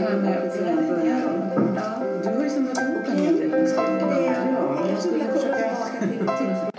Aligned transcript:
här 0.00 0.16
med 0.16 0.38
att 0.38 0.58
börja. 0.58 1.20
Du 2.22 2.28
har 2.28 2.44
ju 2.44 2.50
en 2.50 3.50
beskrivningar. 3.50 4.52
Ja, 4.52 4.90
jag 4.90 5.02
skulle 5.02 5.24
försöka... 5.24 6.69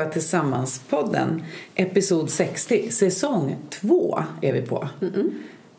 Leva 0.00 0.12
Tillsammans-podden. 0.12 1.42
Episod 1.74 2.30
60, 2.30 2.90
säsong 2.90 3.56
2 3.70 4.18
är 4.42 4.52
vi 4.52 4.62
på. 4.62 4.88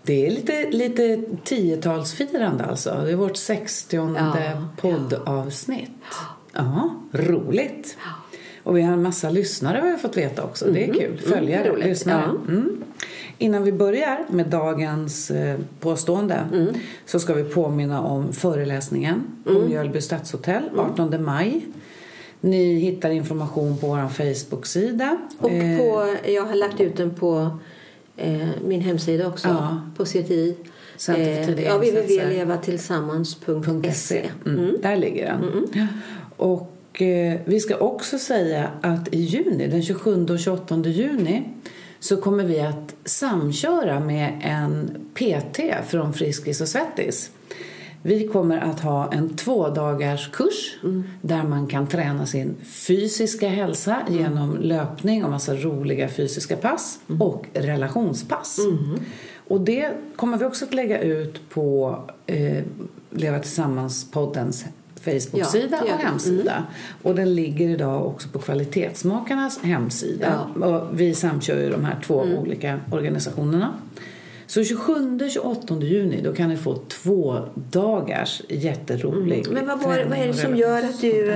Det 0.04 0.26
är 0.26 0.32
lite, 0.32 0.70
lite 0.72 1.22
tiotalsfirande 1.44 2.64
alltså. 2.64 3.02
Det 3.06 3.12
är 3.12 3.16
vårt 3.16 3.38
60 3.38 3.96
Ja, 3.96 4.68
poddavsnitt. 4.82 5.92
Ja, 6.54 6.96
roligt. 7.12 7.98
Och 8.64 8.78
vi 8.78 8.82
har 8.82 8.94
en 8.94 9.02
massa 9.02 9.30
lyssnare 9.30 9.78
har 9.78 9.92
vi 9.92 9.98
fått 9.98 10.18
veta 10.18 10.44
också. 10.44 10.66
Det 10.72 10.90
är 10.90 10.94
kul. 10.94 11.18
Följare, 11.18 11.70
roligt. 11.70 11.86
lyssnare. 11.86 12.24
Ja. 12.26 12.54
Mm. 12.54 12.84
Innan 13.38 13.64
vi 13.64 13.72
börjar 13.72 14.26
med 14.30 14.48
dagens 14.48 15.32
eh, 15.32 15.60
påstående 15.80 16.46
så 17.06 17.20
ska 17.20 17.34
vi 17.34 17.44
påminna 17.44 18.02
om 18.02 18.34
föreläsningen 18.34 19.24
på 19.44 19.52
Mjölby 19.52 20.02
stadshotell 20.02 20.64
18 20.78 21.24
maj. 21.24 21.66
Ni 22.42 22.76
hittar 22.76 23.10
information 23.10 23.78
på 23.78 23.88
vår 23.88 24.08
Facebook-sida. 24.08 25.18
Och 25.38 25.52
Eh, 25.52 25.78
på, 25.78 26.16
jag 26.26 26.46
har 26.46 26.56
lagt 26.56 26.82
ut 26.82 26.98
den 26.98 27.16
på 27.16 27.60
eh, 28.18 28.48
min 28.66 28.82
hemsida 28.82 29.28
också. 29.28 29.48
Ja. 29.48 29.82
På 29.98 30.06
CTI. 30.06 30.56
Tidiga 31.06 31.70
ja, 31.70 31.78
www.levatillsammans.se. 31.78 34.30
Mm. 34.46 34.76
Där 34.82 34.96
ligger 34.96 35.26
den. 35.26 35.68
Ja. 35.74 35.88
Och 36.38 37.02
eh, 37.02 37.40
vi 37.46 37.60
ska 37.60 37.78
också 37.78 38.20
säga 38.20 38.70
att 38.82 39.14
i 39.14 39.20
juni, 39.20 39.68
den 39.68 39.84
27 39.84 40.26
och 40.26 40.40
28 40.40 40.78
juni 40.78 41.44
så 42.00 42.18
kommer 42.18 42.44
vi 42.44 42.60
att 42.60 42.96
samköra 43.06 44.00
med 44.00 44.42
en 44.44 44.92
PT 45.14 45.60
från 45.90 46.14
Friskis 46.14 46.62
och 46.62 46.68
Svettis. 46.68 47.32
Vi 48.04 48.28
kommer 48.28 48.58
att 48.58 48.80
ha 48.80 49.14
en 49.14 49.36
tvådagars 49.36 50.30
kurs 50.32 50.78
där 51.22 51.44
man 51.44 51.68
kan 51.68 51.88
träna 51.88 52.26
sin 52.26 52.56
fysiska 52.64 53.50
hälsa 53.50 53.98
genom 54.10 54.58
löpning 54.58 55.24
och 55.24 55.30
massa 55.30 55.56
roliga 55.56 56.10
fysiska 56.10 56.58
pass 56.58 57.00
och 57.20 57.46
relationspass. 57.54 58.60
Och 59.48 59.62
det 59.62 59.92
kommer 60.16 60.38
vi 60.38 60.46
också 60.46 60.66
att 60.66 60.74
lägga 60.74 61.02
ut 61.02 61.50
på 61.50 62.00
eh, 62.26 62.64
Leva 63.10 63.40
Tillsammans-poddens 63.40 64.66
Facebook-sida 65.02 65.84
Ja, 65.88 65.94
och 65.94 66.00
hemsida. 66.00 66.64
Och 67.02 67.16
den 67.16 67.36
ligger 67.36 67.70
idag 67.70 68.08
också 68.08 68.30
på 68.30 68.40
Kvalitetsmakarnas 68.40 69.60
hemsida. 69.64 70.48
Och 70.56 71.00
vi 71.00 71.16
samkör 71.16 71.64
ju 71.64 71.70
de 71.70 71.86
här 71.86 72.00
två 72.06 72.16
olika 72.16 72.80
organisationerna. 72.92 73.74
Så 74.52 74.60
27-28 74.62 75.84
juni 75.84 76.22
då 76.22 76.34
kan 76.34 76.50
ni 76.50 76.58
få 76.58 76.76
två 76.76 77.40
dagars 77.72 78.42
jätterolig 78.50 79.48
Men 79.52 79.68
vad, 79.68 79.80
var, 79.80 80.06
vad 80.10 80.18
är 80.18 80.28
det 80.28 80.34
som 80.34 80.56
gör 80.56 80.78
att 80.80 81.02
du 81.02 81.32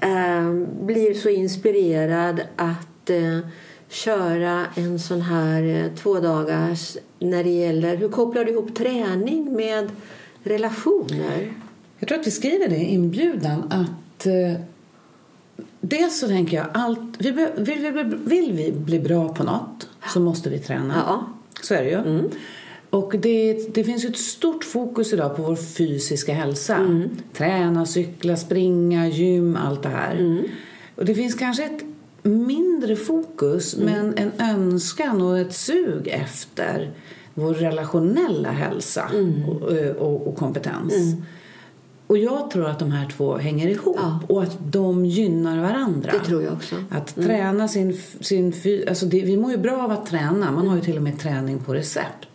eh, 0.00 0.52
blir 0.82 1.14
så 1.14 1.28
inspirerad 1.28 2.40
att 2.56 3.10
eh, 3.10 3.38
köra 3.88 4.66
en 4.74 4.98
sån 4.98 5.20
här 5.20 5.62
eh, 5.62 5.94
två 5.96 6.20
dagars 6.20 6.96
när 7.18 7.44
det 7.44 7.50
gäller, 7.50 7.96
hur 7.96 8.08
kopplar 8.08 8.44
du 8.44 8.50
ihop 8.52 8.74
träning 8.74 9.52
med 9.56 9.90
relationer? 10.42 11.52
Jag 11.98 12.08
tror 12.08 12.20
att 12.20 12.26
vi 12.26 12.30
skriver 12.30 12.68
det 12.68 12.76
i 12.76 12.84
inbjudan 12.94 13.62
att 13.72 14.26
eh, 14.26 14.60
dels 15.80 16.18
så 16.20 16.28
tänker 16.28 16.56
jag 16.56 16.66
allt, 16.74 17.16
vi 17.18 17.32
be, 17.32 17.52
vill, 17.56 17.78
vi, 17.78 17.92
bli- 18.04 18.18
vill 18.24 18.52
vi 18.52 18.72
bli 18.72 19.00
bra 19.00 19.28
på 19.28 19.44
något 19.44 19.88
så 20.12 20.20
måste 20.20 20.50
vi 20.50 20.58
träna. 20.58 20.94
Ja. 21.06 21.26
Så 21.64 21.74
är 21.74 21.84
det 21.84 21.90
ju. 21.90 22.30
Och 22.90 23.14
det, 23.18 23.74
det 23.74 23.84
finns 23.84 24.04
ett 24.04 24.18
stort 24.18 24.64
fokus 24.64 25.12
idag 25.12 25.36
på 25.36 25.42
vår 25.42 25.56
fysiska 25.56 26.34
hälsa. 26.34 26.76
Träna, 27.32 27.86
cykla, 27.86 28.36
springa, 28.36 29.08
gym, 29.08 29.56
allt 29.56 29.82
det 29.82 29.88
här. 29.88 30.42
Och 30.96 31.04
det 31.04 31.14
finns 31.14 31.34
kanske 31.34 31.64
ett 31.64 31.84
mindre 32.22 32.96
fokus 32.96 33.76
men 33.76 34.14
en 34.18 34.32
önskan 34.38 35.22
och 35.22 35.38
ett 35.38 35.54
sug 35.54 36.08
efter 36.08 36.90
vår 37.34 37.54
relationella 37.54 38.50
hälsa 38.50 39.10
och, 39.48 39.62
och, 39.98 40.26
och 40.26 40.36
kompetens. 40.36 40.92
Och 42.06 42.18
jag 42.18 42.50
tror 42.50 42.66
att 42.66 42.78
de 42.78 42.90
här 42.90 43.08
två 43.08 43.36
hänger 43.36 43.68
ihop 43.68 43.96
Ja. 44.00 44.20
och 44.28 44.42
att 44.42 44.58
de 44.72 45.06
gynnar 45.06 45.62
varandra. 45.62 46.12
Det 46.12 46.18
tror 46.18 46.42
jag 46.42 46.52
också. 46.52 46.74
Att 46.90 47.14
träna 47.14 47.68
sin, 47.68 47.98
sin 48.20 48.54
alltså 48.88 49.06
det, 49.06 49.22
Vi 49.22 49.36
mår 49.36 49.50
ju 49.50 49.56
bra 49.56 49.82
av 49.82 49.90
att 49.90 50.06
träna. 50.06 50.52
Man 50.52 50.68
har 50.68 50.76
ju 50.76 50.82
till 50.82 50.96
och 50.96 51.02
med 51.02 51.18
träning 51.18 51.58
på 51.58 51.74
recept. 51.74 52.28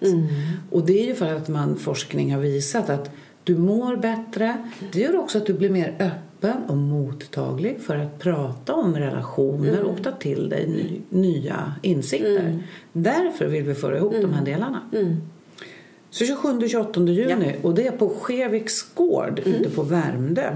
Och 0.72 0.86
det 0.86 1.04
är 1.04 1.06
ju 1.08 1.16
för 1.16 1.34
att 1.34 1.48
man 1.50 1.76
forskning 1.76 2.34
har 2.34 2.42
visat 2.42 2.90
att 2.90 3.12
du 3.44 3.58
mår 3.58 3.96
bättre. 3.96 4.58
Det 4.92 5.00
gör 5.00 5.16
också 5.16 5.38
att 5.38 5.46
du 5.46 5.54
blir 5.54 5.70
mer 5.70 5.96
öppen 6.00 6.58
och 6.68 6.78
mottaglig 6.78 7.82
för 7.82 7.96
att 7.98 8.20
prata 8.20 8.74
om 8.74 8.96
relationer 8.96 9.82
och 9.82 10.04
ta 10.04 10.12
till 10.12 10.50
dig 10.50 10.68
ny, 10.68 11.02
nya 11.22 11.74
insikter. 11.82 12.64
Därför 12.94 13.48
vill 13.48 13.64
vi 13.64 13.76
föra 13.76 13.98
ihop 13.98 14.14
de 14.22 14.34
här 14.34 14.46
delarna. 14.46 14.82
Så 16.12 16.24
27-28 16.24 17.10
juni 17.10 17.56
och 17.62 17.76
det 17.76 17.88
är 17.88 17.92
på 17.92 18.10
Skeviks 18.10 18.94
gård 18.94 19.42
ute 19.46 19.70
på 19.70 19.84
Värmdö. 19.84 20.54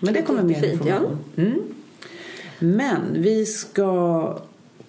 Men 0.00 0.14
det 0.14 0.22
kommer 0.22 0.42
mer 0.42 0.54
Jättefint, 0.54 0.82
ja. 0.86 0.96
information. 0.96 1.18
Mm. 1.36 1.62
Men 2.58 3.22
vi 3.22 3.46
ska 3.46 4.38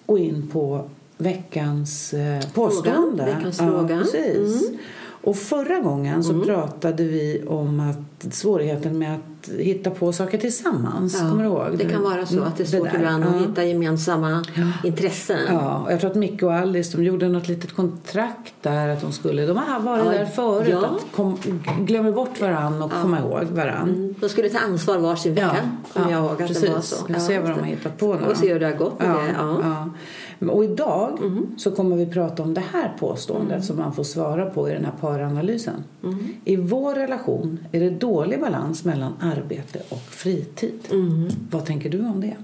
gå 0.06 0.18
in 0.18 0.48
på 0.52 0.84
veckans 1.18 2.14
eh, 2.14 2.40
påstående. 2.54 3.24
veckans 3.24 3.58
ja, 3.60 3.66
fråga. 3.66 3.94
Mm. 3.94 4.78
Och 5.22 5.36
förra 5.36 5.78
gången 5.80 6.24
så 6.24 6.40
pratade 6.40 7.02
vi 7.04 7.44
om 7.48 7.80
att 7.80 8.32
svårigheten 8.34 8.98
med 8.98 9.14
att 9.14 9.50
hitta 9.58 9.90
på 9.90 10.12
saker 10.12 10.38
tillsammans. 10.38 11.20
Kommer 11.20 11.42
du 11.42 11.48
ihåg? 11.48 11.66
Det 11.78 11.84
kan 11.84 12.02
vara 12.02 12.26
så 12.26 12.42
att 12.42 12.56
det 12.56 12.62
är 12.74 12.74
Mm, 12.74 12.80
svårt 12.80 12.92
där. 12.92 12.98
ibland 12.98 13.24
att 13.24 13.34
Ja. 13.34 13.38
hitta 13.48 13.64
gemensamma 13.64 14.44
intressen. 14.84 15.38
Ja, 15.48 15.78
och 15.84 15.92
jag 15.92 16.00
tror 16.00 16.10
att 16.10 16.16
Micke 16.16 16.42
och 16.42 16.52
Alice 16.54 16.96
de 16.96 17.04
gjorde 17.04 17.28
något 17.28 17.48
litet 17.48 17.72
kontrakt 17.76 18.52
där 18.62 18.88
att 18.88 19.00
de 19.00 19.12
skulle, 19.12 19.46
de 19.46 19.56
har 19.56 19.80
varit 19.80 20.04
Ja, 20.04 20.10
där 20.12 20.26
förut, 20.26 20.68
ja. 20.70 20.86
att 20.86 21.16
kom, 21.16 21.38
glömmer 21.80 22.12
bort 22.12 22.40
varann 22.40 22.82
och 22.82 22.90
komma 23.02 23.18
ihåg 23.18 23.44
varann. 23.44 23.88
Mm. 23.88 24.14
De 24.20 24.28
skulle 24.28 24.48
ta 24.48 24.58
ansvar 24.58 24.98
varsin 24.98 25.34
vecka. 25.34 25.56
Kommer 25.92 26.10
jag 26.10 26.20
ihåg 26.24 26.32
att 26.32 26.38
precis. 26.48 26.60
det 26.62 26.72
var 26.72 26.80
så. 26.80 26.96
Ska 27.04 27.14
se 27.20 27.38
vad 27.38 27.48
de 27.50 27.52
har 27.54 27.60
det. 27.60 27.66
hittat 27.66 27.98
på 27.98 28.14
nu. 28.14 28.26
Och 28.26 28.36
se 28.36 28.52
hur 28.52 28.60
det 28.60 28.66
har 28.66 28.72
gått 28.76 28.98
med 29.00 29.08
ja, 29.38 29.44
det. 29.44 29.90
Mm. 30.40 30.54
Och 30.54 30.64
idag 30.64 31.18
så 31.56 31.70
kommer 31.70 31.96
vi 31.96 32.06
prata 32.06 32.42
om 32.42 32.54
det 32.54 32.62
här 32.72 32.92
påståendet 32.98 33.64
som 33.64 33.76
man 33.76 33.92
får 33.94 34.04
svara 34.04 34.50
på 34.50 34.68
i 34.68 34.72
den 34.72 34.84
här 34.84 34.94
paranalysen. 35.00 35.84
Mm. 36.02 36.18
I 36.44 36.56
vår 36.56 36.94
relation 36.94 37.58
är 37.72 37.80
det 37.80 37.90
dålig 37.90 38.40
balans 38.40 38.84
mellan 38.84 39.12
arbete 39.20 39.82
och 39.88 40.00
fritid. 40.02 40.80
Mm. 40.90 41.28
Vad 41.50 41.66
tänker 41.66 41.90
du 41.90 41.98
om 42.00 42.20
det? 42.20 42.36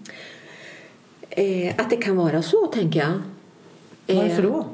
Eh, 1.30 1.74
att 1.78 1.90
det 1.90 1.96
kan 1.96 2.16
vara 2.16 2.42
så, 2.42 2.66
tänker 2.66 3.00
jag. 3.00 3.12
Varför 4.16 4.42
Eh, 4.44 4.50
då? 4.50 4.64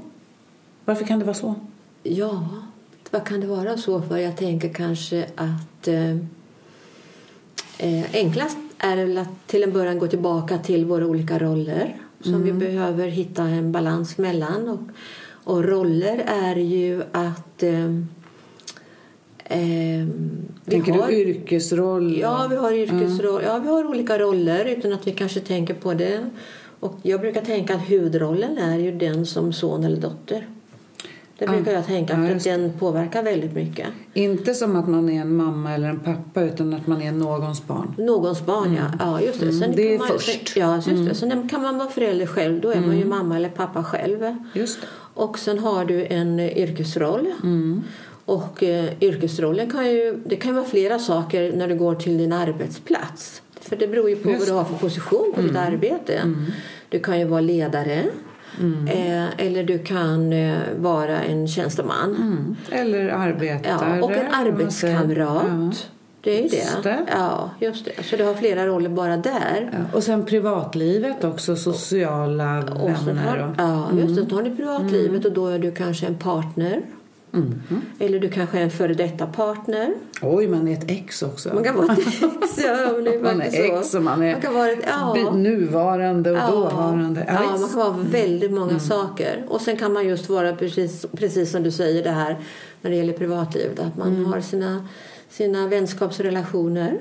Varför 0.84 1.04
kan 1.04 1.18
det 1.18 1.24
vara 1.24 1.34
så? 1.34 1.54
Ja, 2.02 2.48
vad 3.10 3.26
kan 3.26 3.40
det 3.40 3.46
vara 3.46 3.76
så 3.76 4.02
för? 4.02 4.16
Jag 4.16 4.36
tänker 4.36 4.68
kanske 4.68 5.26
att 5.34 5.88
eh, 5.88 6.10
eh, 7.78 8.04
enklast 8.12 8.56
är 8.78 8.96
väl 8.96 9.18
att 9.18 9.46
till 9.46 9.62
en 9.62 9.72
början 9.72 9.98
gå 9.98 10.06
tillbaka 10.06 10.58
till 10.58 10.84
våra 10.84 11.06
olika 11.06 11.38
roller 11.38 11.96
som 12.22 12.42
vi 12.42 12.52
behöver 12.52 13.08
hitta 13.08 13.42
en 13.42 13.72
balans 13.72 14.19
mellan. 14.19 14.69
Och, 14.69 14.80
och 15.52 15.64
roller 15.64 16.24
är 16.26 16.56
ju 16.56 17.02
att 17.12 17.62
eh, 17.62 17.84
eh, 19.44 20.06
Tänker 20.64 20.92
har, 20.92 21.08
du 21.08 21.14
yrkesroll? 21.14 22.19
Ja, 22.20 22.46
vi 22.50 22.56
har 22.56 22.72
yrkesroll. 22.72 23.42
Ja, 23.44 23.58
vi 23.58 23.69
har 23.69 23.86
olika 23.86 24.19
roller 24.19 24.64
utan 24.64 24.92
att 24.92 25.06
vi 25.06 25.10
kanske 25.10 25.40
tänker 25.40 25.74
på 25.74 25.94
det. 25.94 26.30
Och 26.80 26.94
jag 27.02 27.20
brukar 27.20 27.40
tänka 27.40 27.74
att 27.74 27.90
huvudrollen 27.90 28.58
är 28.58 28.78
ju 28.78 28.92
den 28.92 29.26
som 29.26 29.52
son 29.52 29.84
eller 29.84 30.00
dotter. 30.00 30.46
Det 31.46 31.52
brukar 31.52 31.72
jag 31.72 31.86
tänka 31.86 32.12
Ja, 32.12 32.28
just 32.28 32.46
att 32.46 32.52
den 32.52 32.72
påverkar 32.78 33.22
väldigt 33.22 33.52
mycket. 33.52 33.86
Inte 34.14 34.54
som 34.54 34.76
att 34.76 34.88
man 34.88 35.08
är 35.08 35.20
en 35.20 35.36
mamma 35.36 35.74
eller 35.74 35.88
en 35.88 36.00
pappa 36.00 36.42
utan 36.42 36.74
att 36.74 36.86
man 36.86 37.02
är 37.02 37.12
någons 37.12 37.66
barn. 37.66 37.94
Någons 37.98 38.46
barn, 38.46 38.74
ja. 38.74 38.84
ja 38.98 39.20
just 39.20 39.40
det. 39.40 39.52
Sen 39.52 39.62
Mm, 39.62 39.76
det 39.76 39.94
är 39.94 39.98
man, 39.98 40.08
först. 40.08 40.56
Mm. 40.56 40.68
Ja, 40.68 40.76
just 40.76 41.08
det. 41.08 41.14
Sen 41.14 41.48
kan 41.48 41.62
man 41.62 41.78
vara 41.78 41.88
förälder 41.88 42.26
själv. 42.26 42.60
Då 42.60 42.70
är 42.70 42.80
man 42.80 42.98
ju 42.98 43.04
mamma 43.04 43.36
eller 43.36 43.48
pappa 43.48 43.84
själv. 43.84 44.36
Just 44.52 44.80
det. 44.80 44.86
Och 45.14 45.38
sen 45.38 45.58
har 45.58 45.84
du 45.84 46.06
en 46.06 46.40
eh, 46.40 46.58
yrkesroll. 46.58 47.26
Mm. 47.42 47.82
Och 48.24 48.62
eh, 48.62 48.90
yrkesrollen 49.00 49.70
kan 49.70 49.90
ju, 49.90 50.22
det 50.26 50.36
kan 50.36 50.54
vara 50.54 50.64
flera 50.64 50.98
saker 50.98 51.52
när 51.56 51.68
du 51.68 51.74
går 51.74 51.94
till 51.94 52.18
din 52.18 52.32
arbetsplats. 52.32 53.42
För 53.60 53.76
det 53.76 53.88
beror 53.88 54.10
ju 54.10 54.16
på 54.16 54.30
Just 54.30 54.40
vad 54.40 54.48
du 54.48 54.52
har 54.52 54.64
för 54.64 54.86
position 54.86 55.32
på 55.34 55.40
ditt 55.40 55.56
arbete. 55.56 56.34
Du 56.88 56.98
kan 56.98 57.18
ju 57.18 57.24
vara 57.24 57.40
ledare. 57.40 58.04
Eh, 58.88 59.46
eller 59.46 59.64
du 59.64 59.78
kan 59.78 60.32
eh, 60.32 60.58
vara 60.76 61.22
en 61.22 61.49
tjänsteman. 61.49 62.16
Mm. 62.16 62.56
Eller 62.70 63.08
arbetare. 63.08 63.99
Ja, 63.99 64.04
och 64.04 64.12
en 64.12 64.34
arbetskamrat. 64.34 65.88
Det 66.20 66.38
är 66.38 66.43
ju 66.43 66.49
det. 66.49 66.82
Det. 66.82 66.99
Ja, 67.10 67.50
just 67.60 67.84
det. 67.84 68.02
Så 68.02 68.16
du 68.16 68.25
har 68.25 68.34
flera 68.34 68.66
roller 68.66 68.88
bara 68.90 69.16
där. 69.16 69.70
Ja. 69.72 69.96
Och 69.96 70.02
sen 70.02 70.25
privatlivet 70.25 71.25
också, 71.25 71.56
sociala 71.56 72.58
Och 72.58 72.96
sen 72.96 73.06
vänner. 73.06 73.38
har, 73.38 73.49
Och, 73.49 73.54
ja, 73.58 74.00
just 74.00 74.16
det. 74.16 74.22
Då 74.22 74.37
har 74.37 74.43
du 74.43 74.56
privatlivet 74.56 75.25
och 75.25 75.32
då 75.32 75.46
är 75.46 75.58
du 75.58 75.72
kanske 75.72 76.06
en 76.06 76.14
partner. 76.14 76.82
Eller 77.99 78.19
du 78.20 78.29
kanske 78.31 78.58
är 78.58 78.62
en 78.62 78.70
före 78.70 78.94
detta 78.94 79.26
partner. 79.26 79.94
oj, 80.23 80.49
man 80.49 80.69
är 80.69 80.73
ett 80.73 80.90
ex 80.90 81.23
också. 81.23 81.55
Man 81.55 81.64
kan 81.64 81.76
vara 81.76 81.93
ett 81.93 81.99
ex. 81.99 82.20
Ja, 82.64 82.93
Man 83.23 83.40
är 83.40 83.50
så. 83.50 83.56
ex 83.79 83.94
och 83.94 84.02
man 84.02 84.23
är 84.23 84.32
Man 84.32 84.40
kan 84.40 84.55
vara 84.55 84.70
ett, 84.70 84.79
ja. 84.87 85.32
nuvarande 85.34 86.31
och 86.31 86.37
Ja. 86.37 86.50
dåvarande. 86.50 87.25
Ja, 87.29 87.56
man 87.61 87.69
kan 87.69 87.79
vara 87.79 87.96
väldigt 88.11 88.52
många 88.52 88.79
saker. 88.81 89.44
Och 89.49 89.61
sen 89.61 89.76
kan 89.76 89.93
man 89.93 90.08
just 90.08 90.29
vara 90.29 90.56
precis, 90.56 91.06
precis 91.17 91.50
som 91.50 91.62
du 91.62 91.70
säger 91.70 92.05
det 92.05 92.11
här 92.11 92.37
när 92.82 92.90
det 92.90 92.96
gäller 92.96 93.12
privatlivet. 93.12 93.78
Att 93.81 93.96
man 93.96 94.26
har 94.26 94.40
sina, 94.40 94.88
sina 95.31 95.67
vänskapsrelationer. 95.67 96.99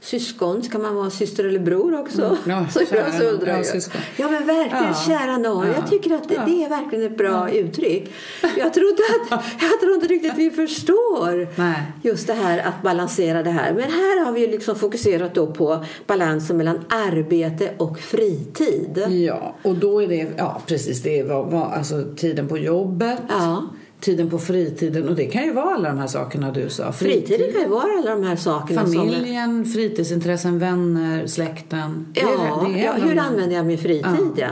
Syskon 0.00 0.62
kan 0.62 0.82
man 0.82 0.94
vara 0.94 1.10
syster 1.10 1.44
eller 1.44 1.58
bror 1.60 2.00
också. 2.00 2.22
Mm. 2.24 2.36
Ja, 2.46 2.66
Så 2.70 2.80
kära 2.86 2.98
jag 3.00 3.14
så 3.14 3.24
undrar 3.24 3.48
jag. 3.52 3.82
Ja 4.16 4.30
men 4.30 4.46
verkligen, 4.46 4.84
Ja. 4.84 4.94
kära 5.06 5.38
nån. 5.38 5.66
Ja. 5.66 5.72
Jag 5.74 5.90
tycker 5.90 6.14
att 6.14 6.28
det, 6.28 6.42
det 6.46 6.64
är 6.64 6.68
verkligen 6.68 7.06
ett 7.12 7.18
bra 7.18 7.50
uttryck. 7.50 8.12
Jag 8.56 8.74
tror, 8.74 8.90
inte 8.90 9.02
att, 9.30 9.44
jag 9.70 9.80
tror 9.80 9.94
inte 9.94 10.06
riktigt 10.06 10.34
vi 10.36 10.50
förstår 10.50 11.48
Nej. 11.60 11.82
just 12.02 12.26
det 12.26 12.34
här 12.34 12.58
att 12.58 12.82
balansera 12.82 13.42
det 13.42 13.50
här. 13.50 13.72
Men 13.72 13.82
här 13.82 14.24
har 14.24 14.32
vi 14.32 14.46
liksom 14.46 14.76
fokuserat 14.76 15.34
då 15.34 15.46
på 15.46 15.84
balansen 16.06 16.56
mellan 16.56 16.78
arbete 16.88 17.70
och 17.76 17.98
fritid. 17.98 19.04
Ja, 19.08 19.54
och 19.62 19.74
då 19.74 20.02
är 20.02 20.08
det, 20.08 20.28
ja 20.36 20.62
precis, 20.66 21.02
det 21.02 21.18
är 21.18 21.24
vad, 21.24 21.46
vad, 21.50 21.72
alltså 21.72 22.04
tiden 22.16 22.48
på 22.48 22.58
jobbet, 22.58 23.18
Ja. 23.28 23.66
Tiden 24.00 24.30
på 24.30 24.38
fritiden 24.38 25.08
och 25.08 25.14
det 25.14 25.26
kan 25.26 25.44
ju 25.44 25.52
vara 25.52 25.74
alla 25.74 25.88
de 25.88 25.98
här 25.98 26.06
sakerna 26.06 26.50
du 26.52 26.68
sa. 26.68 26.92
Fritiden 26.92 27.52
kan 27.52 27.60
ju 27.62 27.68
vara 27.68 27.98
alla 27.98 28.10
de 28.10 28.22
här 28.24 28.36
sakerna. 28.36 28.86
Som, 28.86 28.94
Familjen, 28.94 29.64
fritidsintressen, 29.64 30.58
vänner, 30.58 31.26
släkten. 31.26 32.06
Det 32.12 32.20
är 32.20 32.24
ja, 32.26 32.66
det- 32.68 32.80
är 32.80 32.84
ja, 32.84 32.92
hur 32.92 33.18
använder 33.18 33.56
jag 33.56 33.66
min 33.66 33.78
fritid? 33.78 34.04
Ja. 34.36 34.46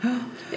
Ja. 0.00 0.08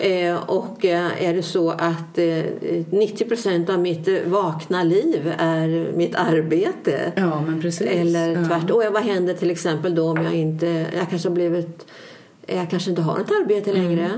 Eh, 0.02 0.36
och 0.50 0.86
eh, 0.86 1.24
är 1.24 1.34
det 1.34 1.44
så 1.44 1.70
att 1.70 2.18
eh, 2.18 2.44
90 2.90 3.26
procent 3.26 3.70
av 3.70 3.80
mitt 3.80 4.08
eh, 4.08 4.16
vakna 4.26 4.84
liv 4.84 5.34
är 5.38 5.92
mitt 5.98 6.16
arbete? 6.16 7.12
Ja, 7.16 7.42
men 7.42 7.62
precis. 7.62 7.88
Eller 7.88 8.28
Ja. 8.28 8.48
tvärtom. 8.48 8.78
Och 8.88 8.94
vad 8.94 9.04
händer 9.04 9.34
till 9.34 9.52
exempel 9.52 9.96
då 9.96 10.10
om 10.10 10.24
jag 10.24 10.34
inte... 10.34 10.66
Jag 10.98 11.10
kanske 11.10 11.28
har 11.30 11.36
blivit... 11.36 11.86
Jag 12.48 12.70
kanske 12.70 12.90
inte 12.90 13.02
har 13.02 13.20
ett 13.20 13.32
arbete 13.32 13.72
Mm. 13.72 13.84
längre. 13.84 14.10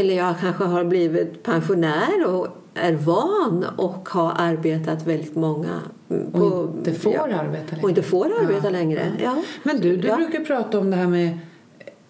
Eller 0.00 0.14
jag 0.16 0.34
kanske 0.40 0.64
har 0.64 0.84
blivit 0.84 1.42
pensionär 1.42 2.26
och 2.26 2.46
är 2.80 2.92
van 2.92 3.66
och 3.76 4.08
har 4.08 4.32
arbetat 4.36 5.06
väldigt 5.06 5.36
många... 5.36 5.80
mm, 6.10 6.26
Och 6.34 6.76
inte 6.76 6.92
får 6.92 7.18
arbeta 7.18 7.42
längre. 7.70 7.82
Och 7.82 7.88
inte 7.88 8.02
får 8.02 8.26
arbeta 8.42 8.60
Ja, 8.66 8.70
längre. 8.70 9.12
Ja. 9.22 9.36
Men 9.62 9.80
du, 9.80 9.96
du 9.96 10.08
Ja. 10.08 10.16
brukar 10.16 10.40
prata 10.40 10.78
om 10.78 10.90
det 10.90 10.96
här 10.96 11.06
med 11.06 11.38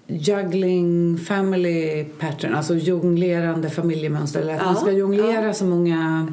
juggling 0.06 1.18
family 1.18 2.04
pattern, 2.04 2.54
alltså 2.54 2.74
jonglerande 2.74 3.70
familjemönster. 3.70 4.40
Eller 4.40 4.54
att 4.54 4.60
Ja, 4.60 4.66
man 4.66 4.76
ska 4.76 4.90
jonglera 4.92 5.52
så 5.54 5.64
många 5.64 6.28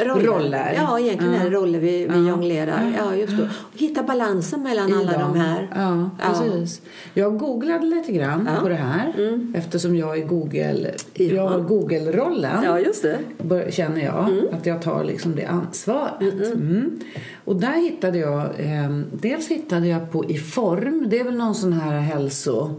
roller. 0.00 0.72
Ja, 0.76 1.00
egentligen 1.00 1.34
är 1.34 1.44
det 1.44 1.50
roller 1.50 1.78
vi, 1.78 2.06
vi 2.06 2.06
Ja. 2.26 2.28
jonglerar. 2.28 2.92
Ja, 2.98 3.14
just 3.14 3.32
då. 3.36 3.42
Och 3.42 3.78
hitta 3.78 4.02
balansen 4.02 4.62
mellan 4.62 4.90
i 4.90 4.92
alla 4.92 5.12
dem. 5.18 5.32
de 5.32 5.40
här. 5.40 5.68
Ja, 5.76 6.10
Ja. 6.18 6.26
precis. 6.28 6.80
Jag 7.14 7.38
googlade 7.38 7.86
lite 7.86 8.12
grann 8.12 8.48
Ja. 8.54 8.62
på 8.62 8.68
det 8.68 8.74
här 8.74 9.12
eftersom 9.54 9.96
jag 9.96 10.18
är 10.18 10.24
Google, 10.26 10.94
Ja. 11.14 11.24
jag 11.24 11.48
har 11.48 11.60
Google-rollen. 11.60 12.62
Ja, 12.64 12.78
just 12.80 13.02
det. 13.02 13.72
känner 13.72 14.04
jag 14.04 14.30
att 14.52 14.66
jag 14.66 14.82
tar 14.82 15.04
liksom 15.04 15.34
det 15.36 15.44
ansvaret. 15.44 16.54
Mm. 16.54 17.00
Och 17.44 17.56
där 17.56 17.82
hittade 17.82 18.18
jag, 18.18 18.40
eh, 18.40 18.90
dels 19.12 19.48
hittade 19.48 19.86
jag 19.88 20.12
på 20.12 20.24
I 20.24 20.38
form, 20.38 21.06
det 21.10 21.18
är 21.20 21.24
väl 21.24 21.36
någon 21.36 21.54
sån 21.54 21.72
här 21.72 22.00
hälso, 22.00 22.70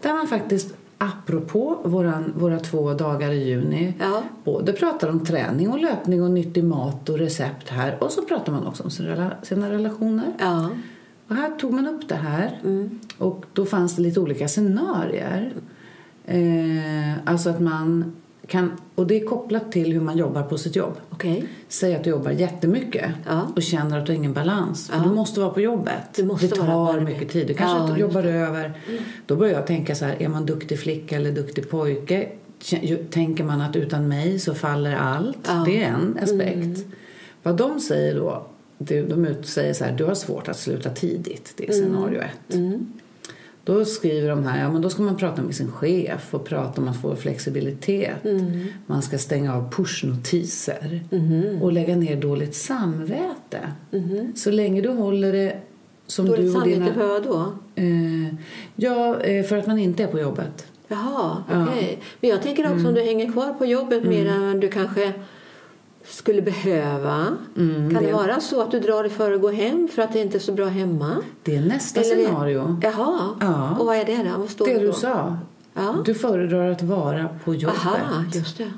där 0.00 0.14
man 0.14 0.26
faktiskt 0.26 0.74
apropå 0.98 1.78
våran, 1.84 2.32
våra 2.36 2.58
två 2.60 2.94
dagar 2.94 3.30
i 3.30 3.44
juni 3.48 3.94
Ja. 4.00 4.22
både 4.44 4.72
pratar 4.72 5.08
om 5.08 5.24
träning 5.24 5.70
och 5.70 5.78
löpning 5.78 6.22
och 6.22 6.30
nyttig 6.30 6.64
mat 6.64 7.08
och 7.08 7.18
recept 7.18 7.68
här 7.68 7.96
och 8.04 8.10
så 8.12 8.22
pratar 8.22 8.52
man 8.52 8.66
också 8.66 8.82
om 8.84 8.90
sina, 8.90 9.08
rela- 9.10 9.36
sina 9.42 9.70
relationer. 9.70 10.32
Ja. 10.38 10.70
Och 11.28 11.36
här 11.36 11.50
tog 11.50 11.72
man 11.72 11.86
upp 11.86 12.08
det 12.08 12.14
här 12.14 12.58
och 13.18 13.44
då 13.52 13.64
fanns 13.64 13.96
det 13.96 14.02
lite 14.02 14.20
olika 14.20 14.48
scenarier. 14.48 15.52
Eh, 16.24 17.12
alltså 17.24 17.50
att 17.50 17.60
man 17.60 18.12
kan, 18.46 18.72
och 18.94 19.06
det 19.06 19.20
är 19.20 19.26
kopplat 19.26 19.72
till 19.72 19.92
hur 19.92 20.00
man 20.00 20.18
jobbar 20.18 20.42
på 20.42 20.58
sitt 20.58 20.76
jobb. 20.76 20.92
Okej. 21.10 21.44
Säg 21.68 21.94
att 21.94 22.04
du 22.04 22.10
jobbar 22.10 22.30
jättemycket 22.30 23.10
Ja. 23.26 23.48
och 23.56 23.62
känner 23.62 23.98
att 23.98 24.06
du 24.06 24.12
har 24.12 24.16
ingen 24.16 24.32
balans. 24.32 24.90
Ja. 24.94 25.02
du 25.04 25.10
måste 25.14 25.40
vara 25.40 25.50
på 25.50 25.60
jobbet. 25.60 26.02
Du 26.16 26.24
måste 26.24 26.46
det 26.46 26.54
tar 26.56 27.00
mycket 27.00 27.28
tid. 27.28 27.46
Du 27.46 27.54
kanske 27.54 27.78
Ja, 27.78 27.88
just 27.88 28.00
jobbar 28.00 28.22
över. 28.28 28.72
Då 29.26 29.36
börjar 29.36 29.54
jag 29.54 29.66
tänka 29.66 29.94
så 29.94 30.04
här, 30.04 30.22
är 30.22 30.28
man 30.28 30.46
duktig 30.46 30.78
flicka 30.80 31.16
eller 31.16 31.32
duktig 31.32 31.70
pojke? 31.70 32.28
Tänker 33.10 33.44
man 33.44 33.60
att 33.60 33.76
utan 33.76 34.08
mig 34.08 34.38
så 34.38 34.54
faller 34.54 34.96
allt? 34.96 35.38
Ja. 35.46 35.62
Det 35.66 35.82
är 35.84 35.88
en 35.88 36.18
aspekt. 36.22 36.86
Vad 37.42 37.56
de 37.56 37.80
säger 37.80 38.14
då, 38.14 38.46
de 38.78 39.34
säger 39.42 39.74
så 39.74 39.84
här, 39.84 39.92
du 39.92 40.04
har 40.04 40.14
svårt 40.14 40.48
att 40.48 40.58
sluta 40.58 40.90
tidigt. 40.90 41.52
Det 41.56 41.68
är 41.68 41.72
scenario 41.72 42.20
ett. 42.20 42.54
Då 43.66 43.84
skriver 43.84 44.28
de 44.28 44.44
här, 44.44 44.62
ja 44.62 44.72
men 44.72 44.82
då 44.82 44.90
ska 44.90 45.02
man 45.02 45.16
prata 45.16 45.42
med 45.42 45.54
sin 45.54 45.72
chef 45.72 46.34
och 46.34 46.44
prata 46.44 46.80
om 46.80 46.88
att 46.88 47.00
få 47.00 47.16
flexibilitet. 47.16 48.16
Man 48.86 49.02
ska 49.02 49.18
stänga 49.18 49.54
av 49.54 49.72
pushnotiser 49.72 51.00
och 51.62 51.72
lägga 51.72 51.96
ner 51.96 52.16
dåligt 52.20 52.54
samvete. 52.54 53.72
Så 54.34 54.50
länge 54.50 54.80
du 54.80 54.88
håller 54.88 55.32
det 55.32 55.60
som 56.06 56.26
Dåligt 56.26 56.42
du 56.42 56.46
och 56.48 56.52
samvete 56.52 56.80
dina... 56.80 56.94
för 56.94 57.06
vad 57.06 57.22
då? 57.24 57.52
Eh, 57.74 58.34
ja, 58.76 59.20
eh, 59.20 59.44
för 59.44 59.56
att 59.56 59.66
man 59.66 59.78
inte 59.78 60.02
är 60.02 60.06
på 60.06 60.20
jobbet. 60.20 60.66
Jaha, 60.88 61.42
Ja. 61.50 61.66
okej. 61.68 61.98
Men 62.20 62.30
jag 62.30 62.42
tänker 62.42 62.72
också 62.72 62.88
om 62.88 62.94
du 62.94 63.00
hänger 63.02 63.32
kvar 63.32 63.52
på 63.52 63.66
jobbet 63.66 64.04
mer 64.04 64.26
än 64.26 64.60
du 64.60 64.68
kanske 64.68 65.12
skulle 66.08 66.42
behöva. 66.42 67.26
kan 67.54 67.88
det, 67.94 68.00
det- 68.00 68.12
vara 68.12 68.40
så 68.40 68.62
att 68.62 68.70
du 68.70 68.80
drar 68.80 69.02
dig 69.02 69.12
för 69.12 69.32
att 69.32 69.40
gå 69.40 69.50
hem 69.50 69.88
för 69.92 70.02
att 70.02 70.12
det 70.12 70.20
inte 70.20 70.38
är 70.38 70.40
så 70.40 70.52
bra 70.52 70.66
hemma? 70.66 71.16
Det 71.42 71.56
är 71.56 71.60
nästa 71.60 72.00
Eller 72.00 72.24
scenario. 72.26 72.80
Jaha. 72.82 73.30
Ja. 73.40 73.76
Och 73.80 73.86
vad 73.86 73.96
är 73.96 74.04
det 74.04 74.16
då? 74.32 74.38
Vad 74.40 74.50
står 74.50 74.66
Det 74.66 74.74
det 74.74 74.86
du 74.86 74.92
sa. 74.92 75.38
Ja. 75.74 75.94
Du 76.04 76.14
föredrar 76.14 76.70
att 76.70 76.82
vara 76.82 77.28
på 77.44 77.54
jobbet. 77.54 77.78
Aha, 77.86 78.24
just 78.34 78.58
det. 78.58 78.70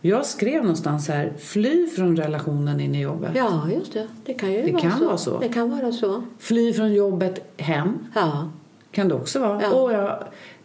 Jag 0.00 0.26
skrev 0.26 0.62
någonstans 0.62 1.08
här, 1.08 1.32
fly 1.38 1.86
från 1.86 2.16
relationen 2.16 2.80
in 2.80 2.94
i 2.94 3.00
jobbet. 3.02 3.30
Ja, 3.34 3.62
just 3.74 3.92
det. 3.92 4.08
Det 4.24 4.34
kan 4.34 4.52
ju 4.52 4.62
Det 4.62 4.72
vara, 4.72 4.82
kan 4.82 4.98
så. 4.98 5.04
vara 5.06 5.16
så. 5.18 5.38
Det 5.38 5.48
kan 5.48 5.70
vara 5.70 5.92
så. 5.92 6.22
Fly 6.38 6.72
från 6.72 6.92
jobbet 6.92 7.52
hem. 7.56 7.98
Ja. 8.14 8.48
Kan 8.90 9.08
det 9.08 9.14
också 9.14 9.38
vara. 9.38 9.62
Ja. 9.62 9.70
Och 9.70 9.92
jag, 9.92 10.18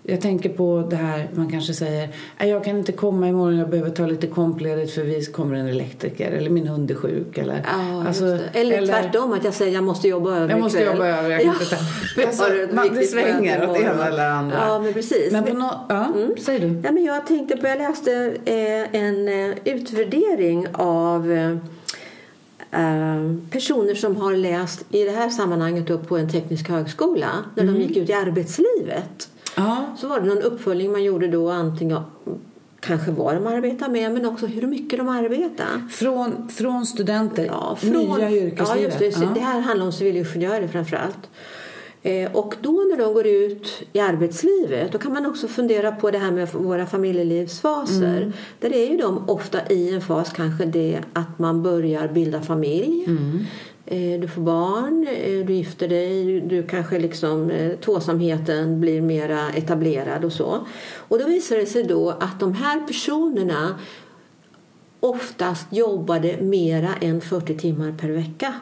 jag 0.08 0.22
tänker 0.22 0.50
på 0.50 0.88
det 0.90 0.96
här, 0.96 1.28
man 1.34 1.50
kanske 1.52 1.74
säger 1.74 2.10
"Nej, 2.40 2.50
jag 2.50 2.64
kan 2.64 2.78
inte 2.78 2.92
komma 2.92 3.28
imorgon, 3.30 3.58
jag 3.58 3.70
behöver 3.70 3.90
ta 3.90 4.06
lite 4.06 4.28
kompledigt 4.28 4.94
för 4.94 5.02
vi 5.02 5.26
kommer 5.26 5.56
en 5.56 5.68
elektriker 5.68 6.32
eller 6.32 6.50
min 6.50 6.68
hund 6.68 6.92
är 6.92 6.96
sjuk. 6.96 7.38
Eller, 7.38 7.66
Ja, 7.72 8.08
Alltså, 8.08 8.24
det. 8.26 8.60
Eller, 8.60 8.86
tvärtom, 8.88 9.34
att 9.34 9.44
jag 9.44 9.54
säger 9.54 9.74
jag 9.74 9.84
måste 9.84 10.08
jobba 10.08 10.36
över 10.36 10.50
Jag 10.50 10.60
måste 10.60 10.80
ikväll. 10.80 10.94
jobba 10.96 11.08
över, 11.08 11.30
jag 11.32 11.42
kan 11.42 11.54
ja. 11.54 11.62
inte 12.18 12.28
Alltså, 12.28 12.76
man, 12.76 12.96
det 12.96 13.04
svänger 13.06 13.70
åt 13.70 13.78
ena 13.80 14.08
eller 14.08 14.30
andra. 14.30 14.58
Ja, 14.68 14.80
men 14.80 14.94
precis. 14.94 15.32
Men 15.32 15.44
på 15.44 15.54
no... 15.54 15.70
ja, 15.90 16.08
säg 16.46 16.60
du. 16.60 16.82
Ja, 16.84 16.92
men 16.92 17.04
jag 17.04 17.28
tänkte 17.28 17.58
på, 17.58 17.68
jag 17.68 17.78
läste 17.78 18.36
eh, 18.46 19.02
en 19.02 19.28
eh, 19.28 19.58
utvärdering 19.66 20.68
av 20.74 21.32
eh, 21.32 21.52
eh, 22.82 23.32
personer 23.52 23.96
som 23.96 24.16
har 24.16 24.34
läst 24.36 24.86
i 24.90 25.04
det 25.04 25.12
här 25.12 25.30
sammanhanget 25.30 25.88
då 25.88 25.98
på 25.98 26.18
en 26.18 26.30
teknisk 26.30 26.70
högskola 26.70 27.28
när 27.56 27.64
Mm. 27.64 27.76
de 27.76 27.82
gick 27.82 27.98
ut 27.98 28.10
i 28.10 28.14
arbetslivet. 28.14 29.30
Ja, 29.56 29.96
Så 29.98 30.08
var 30.08 30.20
det 30.20 30.26
någon 30.28 30.42
uppföljning 30.42 30.92
man 30.92 31.04
gjorde 31.04 31.28
då 31.28 31.50
antingen 31.50 32.00
kanske 32.80 33.12
vad 33.12 33.36
de 33.36 33.48
arbetar 33.48 33.90
med 33.90 34.12
men 34.12 34.26
också 34.26 34.46
hur 34.46 34.68
mycket 34.68 35.00
de 35.00 35.10
arbetar. 35.10 35.90
från, 35.92 36.50
från 36.50 36.86
studenter, 36.86 37.46
Ja, 37.46 37.76
från, 37.80 37.92
nya 37.92 38.32
yrkeslivet. 38.32 38.70
Ja, 38.70 38.78
just 38.78 39.20
det. 39.20 39.26
Ja. 39.26 39.32
Det 39.34 39.40
här 39.40 39.60
handlar 39.60 39.86
om 39.86 39.92
civilingenjörer 39.92 40.68
framför 40.68 40.98
allt. 40.98 41.30
Eh, 42.06 42.36
och 42.36 42.56
då 42.62 42.72
när 42.72 42.98
de 42.98 43.14
går 43.14 43.28
ut 43.28 43.84
i 43.94 44.00
arbetslivet 44.00 44.92
då 44.92 44.98
kan 44.98 45.14
man 45.14 45.26
också 45.26 45.48
fundera 45.48 45.92
på 45.92 46.12
det 46.12 46.18
här 46.18 46.32
med 46.32 46.50
våra 46.54 46.86
familjelivsfaser. 46.86 48.18
Mm. 48.18 48.34
Där 48.60 48.74
är 48.74 48.92
ju 48.92 48.98
de 48.98 49.30
ofta 49.30 49.60
i 49.70 49.94
en 49.94 50.02
fas 50.02 50.34
kanske 50.36 50.66
det 50.66 51.00
att 51.14 51.40
man 51.40 51.64
börjar 51.64 52.08
bilda 52.08 52.42
familj. 52.42 53.04
Mm. 53.08 53.46
Eh, 53.86 54.20
Du 54.20 54.28
får 54.28 54.42
barn, 54.42 55.08
eh, 55.08 55.46
du 55.46 55.54
gifter 55.54 55.88
dig, 55.88 56.42
du, 56.42 56.64
kanske 56.64 57.00
liksom 57.00 57.50
eh, 57.50 57.72
tvåsamheten 57.80 58.82
blir 58.82 59.02
mera 59.02 59.50
etablerad 59.50 60.26
och 60.26 60.34
så. 60.34 60.68
Och 60.98 61.20
då 61.20 61.26
visar 61.26 61.56
det 61.56 61.66
sig 61.66 61.84
då 61.84 62.10
att 62.10 62.40
de 62.40 62.54
här 62.54 62.88
personerna 62.88 63.80
oftast 65.00 65.68
jobbade 65.74 66.38
mera 66.42 66.90
än 67.02 67.22
40 67.22 67.58
timmar 67.58 67.92
per 68.02 68.10
vecka. 68.10 68.54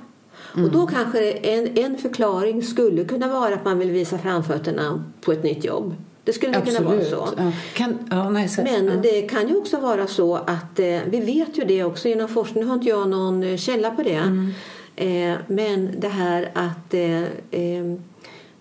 Och 0.53 0.71
då 0.71 0.87
kanske 0.87 1.31
en, 1.31 1.77
en 1.77 1.97
förklaring 1.97 2.63
skulle 2.63 3.03
kunna 3.03 3.27
vara 3.27 3.53
att 3.53 3.65
man 3.65 3.79
vill 3.79 3.91
visa 3.91 4.17
framfötterna 4.17 5.03
på 5.21 5.31
ett 5.31 5.43
nytt 5.43 5.63
jobb. 5.65 5.95
Det 6.23 6.33
skulle 6.33 6.61
kunna 6.61 6.79
vara 6.79 7.03
så. 7.03 7.29
Ja. 7.37 7.51
Kan, 7.73 7.97
ja, 8.11 8.29
nej, 8.29 8.49
så, 8.49 8.61
Men 8.61 8.85
ja. 8.85 8.93
det 9.03 9.21
kan 9.21 9.47
ju 9.47 9.55
också 9.55 9.79
vara 9.79 10.07
så 10.07 10.35
att 10.35 10.79
eh, 10.79 10.99
vi 11.05 11.19
vet 11.19 11.57
ju 11.57 11.63
det 11.63 11.83
också 11.83 12.07
genom 12.07 12.27
forskning. 12.27 12.63
Nu 12.63 12.69
har 12.69 12.75
inte 12.75 12.89
jag 12.89 13.09
någon 13.09 13.57
källa 13.57 13.91
på 13.91 14.03
det. 14.03 14.13
Mm. 14.13 14.53
Eh, 14.95 15.35
men 15.47 15.89
det 15.99 16.07
här 16.07 16.51
att, 16.53 16.93
eh, 16.93 17.23
eh, 17.51 17.95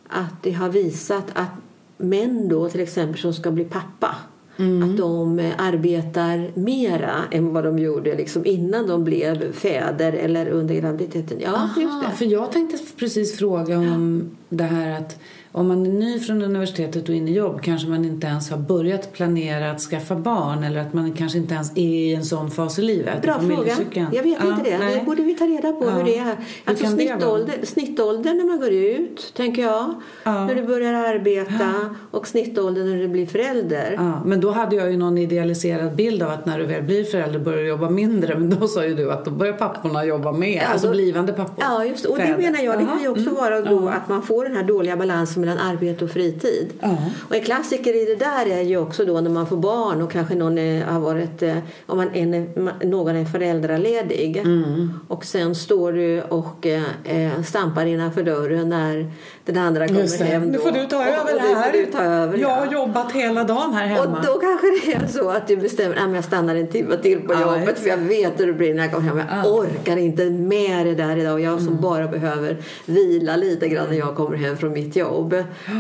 att 0.09 0.43
det 0.43 0.53
har 0.53 0.69
visat 0.69 1.27
att 1.33 1.51
män 1.97 2.49
då 2.49 2.69
till 2.69 2.81
exempel 2.81 3.21
som 3.21 3.35
ska 3.35 3.51
bli 3.51 3.65
pappa 3.65 4.17
Mm. 4.57 4.91
att 4.91 4.97
de 4.97 5.53
arbetar 5.59 6.51
mera 6.55 7.15
än 7.31 7.53
vad 7.53 7.65
de 7.65 7.79
gjorde 7.79 8.17
liksom 8.17 8.47
innan 8.47 8.87
de 8.87 9.05
blev 9.05 9.53
fäder 9.53 10.13
eller 10.13 10.49
under 10.49 10.75
graviditeten. 10.75 11.39
Ja, 11.41 11.55
Aha, 11.55 12.11
för 12.17 12.25
jag 12.25 12.53
tänkte 12.53 12.79
precis 12.97 13.39
fråga 13.39 13.79
om 13.79 14.31
det 14.49 14.65
här 14.65 14.99
att 14.99 15.19
om 15.55 15.69
man 15.69 15.87
är 15.87 15.91
ny 15.91 16.19
från 16.21 16.43
universitetet 16.43 17.09
och 17.09 17.15
in 17.15 17.29
i 17.29 17.33
jobb 17.33 17.61
kanske 17.63 17.89
man 17.89 18.05
inte 18.05 18.27
ens 18.27 18.51
har 18.51 18.59
börjat 18.59 19.13
planera 19.13 19.71
att 19.71 19.81
skaffa 19.81 20.15
barn 20.15 20.65
eller 20.65 20.81
att 20.81 20.93
man 20.93 21.13
kanske 21.13 21.39
inte 21.39 21.55
ens 21.55 21.73
är 21.73 21.81
i 21.83 22.15
en 22.15 22.25
sån 22.25 22.51
fas 22.51 22.79
i 22.79 22.83
livet. 22.83 23.23
Bra 23.23 23.39
fråga. 23.41 23.73
Jag 24.13 24.23
vet 24.23 24.39
Ja, 24.43 24.49
inte 24.51 24.71
det. 24.71 24.79
nej. 24.79 24.99
Det 24.99 25.05
borde 25.05 25.23
vi 25.23 25.35
ta 25.35 25.45
reda 25.45 25.73
på 25.73 25.85
Ja. 25.85 25.91
hur 25.91 26.05
det 26.05 26.19
är. 26.19 26.37
Alltså 26.65 26.85
det 26.85 26.91
vara? 26.91 26.97
snittålder, 27.19 27.55
snittålder 27.63 28.35
när 28.35 28.45
man 28.45 28.61
går 28.61 28.71
ut, 28.71 29.33
tänker 29.37 29.63
jag. 29.63 29.95
Ja. 30.25 30.47
När 30.47 30.55
du 30.55 30.63
börjar 30.63 30.93
arbeta 30.95 31.71
och 32.11 32.27
snittålder 32.29 32.85
när 32.85 32.97
du 32.97 33.09
blir 33.09 33.27
förälder. 33.27 34.21
Men 34.25 34.41
då 34.41 34.51
hade 34.51 34.77
jag 34.77 34.91
ju 34.91 34.97
någon 34.97 35.19
idealiserad 35.19 35.95
bild 35.97 36.23
av 36.23 36.31
att 36.31 36.47
när 36.47 36.59
du 36.59 36.65
väl 36.65 36.83
blir 36.83 37.05
förälder 37.05 37.39
börjar 37.39 37.59
du 37.59 37.69
jobba 37.69 37.91
mindre. 37.91 38.39
Men 38.39 38.51
då 38.61 38.69
sa 38.69 38.85
ju 38.85 38.95
du 38.95 39.13
att 39.13 39.25
då 39.25 39.31
börjar 39.31 39.53
papporna 39.53 40.05
jobba 40.05 40.33
mer. 40.33 40.63
alltså 40.73 40.91
blivande 40.91 41.33
pappor. 41.33 41.65
Ja, 41.69 41.85
just 41.85 42.03
det. 42.03 42.09
Och 42.09 42.19
det 42.19 42.37
menar 42.39 42.61
jag, 42.61 42.79
det 42.79 42.85
kan 42.85 43.03
ju 43.03 43.09
också 43.09 43.23
Mm. 43.23 43.35
vara 43.35 43.61
då 43.61 43.89
att 43.89 44.09
man 44.09 44.23
får 44.23 44.45
den 44.45 44.57
här 44.57 44.65
dåliga 44.65 44.97
balansen 44.97 45.42
mellan 45.47 45.59
arbete 45.59 46.05
och 46.05 46.11
fritid. 46.11 46.73
Ja. 46.81 46.97
Och 47.29 47.35
en 47.37 47.43
klassiker 47.43 48.03
i 48.03 48.05
det 48.15 48.25
där 48.25 48.47
är 48.47 48.61
ju 48.63 48.77
också 48.77 49.05
då 49.05 49.21
när 49.21 49.31
man 49.31 49.47
får 49.47 49.57
barn 49.57 50.03
och 50.03 50.13
kanske 50.13 50.35
någon 50.35 50.59
är, 50.59 50.85
har 50.85 51.01
varit, 51.01 51.43
eh, 51.43 51.57
om 51.87 51.97
man 51.97 52.15
är- 52.15 52.85
någon 52.87 53.17
är 53.17 53.25
föräldraledig 53.25 54.37
Mm. 54.37 54.91
och 55.09 55.25
sen 55.25 55.55
står 55.55 55.93
du 55.93 56.23
och 56.23 56.67
eh, 56.67 56.83
eh, 57.05 57.43
stampar 57.43 57.87
innanför 57.87 58.23
dörren 58.23 58.69
när 58.69 59.11
den 59.45 59.59
andra 59.59 59.89
kommer 59.89 60.25
hem. 60.25 60.43
Nu 60.43 60.59
då. 60.59 60.65
får 60.65 60.71
du 60.73 60.85
ta 60.87 60.97
och, 60.97 61.03
över 61.03 61.35
och 61.35 61.41
det 61.43 61.49
nu 61.49 61.55
här. 61.55 61.73
du 61.73 61.87
ta 61.87 61.99
över, 62.03 62.39
jag 62.39 62.51
ja. 62.51 62.55
har 62.55 62.73
jobbat 62.73 63.13
hela 63.13 63.45
dagen 63.45 63.73
här 63.73 63.87
hemma. 63.87 64.01
Och 64.03 64.25
då 64.27 64.33
kanske 64.39 64.67
det 64.85 64.93
är 64.95 65.07
så 65.09 65.29
att 65.31 65.49
du 65.49 65.57
bestämmer 65.57 65.97
att 65.97 66.15
jag 66.15 66.25
stannar 66.25 66.55
en 66.57 66.67
timme 66.69 66.97
till 67.03 67.21
på 67.21 67.33
Ja, 67.33 67.41
jobbet 67.59 67.79
för 67.79 67.89
jag 67.89 67.97
vet 67.97 68.41
hur 68.41 68.47
det 68.47 68.53
blir 68.53 68.75
när 68.75 68.83
jag 68.83 68.93
kommer 68.93 69.09
hem. 69.09 69.19
Jag 69.19 69.27
Ja. 69.47 69.51
orkar 69.51 69.97
inte 69.97 70.31
med 70.31 70.87
det 70.87 70.95
där 70.95 71.17
idag. 71.17 71.41
Jag 71.41 71.59
som 71.59 71.69
Mm. 71.69 71.81
bara 71.81 72.07
behöver 72.09 72.57
vila 72.87 73.37
lite 73.37 73.69
grann 73.69 73.87
när 73.91 73.97
jag 73.99 74.15
kommer 74.17 74.37
hem 74.37 74.57
från 74.57 74.73
mitt 74.73 74.97
jobb. 74.97 75.32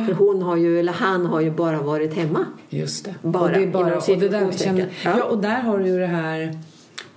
För 0.06 0.12
hon 0.12 0.42
har 0.42 0.56
ju, 0.56 0.80
eller 0.80 0.92
han 0.92 1.26
har 1.26 1.40
ju 1.40 1.50
bara 1.50 1.82
varit 1.82 2.14
hemma. 2.14 2.46
Just 2.68 3.04
det. 3.04 3.14
Bara, 3.22 3.42
och 3.42 3.50
det 3.50 3.66
bara 3.66 3.96
och 3.98 4.02
det 4.06 4.28
där 4.28 4.52
känner, 4.52 4.88
Ja. 5.04 5.14
ja. 5.18 5.24
och 5.24 5.38
där 5.38 5.60
har 5.60 5.78
du 5.78 5.86
ju 5.86 5.98
det 5.98 6.06
här 6.06 6.58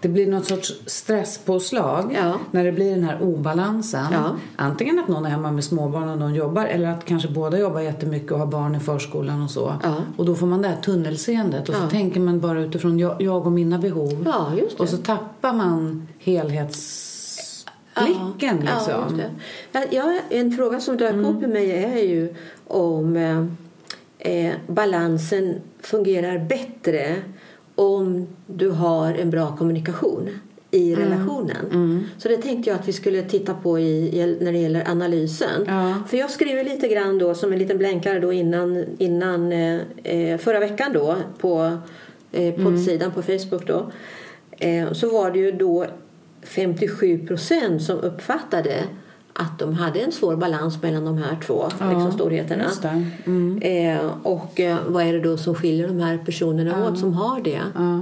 det 0.02 0.10
blir 0.10 0.28
något 0.28 0.46
sorts 0.46 0.74
stresspåslag 0.86 2.16
Ja. 2.24 2.34
när 2.52 2.64
det 2.66 2.72
blir 2.72 2.96
den 2.96 3.04
här 3.04 3.22
obalansen. 3.22 4.06
Ja. 4.12 4.36
Antingen 4.56 5.00
att 5.00 5.08
någon 5.08 5.26
är 5.26 5.30
hemma 5.30 5.52
med 5.52 5.64
småbarn 5.64 6.10
och 6.10 6.18
någon 6.18 6.36
jobbar 6.36 6.66
eller 6.66 6.88
att 6.88 7.06
kanske 7.06 7.30
båda 7.30 7.60
jobbar 7.60 7.80
jättemycket 7.82 8.32
och 8.32 8.40
har 8.40 8.46
barn 8.46 8.76
i 8.76 8.80
förskolan 8.80 9.44
och 9.44 9.52
så. 9.52 9.74
Ja. 9.84 9.96
Och 10.18 10.26
då 10.26 10.36
får 10.36 10.48
man 10.48 10.62
det 10.62 10.68
här 10.68 10.82
tunnelseendet 10.82 11.70
och 11.70 11.76
så 11.76 11.88
tänker 11.90 12.20
man 12.20 12.40
bara 12.40 12.60
utifrån 12.62 13.00
jag, 13.00 13.22
jag 13.22 13.46
och 13.46 13.52
mina 13.52 13.78
behov. 13.78 14.24
Ja, 14.26 14.48
just 14.58 14.78
det. 14.78 14.84
Och 14.84 14.90
så 14.90 14.98
tappar 14.98 15.54
man 15.54 16.08
helhetsblicken 17.96 18.64
Ja, 18.66 19.08
liksom. 19.10 19.22
Ja, 19.72 19.84
ja, 19.92 20.20
en 20.30 20.52
fråga 20.52 20.80
som 20.80 20.98
dök 20.98 21.16
upp 21.16 21.44
i 21.44 21.48
mig 21.48 21.72
är 21.72 22.04
ju 22.04 22.34
om 22.68 23.16
eh, 23.16 23.46
eh, 24.20 24.54
balansen 24.68 25.62
fungerar 25.80 26.38
bättre 26.38 27.16
om 27.76 28.28
du 28.48 28.70
har 28.70 29.14
en 29.14 29.30
bra 29.30 29.58
kommunikation 29.58 30.30
i 30.72 30.96
relationen. 30.96 32.06
Så 32.18 32.28
det 32.28 32.38
tänkte 32.38 32.70
jag 32.70 32.80
att 32.80 32.88
vi 32.88 32.94
skulle 32.94 33.22
titta 33.22 33.54
på 33.54 33.80
i, 33.80 34.22
i, 34.22 34.38
när 34.42 34.52
det 34.52 34.58
gäller 34.58 34.90
analysen. 34.90 35.66
Ja. 35.68 35.94
För 36.08 36.18
jag 36.18 36.32
skriver 36.32 36.64
lite 36.64 36.88
grann 36.88 37.18
då 37.18 37.34
som 37.34 37.54
en 37.54 37.60
liten 37.60 37.78
blänkare 37.78 38.20
då 38.20 38.34
innan, 38.34 38.86
innan 38.98 39.52
eh, 39.52 39.80
eh, 40.04 40.38
förra 40.38 40.60
veckan 40.60 40.94
då 40.94 41.16
på 41.38 41.78
eh, 42.32 42.54
poddsidan 42.64 43.12
på 43.12 43.22
Facebook 43.22 43.68
då. 43.68 43.92
Eh, 44.58 44.92
så 44.92 45.10
var 45.10 45.32
det 45.32 45.40
ju 45.40 45.52
då 45.52 45.86
57 46.46 47.28
procent 47.28 47.82
som 47.82 48.00
uppfattade 48.00 48.74
att 49.38 49.60
de 49.60 49.74
hade 49.74 50.00
en 50.00 50.12
svår 50.12 50.36
balans 50.36 50.82
mellan 50.82 51.06
de 51.06 51.18
här 51.18 51.38
två 51.46 51.64
liksom, 51.66 52.12
storheterna. 52.12 52.66
Mm. 53.26 53.62
Eh, 53.62 54.12
och 54.24 54.60
eh, 54.60 54.78
vad 54.88 55.04
är 55.04 55.14
det 55.14 55.20
då 55.20 55.38
som 55.38 55.56
skiljer 55.56 55.88
de 55.88 56.00
här 56.00 56.18
personerna 56.26 56.88
åt 56.88 57.00
som 57.00 57.14
har 57.14 57.42
det? 57.42 57.62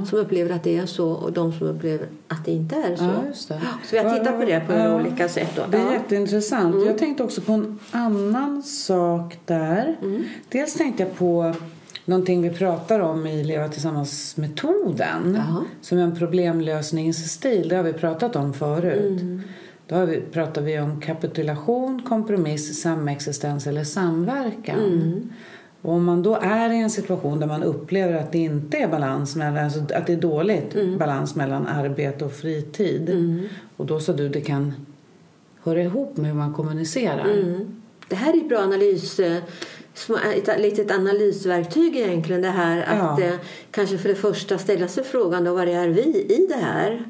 Som 0.09 0.19
upplever 0.19 0.55
att 0.55 0.63
det 0.63 0.77
är 0.77 0.85
så 0.85 1.09
och 1.11 1.33
de 1.33 1.53
som 1.53 1.67
upplever 1.67 2.07
att 2.27 2.45
det 2.45 2.51
inte 2.51 2.75
är 2.75 2.95
så. 2.95 3.03
Ja. 3.03 3.55
Så 3.83 3.95
vi 3.95 3.97
har 3.97 4.17
tittat 4.17 4.39
på 4.39 4.45
det 4.45 4.59
på 4.67 4.73
Ja. 4.73 4.95
olika 4.95 5.29
sätt. 5.29 5.49
Då. 5.55 5.61
Det 5.71 5.77
är 5.77 5.81
Ja. 5.81 5.87
Mm. 5.87 6.01
jätteintressant. 6.01 6.85
Jag 6.85 6.97
tänkte 6.97 7.23
också 7.23 7.41
på 7.41 7.51
en 7.53 7.79
annan 7.91 8.63
sak 8.63 9.37
där. 9.45 9.95
Mm. 10.01 10.23
Dels 10.49 10.73
tänkte 10.73 11.03
jag 11.03 11.15
på 11.17 11.53
någonting 12.05 12.41
vi 12.41 12.49
pratar 12.49 12.99
om 12.99 13.27
i 13.27 13.43
Leva 13.43 13.67
tillsammans-metoden. 13.69 15.37
Som 15.81 15.97
är 15.97 16.03
en 16.03 16.15
problemlösningsstil. 16.15 17.69
Det 17.69 17.75
har 17.75 17.83
vi 17.83 17.93
pratat 17.93 18.35
om 18.35 18.53
förut. 18.53 19.21
Mm. 19.21 19.41
Då 19.87 19.95
har 19.95 20.05
vi, 20.05 20.21
pratar 20.21 20.61
vi 20.61 20.79
om 20.79 21.01
kapitulation, 21.01 22.01
kompromiss, 22.01 22.81
samexistens 22.81 23.67
eller 23.67 23.83
samverkan. 23.83 24.79
Mm. 24.79 25.29
Och 25.81 25.93
om 25.93 26.03
man 26.03 26.23
då 26.23 26.35
är 26.35 26.69
i 26.69 26.77
en 26.77 26.89
situation 26.89 27.39
där 27.39 27.47
man 27.47 27.63
upplever 27.63 28.13
att 28.13 28.31
det 28.31 28.37
inte 28.37 28.77
är 28.77 28.87
balans 28.87 29.35
mellan, 29.35 29.63
alltså 29.63 29.79
att 29.79 30.07
det 30.07 30.13
är 30.13 30.17
dåligt 30.21 30.75
Mm. 30.75 30.97
balans 30.97 31.35
mellan 31.35 31.67
arbete 31.67 32.25
och 32.25 32.31
fritid. 32.33 33.09
Och 33.77 33.85
då 33.85 33.99
sa 33.99 34.13
du 34.13 34.29
det 34.29 34.41
kan 34.41 34.73
höra 35.63 35.81
ihop 35.83 36.17
med 36.17 36.25
hur 36.25 36.37
man 36.37 36.53
kommunicerar. 36.53 37.29
Mm. 37.29 37.81
Det 38.09 38.15
här 38.15 38.43
är 38.43 38.47
bra 38.47 38.59
analys, 38.59 39.19
eh, 39.19 39.43
små- 39.93 40.17
ett 40.35 40.61
litet 40.61 40.91
analysverktyg 40.91 41.95
egentligen. 41.97 42.41
Det 42.41 42.47
här 42.49 42.81
att 42.81 43.19
Ja. 43.19 43.25
eh, 43.25 43.33
kanske 43.71 43.97
för 43.97 44.09
det 44.09 44.15
första 44.15 44.57
ställa 44.57 44.87
sig 44.87 45.03
frågan 45.03 45.43
då 45.43 45.53
vad 45.53 45.69
är 45.69 45.87
vi 45.87 46.01
i 46.29 46.47
det 46.49 46.55
här? 46.65 47.03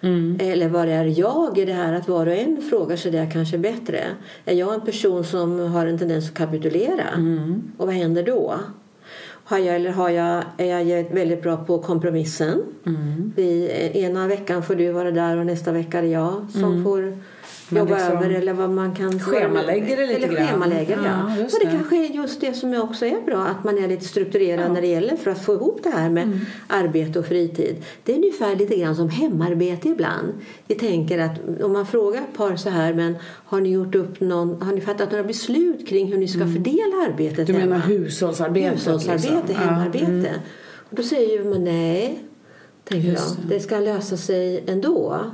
Mm. 0.00 0.38
Eller 0.40 0.68
vad 0.68 0.88
är 0.88 1.04
jag 1.20 1.58
i 1.58 1.64
det 1.64 1.72
här? 1.72 1.92
Att 1.92 2.08
var 2.08 2.26
och 2.26 2.34
en 2.34 2.62
frågar 2.70 2.96
sig 2.96 3.10
det 3.12 3.28
kanske 3.32 3.58
bättre. 3.58 4.04
Är 4.44 4.54
jag 4.54 4.74
en 4.74 4.80
person 4.80 5.24
som 5.24 5.58
har 5.60 5.86
en 5.86 5.98
tendens 5.98 6.28
att 6.28 6.34
kapitulera? 6.34 7.08
Mm. 7.16 7.62
Och 7.76 7.86
vad 7.86 7.94
händer 7.94 8.22
då? 8.22 8.54
Har 9.46 9.58
jag, 9.58 9.76
eller 9.76 9.90
har 9.90 10.10
jag, 10.10 10.44
är 10.56 10.84
jag 10.86 11.04
väldigt 11.14 11.42
bra 11.42 11.56
på 11.56 11.78
kompromissen? 11.78 12.62
Mm. 12.86 13.32
Vi, 13.36 13.70
ena 13.94 14.26
veckan 14.28 14.62
får 14.62 14.74
du 14.74 14.92
vara 14.92 15.10
där 15.10 15.36
och 15.36 15.46
nästa 15.46 15.72
vecka 15.72 15.98
är 15.98 16.02
det 16.02 16.08
jag 16.08 16.46
som 16.52 16.84
får 16.84 17.14
Mm. 17.68 17.78
Men 17.78 17.78
jobba 17.88 17.94
liksom 17.94 18.16
över 18.18 18.30
eller 18.30 18.52
vad 18.52 18.70
man 18.70 18.94
kan 18.94 19.20
schemalägger 19.20 19.96
det 19.96 20.06
lite 20.06 20.14
eller 20.26 20.28
grann. 20.36 20.46
schemalägger, 20.46 20.96
ja. 20.96 21.02
Ja, 21.38 21.44
och 21.44 21.50
det, 21.60 21.64
det. 21.66 21.70
kanske 21.76 21.96
är 21.96 22.08
just 22.08 22.40
det 22.40 22.54
som 22.54 22.74
också 22.80 23.06
är 23.06 23.20
bra 23.26 23.42
att 23.46 23.64
man 23.64 23.78
är 23.78 23.88
lite 23.88 24.04
strukturerad 24.04 24.72
när 24.72 24.80
det 24.80 24.86
gäller 24.86 25.16
för 25.16 25.30
att 25.30 25.44
få 25.44 25.54
ihop 25.54 25.80
det 25.82 25.90
här 25.90 26.10
med 26.10 26.22
Mm. 26.22 26.40
arbete 26.68 27.18
och 27.18 27.26
fritid. 27.26 27.76
Det 28.04 28.12
är 28.12 28.16
ungefär 28.16 28.56
lite 28.56 28.76
grann 28.76 28.96
som 28.96 29.08
hemarbete 29.08 29.88
ibland. 29.88 30.32
Vi 30.66 30.74
tänker 30.74 31.18
att 31.18 31.62
om 31.62 31.72
man 31.72 31.86
frågar 31.86 32.20
ett 32.20 32.36
par 32.36 32.56
så 32.56 32.68
här 32.70 32.94
men 32.94 33.16
har 33.44 33.60
ni 33.60 33.68
gjort 33.70 33.94
upp 33.94 34.20
någon, 34.20 34.62
har 34.62 34.72
ni 34.72 34.80
fattat 34.80 35.10
några 35.10 35.24
beslut 35.24 35.88
kring 35.88 36.06
hur 36.12 36.18
ni 36.18 36.28
ska 36.28 36.38
fördela 36.38 36.94
arbetet 37.08 37.48
Mm. 37.48 37.60
Du 37.60 37.66
menar 37.68 37.82
hemma? 37.82 37.98
hushållsarbetet? 37.98 38.72
Hushållsarbete, 38.78 39.33
liksom. 39.36 39.64
Ja, 39.64 39.70
hemarbete. 39.70 40.04
mm. 40.04 40.40
Och 40.90 40.96
då 40.96 41.02
säger 41.02 41.38
ju 41.38 41.44
man 41.44 41.64
nej, 41.64 42.24
tänker 42.84 43.08
Just 43.08 43.38
jag. 43.38 43.48
Det 43.48 43.60
ska 43.60 43.78
lösa 43.78 44.16
sig 44.16 44.64
ändå. 44.66 45.30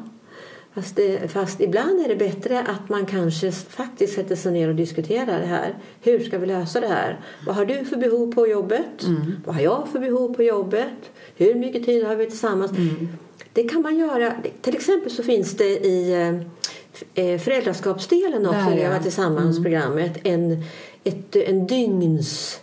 Fast, 0.75 0.97
det, 0.97 1.33
fast 1.33 1.61
ibland 1.61 2.01
är 2.01 2.09
det 2.09 2.17
bättre 2.17 2.61
att 2.61 2.89
man 2.89 3.07
kanske 3.07 3.53
faktiskt 3.53 4.15
sätter 4.15 4.37
sig 4.37 4.53
ner 4.53 4.69
och 4.69 4.75
diskuterar 4.75 5.41
det 5.41 5.47
här. 5.47 5.79
Hur 6.01 6.19
ska 6.21 6.39
vi 6.39 6.47
lösa 6.47 6.81
det 6.81 6.87
här? 6.87 7.21
Vad 7.47 7.57
har 7.57 7.65
du 7.65 7.85
för 7.85 7.97
behov 7.97 8.33
på 8.33 8.49
jobbet? 8.49 9.03
Mm. 9.05 9.33
Vad 9.47 9.55
har 9.55 9.63
jag 9.63 9.89
för 9.93 9.99
behov 9.99 10.35
på 10.35 10.43
jobbet? 10.43 11.11
Hur 11.37 11.55
mycket 11.55 11.87
tid 11.87 12.05
har 12.05 12.17
vi 12.17 12.27
tillsammans? 12.27 12.71
Mm. 12.71 13.09
Det 13.53 13.69
kan 13.69 13.83
man 13.83 13.99
göra. 13.99 14.33
Till 14.61 14.77
exempel 14.77 15.11
så 15.11 15.23
finns 15.23 15.57
det 15.57 15.87
i 15.87 16.13
eh, 16.13 17.25
eh, 17.25 17.39
föräldraskapsdelen 17.39 18.47
också 18.47 18.71
i 18.75 18.83
ja. 18.83 19.03
Tillsammans-programmet 19.03 20.19
en, 20.25 20.65
ett, 21.05 21.37
en 21.37 21.67
dygns 21.67 22.61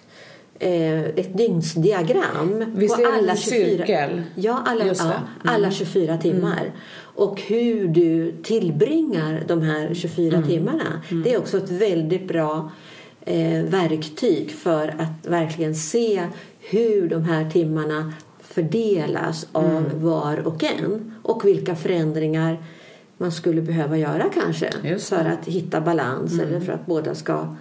ett 0.60 1.38
dygnsdiagram 1.38 2.66
Visst 2.76 2.96
på 2.96 3.08
alla 3.08 3.32
en 3.32 3.38
24, 3.38 3.66
cirkel? 3.66 4.22
ja, 4.36 4.64
alla, 4.66 4.86
ja, 4.86 5.14
alla 5.44 5.72
24 5.72 6.18
timmar. 6.18 6.72
Och 7.00 7.42
hur 7.42 7.88
du 7.88 8.32
tillbringar 8.44 9.44
de 9.48 9.62
här 9.62 9.94
24 9.94 10.42
timmarna. 10.42 11.02
Det 11.24 11.34
är 11.34 11.38
också 11.38 11.58
ett 11.58 11.72
väldigt 11.72 12.28
bra 12.28 12.72
eh, 13.26 13.64
verktyg 13.64 14.52
för 14.52 14.88
att 14.88 15.28
verkligen 15.28 15.76
se 15.76 16.28
hur 16.60 17.10
de 17.10 17.24
här 17.24 17.50
timmarna 17.50 18.14
fördelas 18.42 19.48
av 19.52 19.84
var 19.94 20.48
och 20.48 20.64
en 20.64 21.14
och 21.24 21.46
vilka 21.46 21.76
förändringar 21.76 22.58
man 23.18 23.32
skulle 23.32 23.62
behöva 23.62 23.98
göra 23.98 24.26
kanske 24.34 24.98
för 25.00 25.26
att 25.26 25.48
hitta 25.48 25.82
balans 25.82 26.40
eller 26.40 26.60
för 26.60 26.74
att 26.74 26.86
båda 26.86 27.16
ska 27.16 27.56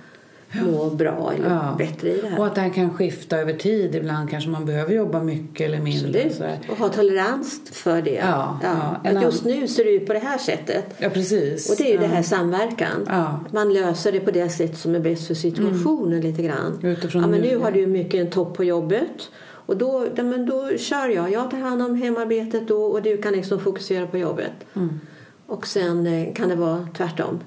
må 0.52 0.90
bra 0.90 1.32
eller 1.34 1.50
Ja. 1.50 1.74
bättre 1.78 2.08
i 2.08 2.20
det 2.20 2.28
här. 2.28 2.38
Och 2.38 2.46
att 2.46 2.54
det 2.54 2.60
här 2.60 2.70
kan 2.70 2.90
skifta 2.90 3.38
över 3.38 3.52
tid. 3.52 3.94
Ibland 3.94 4.30
kanske 4.30 4.50
man 4.50 4.64
behöver 4.64 4.94
jobba 4.94 5.22
mycket 5.22 5.66
eller 5.66 5.80
mindre. 5.80 6.30
Sådär. 6.30 6.58
Och 6.70 6.76
ha 6.76 6.88
tolerans 6.88 7.60
för 7.72 8.02
det. 8.02 8.10
Ja, 8.14 8.60
ja. 8.62 9.00
En 9.04 9.16
Att 9.16 9.22
just 9.22 9.44
nu 9.44 9.68
ser 9.68 9.84
det 9.84 9.90
ut 9.90 10.06
på 10.06 10.12
det 10.12 10.18
här 10.18 10.38
sättet. 10.38 10.84
Ja, 10.98 11.08
precis. 11.08 11.70
Och 11.70 11.76
det 11.76 11.84
är 11.84 11.88
ju 11.88 11.94
ja. 11.94 12.00
det 12.00 12.06
här 12.06 12.22
samverkan. 12.22 13.06
Ja. 13.08 13.40
Man 13.52 13.74
löser 13.74 14.12
det 14.12 14.20
på 14.20 14.30
det 14.30 14.48
sätt 14.48 14.78
som 14.78 14.94
är 14.94 15.00
bäst 15.00 15.26
för 15.26 15.34
situationen 15.34 16.20
lite 16.20 16.42
grann. 16.42 16.78
Utifrån 16.82 17.22
ja, 17.22 17.28
men 17.28 17.40
nu 17.40 17.58
har 17.58 17.70
du 17.70 17.86
mycket 17.86 18.20
en 18.20 18.30
topp 18.30 18.56
på 18.56 18.64
jobbet. 18.64 19.30
Och 19.66 19.76
då, 19.76 20.06
ja, 20.16 20.22
men 20.22 20.46
då 20.46 20.70
kör 20.78 21.08
jag. 21.08 21.32
Jag 21.32 21.50
tar 21.50 21.58
hand 21.58 21.82
om 21.82 21.94
hemarbetet 21.94 22.68
då 22.68 22.82
och 22.84 23.02
du 23.02 23.16
kan 23.16 23.32
liksom 23.32 23.60
fokusera 23.60 24.06
på 24.06 24.18
jobbet. 24.18 24.52
Mm. 24.74 25.00
Och 25.46 25.66
sen 25.66 26.06
eh, 26.06 26.34
kan 26.34 26.48
det 26.48 26.54
vara 26.56 26.88
tvärtom. 26.96 27.40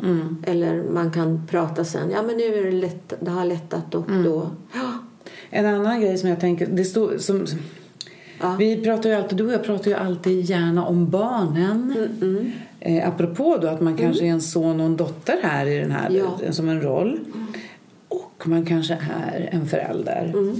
Eller 0.47 0.83
man 0.83 1.11
kan 1.11 1.47
prata 1.49 1.85
sen. 1.85 2.11
Ja 2.11 2.21
men 2.23 2.37
nu 2.37 2.43
är 2.43 2.63
det 2.63 2.71
lätt, 2.71 3.13
det 3.19 3.31
har 3.31 3.45
lättat 3.45 3.95
och 3.95 4.09
Mm. 4.09 4.23
då... 4.23 4.49
Ja, 4.73 4.93
En 5.49 5.65
annan 5.65 6.01
grej 6.01 6.17
som 6.17 6.29
jag 6.29 6.39
tänker, 6.39 6.67
det 6.67 6.83
står 6.85 7.17
som, 7.17 7.45
Ja. 8.41 8.55
vi 8.59 8.83
pratar 8.83 9.09
ju 9.09 9.15
alltid, 9.15 9.37
du 9.37 9.45
och 9.45 9.53
jag 9.53 9.63
pratar 9.63 9.91
ju 9.91 9.97
alltid 9.97 10.41
gärna 10.49 10.85
om 10.85 11.09
barnen. 11.09 11.95
Mm, 12.21 12.51
Eh, 12.81 13.07
apropå 13.07 13.57
då 13.61 13.67
att 13.67 13.81
man 13.81 13.97
kanske 13.97 14.25
är 14.25 14.29
en 14.29 14.41
son 14.41 14.79
och 14.79 14.85
en 14.85 14.97
dotter 14.97 15.35
här 15.43 15.65
i 15.65 15.79
den 15.79 15.91
här, 15.91 16.09
Ja. 16.09 16.51
som 16.51 16.69
en 16.69 16.81
roll. 16.81 17.19
Och 18.07 18.43
man 18.45 18.65
kanske 18.65 18.93
är 18.93 19.49
en 19.51 19.67
förälder. 19.67 20.31
Mm. 20.33 20.55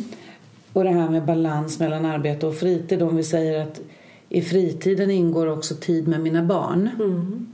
Och 0.74 0.84
det 0.84 0.89
här 0.89 1.10
med 1.10 1.25
balans 1.25 1.79
mellan 1.79 2.05
arbete 2.05 2.48
och 2.48 2.55
fritid. 2.55 3.01
Om 3.01 3.15
vi 3.15 3.24
säger 3.24 3.62
att 3.63 3.81
i 4.29 4.41
fritiden 4.41 5.12
ingår 5.12 5.48
också 5.48 5.75
tid 5.75 6.07
med 6.07 6.19
mina 6.19 6.43
barn. 6.43 6.89
Mm. 7.00 7.48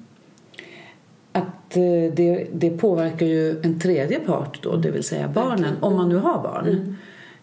Att 1.32 1.78
eh, 1.78 2.14
det, 2.14 2.48
det 2.54 2.70
påverkar 2.70 3.26
ju 3.26 3.62
en 3.62 3.80
tredje 3.80 4.20
part 4.20 4.64
då, 4.64 4.76
det 4.76 4.92
vill 4.92 5.04
säga 5.04 5.28
barnen, 5.28 5.76
om 5.82 5.96
man 5.96 6.10
nu 6.10 6.16
har 6.16 6.44
barn. 6.44 6.68
Mm. 6.68 6.96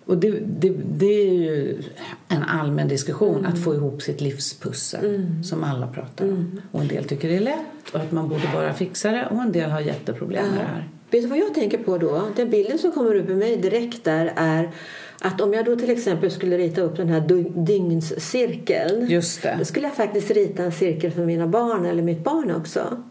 Och 0.06 0.16
det, 0.16 0.30
det, 0.46 0.72
det 0.94 1.28
är 1.28 1.32
ju 1.34 1.82
en 2.28 2.42
allmän 2.42 2.88
diskussion 2.88 3.38
Mm. 3.38 3.52
att 3.52 3.64
få 3.64 3.74
ihop 3.74 4.02
sitt 4.02 4.20
livspussel 4.20 5.26
som 5.44 5.64
alla 5.64 5.86
pratar 5.86 6.24
om. 6.24 6.60
Och 6.72 6.80
en 6.80 6.88
del 6.88 7.04
tycker 7.04 7.28
det 7.28 7.36
är 7.36 7.40
lätt 7.40 7.90
och 7.92 8.00
att 8.00 8.12
man 8.12 8.28
borde 8.28 8.50
bara 8.54 8.72
fixa 8.74 9.10
det 9.10 9.26
och 9.30 9.42
en 9.42 9.52
del 9.52 9.70
har 9.70 9.80
jätteproblem 9.80 10.48
med 10.48 10.58
det 10.58 10.66
här. 10.66 10.88
Vet 11.10 11.22
du 11.22 11.28
vad 11.28 11.38
jag 11.38 11.54
tänker 11.54 11.78
på 11.78 11.98
då? 11.98 12.22
Den 12.36 12.50
bilden 12.50 12.78
som 12.78 12.92
kommer 12.92 13.14
upp 13.14 13.30
i 13.30 13.34
mig 13.34 13.56
direkt 13.56 14.04
där 14.04 14.32
är 14.36 14.70
att 15.23 15.41
om 15.41 15.52
jag 15.52 15.64
då 15.64 15.76
till 15.76 15.91
exempel 15.91 16.31
skulle 16.31 16.59
rita 16.59 16.81
upp 16.81 16.97
den 16.97 17.09
här 17.09 17.21
dy- 17.21 17.52
dygnscirkeln. 17.64 19.07
Just 19.11 19.43
det. 19.43 19.57
Då 19.59 19.64
skulle 19.64 19.87
jag 19.87 19.97
faktiskt 19.97 20.31
rita 20.31 20.62
en 20.64 20.73
cirkel 20.73 21.11
för 21.11 21.25
mina 21.26 21.47
barn 21.47 21.87
eller 21.87 22.02
mitt 22.02 22.25
barn 22.25 22.50
också. 22.50 23.02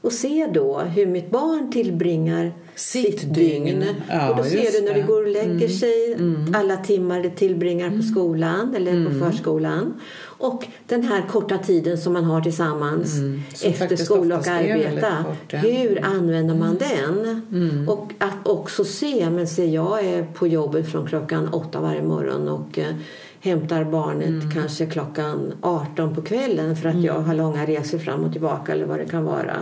Och 0.00 0.12
se 0.12 0.48
då 0.54 0.78
hur 0.78 1.06
mitt 1.06 1.30
barn 1.30 1.70
tillbringar 1.72 2.52
Sitt 2.74 3.20
sitt, 3.20 3.34
dygn. 3.34 3.64
dygn. 3.64 3.84
Ja, 4.08 4.30
och 4.30 4.36
då 4.36 4.44
ser 4.44 4.80
du 4.80 4.86
när 4.86 4.94
det. 4.94 5.00
går 5.02 5.22
och 5.22 5.28
lägger 5.28 5.68
sig, 5.68 6.16
alla 6.54 6.76
timmar 6.76 7.22
det 7.22 7.30
tillbringar 7.30 7.90
på 7.90 8.02
skolan 8.02 8.74
eller 8.74 9.06
på 9.06 9.24
förskolan. 9.24 10.00
Och 10.22 10.66
den 10.86 11.02
här 11.02 11.22
korta 11.28 11.58
tiden 11.58 11.98
som 11.98 12.12
man 12.12 12.24
har 12.24 12.40
tillsammans 12.40 13.10
Som 13.54 13.70
efter 13.70 13.96
skola 13.96 14.38
och 14.38 14.46
arbeta. 14.46 15.24
kort, 15.24 15.52
ja. 15.52 15.58
Hur 15.58 16.04
använder 16.04 16.54
man 16.54 16.76
den? 16.78 17.42
Och 17.88 18.12
att 18.18 18.46
också 18.48 18.84
se, 18.84 19.30
men 19.30 19.46
se 19.46 19.64
jag 19.64 20.04
är 20.04 20.22
på 20.24 20.46
jobbet 20.46 20.92
från 20.92 21.06
klockan 21.06 21.48
åtta 21.48 21.80
varje 21.80 22.02
morgon 22.02 22.48
och 22.48 22.78
eh, 22.78 22.94
hämtar 23.40 23.84
barnet 23.84 24.54
kanske 24.54 24.86
klockan 24.86 25.52
18 25.60 26.14
på 26.14 26.22
kvällen 26.22 26.76
för 26.76 26.88
att 26.88 27.02
jag 27.02 27.14
har 27.20 27.34
långa 27.34 27.66
resor 27.66 27.98
fram 27.98 28.24
och 28.24 28.32
tillbaka 28.32 28.72
eller 28.72 28.86
vad 28.86 28.98
det 28.98 29.06
kan 29.06 29.24
vara. 29.24 29.56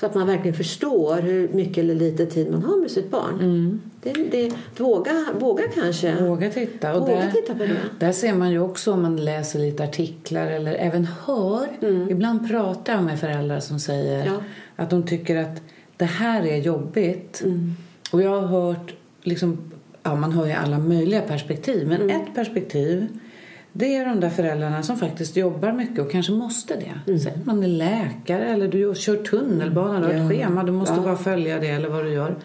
Så 0.00 0.06
att 0.06 0.14
man 0.14 0.26
verkligen 0.26 0.56
förstår 0.56 1.16
hur 1.20 1.48
mycket 1.48 1.78
eller 1.78 1.94
lite 1.94 2.26
tid 2.26 2.50
man 2.50 2.62
har 2.62 2.76
med 2.76 2.90
sitt 2.90 3.10
barn. 3.10 3.80
Det, 4.02 4.12
det, 4.12 4.52
våga, 4.78 5.10
våga 5.40 5.62
kanske. 5.74 6.14
Våga 6.24 6.50
titta. 6.50 6.94
Och 6.94 7.00
Våga 7.08 7.20
där, 7.20 7.30
titta 7.30 7.54
på 7.54 7.58
det. 7.64 7.76
Där 7.98 8.12
ser 8.12 8.34
man 8.34 8.50
ju 8.50 8.58
också 8.60 8.92
om 8.92 9.02
man 9.02 9.16
läser 9.24 9.58
lite 9.58 9.84
artiklar 9.84 10.46
eller 10.46 10.74
även 10.74 11.08
hör. 11.26 11.68
Ibland 12.10 12.48
pratar 12.48 12.92
jag 12.94 13.02
med 13.04 13.20
föräldrar 13.20 13.60
som 13.60 13.78
säger 13.80 14.20
Mm. 14.22 14.32
Ja. 14.34 14.40
att 14.84 14.90
de 14.90 15.02
tycker 15.02 15.36
att 15.36 15.62
det 15.96 16.04
här 16.04 16.46
är 16.46 16.56
jobbigt. 16.56 17.42
Mm. 17.44 17.72
Och 18.12 18.22
jag 18.22 18.40
har 18.40 18.46
hört, 18.46 18.94
liksom, 19.22 19.58
ja 20.02 20.14
man 20.14 20.32
hör 20.32 20.46
ju 20.46 20.52
alla 20.52 20.78
möjliga 20.78 21.20
perspektiv. 21.20 21.88
Men 21.88 22.00
Mm. 22.02 22.20
ett 22.22 22.34
perspektiv 22.34 23.06
det 23.72 23.96
är 23.96 24.06
de 24.06 24.20
där 24.20 24.30
föräldrarna 24.30 24.82
som 24.82 24.96
faktiskt 24.96 25.36
jobbar 25.36 25.72
mycket 25.72 25.98
och 25.98 26.10
kanske 26.10 26.32
måste 26.32 26.76
det. 26.76 27.10
Mm. 27.10 27.20
Säg 27.20 27.32
att 27.32 27.46
man 27.46 27.62
är 27.62 27.68
läkare 27.68 28.44
eller 28.44 28.68
du 28.68 28.94
kör 28.96 29.16
tunnelbana, 29.16 30.00
du 30.00 30.06
har 30.06 30.12
ett 30.12 30.28
schema, 30.30 30.64
du 30.64 30.72
måste 30.72 30.94
Ja. 30.94 31.02
bara 31.02 31.16
följa 31.16 31.58
det 31.60 31.68
eller 31.68 31.88
vad 31.88 32.04
du 32.04 32.10
gör. 32.12 32.36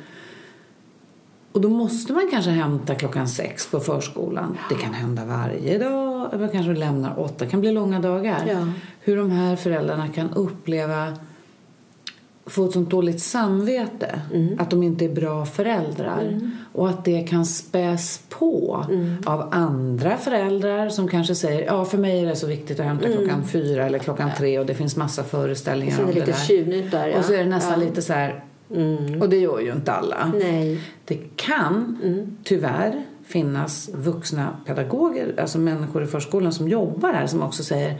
Och 1.51 1.61
då 1.61 1.69
måste 1.69 2.13
man 2.13 2.29
kanske 2.31 2.51
hämta 2.51 2.95
klockan 2.95 3.27
sex 3.27 3.71
på 3.71 3.79
förskolan. 3.79 4.57
Det 4.69 4.75
kan 4.75 4.93
hända 4.93 5.25
varje 5.25 5.77
dag. 5.77 6.33
Eller 6.33 6.47
kanske 6.47 6.73
lämnar 6.73 7.19
åtta. 7.19 7.45
Det 7.45 7.51
kan 7.51 7.59
bli 7.61 7.71
långa 7.71 7.99
dagar. 7.99 8.43
Ja. 8.47 8.67
Hur 9.01 9.17
de 9.17 9.31
här 9.31 9.55
föräldrarna 9.55 10.07
kan 10.07 10.29
uppleva 10.29 11.13
få 12.47 12.65
ett 12.65 12.71
sånt 12.71 12.89
dåligt 12.89 13.21
samvete 13.21 14.19
Mm. 14.33 14.59
att 14.59 14.69
de 14.69 14.83
inte 14.83 15.05
är 15.05 15.09
bra 15.09 15.45
föräldrar 15.45 16.39
och 16.73 16.89
att 16.89 17.05
det 17.05 17.21
kan 17.23 17.45
späs 17.45 18.21
på 18.29 18.85
Mm. 18.89 19.15
av 19.25 19.49
andra 19.51 20.17
föräldrar 20.17 20.89
som 20.89 21.07
kanske 21.07 21.35
säger 21.35 21.65
ja 21.65 21.85
för 21.85 21.97
mig 21.97 22.19
är 22.21 22.25
det 22.25 22.35
så 22.35 22.47
viktigt 22.47 22.79
att 22.79 22.85
hämta 22.85 23.07
klockan 23.07 23.43
fyra 23.47 23.85
eller 23.85 23.99
klockan 23.99 24.29
tre 24.37 24.59
och 24.59 24.65
det 24.65 24.73
finns 24.73 24.95
massa 24.95 25.23
föreställningar 25.23 25.93
Mm. 25.95 26.07
Om 26.09 26.13
det 26.15 26.19
det 26.19 26.25
där. 26.25 26.91
där. 26.91 27.07
Ja. 27.07 27.17
Och 27.17 27.25
så 27.25 27.33
är 27.33 27.37
det 27.37 27.49
nästan 27.49 27.71
ja. 27.71 27.75
Mm. 27.77 27.87
lite 27.89 28.01
så 28.01 28.13
här 28.13 28.43
och 29.21 29.29
det 29.29 29.37
gör 29.37 29.59
ju 29.59 29.71
inte 29.71 29.91
alla. 29.91 30.31
Nej. 30.39 30.79
Det 31.05 31.17
kan 31.35 31.97
Mm. 32.03 32.37
tyvärr 32.43 33.03
finnas 33.25 33.89
vuxna 33.93 34.47
pedagoger, 34.65 35.35
alltså 35.39 35.57
människor 35.57 36.03
i 36.03 36.05
förskolan 36.07 36.53
som 36.53 36.67
jobbar 36.69 37.13
här 37.13 37.27
som 37.27 37.41
också 37.43 37.63
säger 37.63 37.95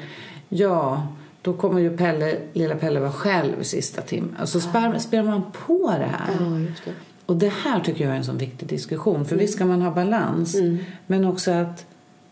ja, 0.50 1.08
då 1.46 1.54
kommer 1.54 1.82
ju 1.82 1.98
Pelle, 1.98 2.38
lilla 2.54 2.76
Pelle 2.76 3.00
vara 3.00 3.12
själv 3.12 3.64
sista 3.64 4.02
timmen. 4.02 4.36
Och 4.42 4.50
så 4.50 4.60
spär, 4.60 5.00
spelar 5.00 5.24
man 5.24 5.42
på 5.68 5.96
det 6.00 6.06
här. 6.06 6.28
Ja, 6.40 6.46
det. 6.86 6.92
Och 7.26 7.36
det 7.36 7.54
här 7.64 7.80
tycker 7.80 8.04
jag 8.04 8.14
är 8.14 8.18
en 8.18 8.24
sån 8.24 8.38
viktig 8.38 8.68
diskussion. 8.68 9.26
För 9.26 9.36
visst 9.36 9.54
ska 9.54 9.66
man 9.66 9.82
ha 9.82 9.92
balans, 9.92 10.56
men 11.08 11.26
också 11.26 11.52
att 11.52 11.86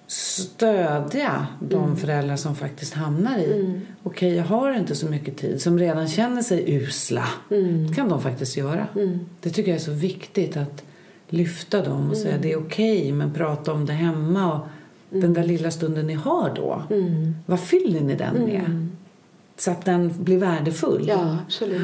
stödja 0.08 1.48
de 1.60 1.98
föräldrar 1.98 2.36
som 2.36 2.56
faktiskt 2.56 2.94
hamnar 2.94 3.38
i 3.38 3.82
okej, 4.04 4.36
jag 4.36 4.44
har 4.44 4.74
inte 4.74 4.96
så 4.96 5.06
mycket 5.06 5.38
tid, 5.38 5.62
som 5.62 5.80
redan 5.80 6.08
känner 6.08 6.42
sig 6.42 6.76
usla. 6.76 7.26
Det 7.88 7.96
kan 7.96 8.10
de 8.10 8.22
faktiskt 8.22 8.58
göra. 8.58 8.88
Det 9.42 9.50
tycker 9.50 9.72
jag 9.72 9.76
är 9.76 9.84
så 9.84 9.92
viktigt 9.92 10.58
att 10.58 10.84
lyfta 11.30 11.84
dem 11.84 12.10
och 12.10 12.18
säga 12.18 12.38
det 12.38 12.52
är 12.52 12.58
okej, 12.58 13.12
men 13.12 13.34
prata 13.34 13.74
om 13.74 13.86
det 13.86 13.94
hemma 13.94 14.54
och 14.54 14.68
den 15.10 15.34
där 15.34 15.44
lilla 15.44 15.72
stunden 15.72 16.08
ni 16.08 16.14
har 16.14 16.54
då. 16.56 16.84
Vad 17.46 17.60
fyller 17.60 18.02
ni 18.02 18.16
den 18.16 18.46
med? 18.46 18.88
Så 19.64 19.72
att 19.72 19.86
den 19.86 20.14
blir 20.24 20.38
värdefull. 20.38 21.06
Ja, 21.08 21.38
absolut. 21.46 21.82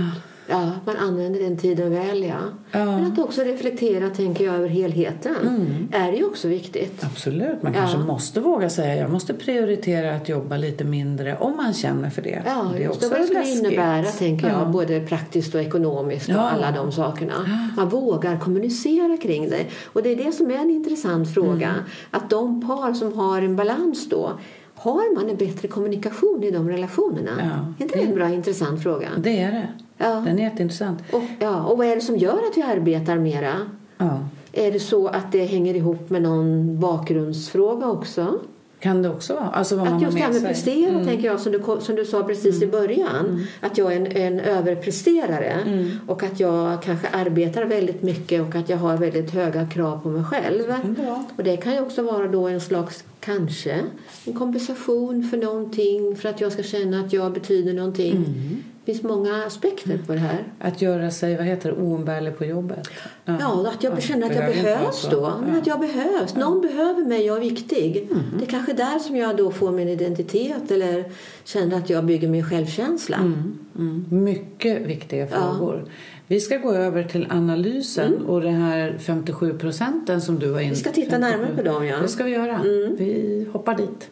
Ja, 0.51 0.71
man 0.85 0.97
använder 0.97 1.39
den 1.39 1.57
tiden 1.57 1.91
väl, 1.91 2.23
ja. 2.23 2.35
Ja. 2.71 2.85
Men 2.85 3.11
att 3.11 3.19
också 3.19 3.41
reflektera, 3.41 4.09
tänker 4.09 4.45
jag, 4.45 4.55
över 4.55 4.67
helheten 4.67 5.35
är 5.91 6.11
ju 6.11 6.25
också 6.25 6.47
viktigt. 6.47 7.03
Absolut. 7.03 7.63
Man 7.63 7.73
Ja. 7.73 7.79
kanske 7.79 7.97
måste 7.97 8.39
våga 8.39 8.69
säga 8.69 8.95
jag 8.95 9.11
måste 9.11 9.33
prioritera 9.33 10.15
att 10.15 10.29
jobba 10.29 10.57
lite 10.57 10.83
mindre 10.83 11.37
om 11.37 11.57
man 11.57 11.73
känner 11.73 12.09
för 12.09 12.21
det. 12.21 12.43
Ja, 12.45 12.69
det 12.73 12.79
är 12.79 12.83
just 12.87 13.01
det. 13.01 13.09
Vad 13.09 13.19
det 13.19 13.23
skulle 13.25 13.39
läskigt. 13.39 13.59
innebära, 13.63 14.05
tänker 14.05 14.47
jag, 14.47 14.61
Ja. 14.61 14.65
både 14.65 14.99
praktiskt 14.99 15.55
och 15.55 15.61
ekonomiskt 15.61 16.29
och 16.29 16.35
Ja. 16.35 16.39
alla 16.49 16.71
de 16.71 16.91
sakerna. 16.91 17.33
Man 17.77 17.89
vågar 17.89 18.39
kommunicera 18.39 19.17
kring 19.17 19.49
det. 19.49 19.65
Och 19.85 20.03
det 20.03 20.09
är 20.11 20.15
det 20.25 20.31
som 20.31 20.51
är 20.51 20.55
en 20.55 20.69
intressant 20.69 21.33
fråga. 21.33 21.69
Mm. 21.69 21.83
Att 22.11 22.29
de 22.29 22.67
par 22.67 22.93
som 22.93 23.13
har 23.13 23.41
en 23.41 23.55
balans 23.55 24.09
då, 24.09 24.31
har 24.79 25.15
man 25.15 25.29
en 25.29 25.37
bättre 25.37 25.67
kommunikation 25.67 26.43
i 26.43 26.51
de 26.51 26.69
relationerna? 26.69 27.31
Ja. 27.37 27.73
Är 27.77 27.83
inte 27.83 27.99
det 27.99 28.05
en 28.05 28.15
bra 28.15 28.29
intressant 28.29 28.83
fråga? 28.83 29.09
Det 29.17 29.41
är 29.41 29.51
det. 29.51 29.67
Ja. 29.97 30.23
Den 30.25 30.39
är 30.39 30.43
jätteintressant. 30.43 30.99
Och, 31.13 31.23
ja, 31.39 31.63
och 31.63 31.77
vad 31.77 31.87
är 31.87 31.95
det 31.95 32.01
som 32.01 32.17
gör 32.17 32.33
att 32.33 32.57
vi 32.57 32.61
arbetar 32.61 33.17
mera? 33.17 33.53
Ja. 33.97 34.19
Är 34.51 34.71
det 34.71 34.79
så 34.79 35.07
att 35.07 35.31
det 35.31 35.45
hänger 35.45 35.73
ihop 35.73 36.09
med 36.09 36.21
någon 36.21 36.79
bakgrundsfråga 36.79 37.87
också? 37.87 38.39
Kan 38.79 39.01
det 39.01 39.09
också 39.09 39.33
vara. 39.33 39.45
Alltså 39.45 39.75
vad 39.75 39.87
Att 39.87 40.01
just 40.01 40.17
det 40.17 40.23
här 40.23 40.29
med 40.29 40.41
sig. 40.41 40.49
prestera, 40.49 41.05
tänker 41.05 41.27
jag, 41.27 41.39
som 41.39 41.51
du, 41.51 41.63
som 41.81 41.95
du 41.95 42.05
sa 42.05 42.23
precis 42.23 42.61
i 42.61 42.67
början. 42.67 43.47
Att 43.61 43.77
jag 43.77 43.93
är 43.93 43.97
en, 43.97 44.07
en 44.07 44.39
överpresterare 44.39 45.55
och 46.07 46.23
att 46.23 46.39
jag 46.39 46.83
kanske 46.83 47.07
arbetar 47.07 47.65
väldigt 47.65 48.01
mycket 48.01 48.41
och 48.41 48.55
att 48.55 48.69
jag 48.69 48.77
har 48.77 48.97
väldigt 48.97 49.31
höga 49.31 49.67
krav 49.67 49.99
på 50.03 50.09
mig 50.09 50.23
själv. 50.23 50.67
vara. 50.67 51.25
Och 51.37 51.43
det 51.43 51.57
kan 51.57 51.73
ju 51.73 51.81
också 51.81 52.01
vara 52.01 52.27
då 52.27 52.47
en 52.47 52.61
slags, 52.61 53.03
kanske, 53.19 53.75
en 54.25 54.33
kompensation 54.33 55.23
för 55.23 55.37
någonting 55.37 56.15
för 56.15 56.29
att 56.29 56.41
jag 56.41 56.51
ska 56.51 56.63
känna 56.63 56.99
att 56.99 57.13
jag 57.13 57.33
betyder 57.33 57.73
någonting. 57.73 58.25
Finns 58.89 59.03
många 59.03 59.45
aspekter 59.45 59.99
på 60.07 60.13
det 60.13 60.19
här. 60.19 60.43
Att 60.59 60.81
göra 60.81 61.11
sig, 61.11 61.37
vad 61.37 61.45
heter 61.45 61.71
det, 61.71 61.81
oumbärlig 61.81 62.37
på 62.37 62.45
jobbet. 62.45 62.87
Ja, 63.25 63.71
att 63.73 63.83
jag 63.83 64.03
känner 64.03 64.27
att 64.27 64.35
jag 64.35 64.45
behöver 64.45 64.77
behövs 64.77 65.07
då. 65.11 65.33
Ja. 65.47 65.57
att 65.59 65.67
jag 65.67 65.79
behövs. 65.79 66.35
Någon 66.35 66.61
behöver 66.61 67.05
mig, 67.05 67.25
jag 67.25 67.37
är 67.37 67.41
viktig. 67.41 68.09
Det 68.37 68.45
är 68.45 68.49
kanske 68.49 68.73
där 68.73 68.99
som 68.99 69.15
jag 69.15 69.37
då 69.37 69.51
får 69.51 69.71
min 69.71 69.89
identitet 69.89 70.71
eller 70.71 71.11
känner 71.43 71.77
att 71.77 71.89
jag 71.89 72.05
bygger 72.05 72.27
min 72.27 72.43
självkänsla. 72.43 73.17
Mm. 73.17 74.05
Mycket 74.09 74.81
viktiga 74.81 75.27
frågor. 75.27 75.85
Vi 76.27 76.39
ska 76.39 76.57
gå 76.57 76.73
över 76.73 77.03
till 77.03 77.27
analysen 77.29 78.25
och 78.25 78.41
det 78.41 78.49
här 78.49 78.97
57 78.99 79.57
procenten 79.57 80.21
som 80.21 80.39
du 80.39 80.47
var 80.47 80.59
inne 80.59 80.61
Mm. 80.61 80.73
Vi 80.73 80.79
ska 80.79 80.91
titta 80.91 81.17
närmare 81.17 81.55
på 81.55 81.63
dem, 81.63 81.85
ja. 81.85 81.93
Mm. 81.93 82.01
Det 82.01 82.07
ska 82.07 82.23
vi 82.23 82.31
göra. 82.31 82.61
Vi 82.97 83.47
hoppar 83.53 83.75
dit. 83.75 84.09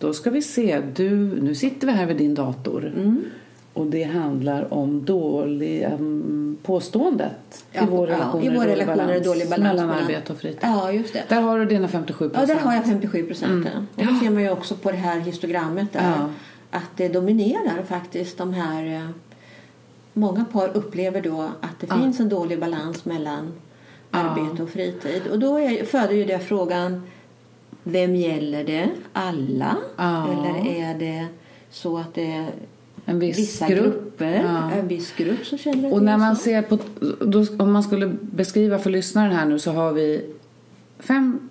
Då 0.00 0.12
ska 0.12 0.30
vi 0.30 0.42
se. 0.42 0.82
Du, 0.94 1.10
nu 1.42 1.54
sitter 1.54 1.86
vi 1.86 1.92
här 1.92 2.06
vid 2.06 2.16
din 2.16 2.34
dator. 2.34 2.86
Mm. 2.86 3.24
Och 3.72 3.86
det 3.86 4.02
handlar 4.02 4.74
om 4.74 5.04
dålig 5.04 5.88
um, 5.98 6.58
påståendet 6.62 7.64
Ja, 7.72 7.82
i 7.82 7.86
vår 7.86 8.08
ja, 8.08 8.14
relation 8.14 8.42
i 8.42 8.56
vår 8.56 8.64
relation 8.64 9.00
är 9.00 9.14
det 9.14 9.20
dålig 9.20 9.48
balans 9.48 9.78
mellan 9.80 9.90
arbete 9.90 10.32
och 10.32 10.38
fritid. 10.38 10.58
Ja, 10.62 10.92
just 10.92 11.12
det. 11.12 11.24
Där 11.28 11.40
har 11.40 11.58
du 11.58 11.64
dina 11.64 11.86
57% 11.88 12.30
Ja, 12.34 12.46
där 12.46 12.54
har 12.54 12.74
jag 12.74 12.84
57 12.84 13.26
procent. 13.26 13.68
Och 13.94 14.02
det 14.06 14.18
ser 14.22 14.30
man 14.30 14.42
ju 14.42 14.50
också 14.50 14.74
på 14.74 14.90
det 14.90 14.96
här 14.96 15.20
histogrammet 15.20 15.92
där. 15.92 16.12
Ja. 16.18 16.30
Att 16.70 16.90
det 16.96 17.08
dominerar 17.08 17.82
faktiskt 17.88 18.38
de 18.38 18.52
här... 18.52 18.94
eh, 18.96 19.08
Många 20.12 20.44
par 20.44 20.76
upplever 20.76 21.20
då 21.22 21.40
att 21.60 21.80
det 21.80 21.86
finns 21.86 22.20
en 22.20 22.28
dålig 22.28 22.60
balans 22.60 23.04
mellan 23.04 23.52
arbete 24.10 24.62
och 24.62 24.70
fritid. 24.70 25.22
Och 25.30 25.38
då 25.38 25.58
är, 25.58 25.84
föder 25.84 26.14
ju 26.14 26.24
det 26.24 26.38
frågan 26.38 27.02
Vem 27.84 28.16
gäller 28.16 28.64
det? 28.64 28.90
Alla? 29.12 29.76
Ja. 29.96 30.28
Eller 30.32 30.66
är 30.70 30.98
det 30.98 31.26
så 31.70 31.98
att 31.98 32.14
det 32.14 32.32
är 32.32 32.46
En 33.04 33.18
viss 33.18 33.38
vissa 33.38 33.68
grupp. 33.68 33.84
grupper, 33.94 34.44
Ja. 34.44 34.70
en 34.70 34.88
viss 34.88 35.12
grupp 35.16 35.46
som 35.46 35.58
känner 35.58 35.92
Och 35.92 36.02
när 36.02 36.12
är 36.14 36.18
man 36.18 36.36
så? 36.36 36.42
ser 36.42 36.62
på, 36.62 36.78
då, 37.26 37.46
om 37.58 37.72
man 37.72 37.82
skulle 37.82 38.06
beskriva 38.20 38.78
för 38.78 38.90
lyssnaren 38.90 39.32
här 39.32 39.46
nu 39.46 39.58
så 39.58 39.72
har 39.72 39.92
vi 39.92 40.24
fem, 40.98 41.48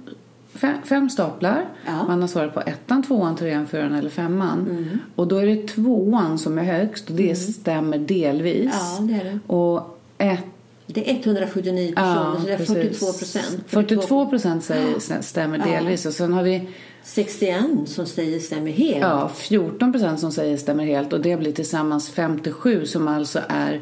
fem, 0.54 0.74
fem 0.86 1.10
staplar. 1.10 1.66
Ja. 1.86 2.04
Man 2.08 2.22
har 2.22 2.28
svarat 2.28 2.54
på 2.54 2.62
ettan, 2.62 3.04
tvåan, 3.04 3.36
trean, 3.36 3.68
fyran 3.68 3.96
eller 3.96 4.10
femman. 4.10 4.66
Mm. 4.70 5.00
Och 5.16 5.28
då 5.28 5.38
är 5.38 5.46
det 5.46 5.68
tvåan 5.68 6.38
som 6.38 6.58
är 6.58 6.64
högst 6.64 7.10
och 7.10 7.16
det 7.16 7.36
stämmer 7.36 7.98
delvis. 7.98 8.72
Ja, 8.74 9.04
det 9.06 9.14
är 9.14 9.24
det. 9.24 9.40
Och 9.54 10.00
ett, 10.18 10.44
Det 10.94 11.12
är 11.12 11.16
179 11.20 11.94
personer, 11.96 12.40
så 12.40 12.46
det 12.48 12.54
är 12.54 12.58
42 12.58 13.06
procent. 13.06 13.64
42 13.68 14.26
procent 14.30 14.64
säger 14.64 15.22
stämmer 15.22 15.58
delvis. 15.58 16.06
Och 16.06 16.14
sen 16.14 16.34
har 16.34 16.44
vi 16.44 16.68
61 17.04 17.64
som 17.86 18.06
säger 18.06 18.40
stämmer 18.40 18.72
helt. 18.72 19.02
ja, 19.02 19.30
14 19.36 19.92
procent 19.92 20.20
som 20.20 20.32
säger 20.32 20.58
stämmer 20.58 20.86
helt. 20.86 21.14
Och 21.14 21.22
det 21.22 21.38
blir 21.38 21.52
tillsammans 21.52 22.10
57 22.10 22.86
som 22.86 23.08
alltså 23.08 23.40
är 23.50 23.82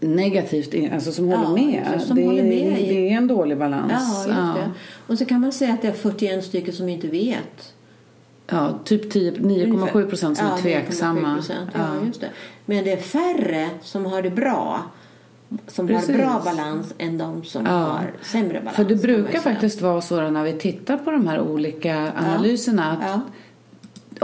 negativt, 0.00 0.92
alltså 0.94 1.12
som 1.12 1.28
Ja, 1.30 1.36
håller 1.36 1.64
med. 1.66 2.02
som 2.06 2.16
det, 2.16 2.24
håller 2.26 2.42
med 2.42 2.72
är, 2.72 2.88
det 2.88 3.08
är 3.10 3.16
en 3.16 3.26
dålig 3.26 3.58
balans. 3.58 3.92
Ja, 3.92 4.18
just 4.26 4.54
det. 4.60 4.70
Och 5.06 5.18
så 5.18 5.24
kan 5.24 5.40
man 5.40 5.52
säga 5.52 5.72
att 5.74 5.82
det 5.82 5.88
är 5.88 5.92
41 5.92 6.44
stycken 6.44 6.74
som 6.74 6.88
inte 6.88 7.08
vet. 7.08 7.74
Ja, 8.46 8.78
typ 8.84 9.10
10 9.10 9.30
9,7 9.32 10.08
procent 10.08 10.38
som 10.38 10.46
Ja, 10.46 10.58
är 10.58 10.62
tveksamma. 10.62 11.36
9,7%. 11.40 11.52
Ja, 11.74 12.06
just 12.06 12.20
det. 12.20 12.30
Men 12.66 12.84
det 12.84 12.92
är 12.92 12.96
färre 12.96 13.68
som 13.82 14.06
har 14.06 14.22
det 14.22 14.30
bra. 14.30 14.82
Som 15.68 15.86
Precis. 15.86 16.08
har 16.10 16.16
bra 16.18 16.40
balans 16.44 16.94
än 16.98 17.18
de 17.18 17.44
som 17.44 17.64
Ja. 17.66 17.70
har 17.72 18.12
sämre 18.22 18.58
balans. 18.60 18.76
För 18.76 18.84
det 18.84 18.96
brukar 18.96 19.38
faktiskt 19.40 19.80
vara 19.82 20.00
så 20.00 20.30
när 20.30 20.44
vi 20.44 20.52
tittar 20.52 20.96
på 20.96 21.10
de 21.10 21.26
här 21.28 21.40
olika 21.40 22.12
analyserna 22.16 22.92
att 22.92 22.98
Ja. 23.08 23.20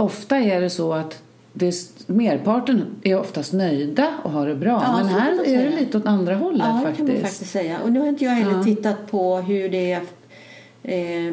ofta 0.02 0.36
är 0.36 0.60
det 0.60 0.70
så 0.70 0.92
att 0.92 1.22
det 1.52 1.74
merparten 2.06 2.84
är 3.02 3.20
oftast 3.20 3.52
nöjda 3.52 4.08
och 4.22 4.30
har 4.30 4.46
det 4.48 4.54
bra. 4.54 4.82
Ja, 4.86 4.96
Men 4.96 5.06
här 5.08 5.44
är 5.46 5.64
det 5.70 5.76
lite 5.80 5.98
åt 5.98 6.06
andra 6.06 6.34
hållet 6.34 6.66
Ja, 6.66 6.74
det 6.74 6.80
faktiskt. 6.80 6.96
kan 6.96 7.06
man 7.06 7.22
faktiskt 7.24 7.50
säga. 7.50 7.78
Och 7.84 7.92
nu 7.92 8.00
har 8.00 8.06
inte 8.06 8.24
jag 8.24 8.32
heller 8.32 8.56
Ja. 8.56 8.62
tittat 8.64 9.10
på 9.10 9.36
hur 9.36 9.68
det 9.68 9.92
är 9.92 10.00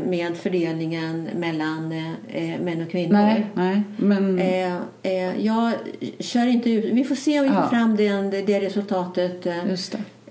med 0.05 0.37
fördelningen 0.37 1.29
mellan 1.35 1.91
eh, 2.27 2.61
män 2.61 2.81
och 2.85 2.91
kvinnor. 2.91 3.13
Nej, 3.13 3.45
nej. 3.53 3.81
Men 3.97 4.39
Eh, 4.39 4.75
eh, 5.03 5.45
jag 5.45 5.71
kör 6.19 6.47
inte 6.47 6.69
ut. 6.71 6.85
Vi 6.93 7.03
får 7.03 7.15
se 7.15 7.39
om 7.39 7.45
vi 7.45 7.51
Ja. 7.51 7.61
får 7.61 7.69
fram 7.69 7.95
den, 7.95 8.29
det 8.29 8.59
resultatet 8.59 9.45
eh, 9.45 9.53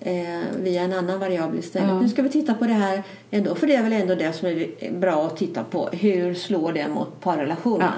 det. 0.01 0.11
eh, 0.11 0.41
via 0.62 0.83
en 0.83 0.93
annan 0.93 1.21
variabel 1.21 1.59
istället. 1.59 1.89
Ja. 1.89 2.01
Nu 2.01 2.09
ska 2.09 2.23
vi 2.23 2.29
titta 2.29 2.55
på 2.55 2.65
det 2.65 2.73
här 2.73 3.03
ändå, 3.31 3.55
för 3.55 3.67
det 3.67 3.75
är 3.75 3.83
väl 3.83 3.93
ändå 3.93 4.15
det 4.15 4.33
som 4.33 4.49
är 4.49 4.67
bra 4.93 5.27
att 5.27 5.37
titta 5.37 5.65
på. 5.65 5.89
Hur 5.93 6.35
slår 6.35 6.73
det 6.73 6.89
mot 6.89 7.21
parrelationen? 7.21 7.89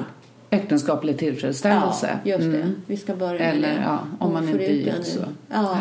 Ja. 0.50 0.56
Äktenskaplig 0.58 1.18
tillfredsställelse. 1.18 2.18
Ja, 2.24 2.30
just 2.30 2.52
det. 2.52 2.56
Mm. 2.62 2.74
Vi 2.86 2.96
ska 2.96 3.14
börja 3.16 3.38
med 3.38 3.50
Eller 3.54 3.68
det. 3.68 3.80
ja, 3.84 3.98
om 4.18 4.32
man 4.32 4.48
inte 4.48 4.64
gift 4.72 5.06
så. 5.06 5.20
Ja. 5.52 5.78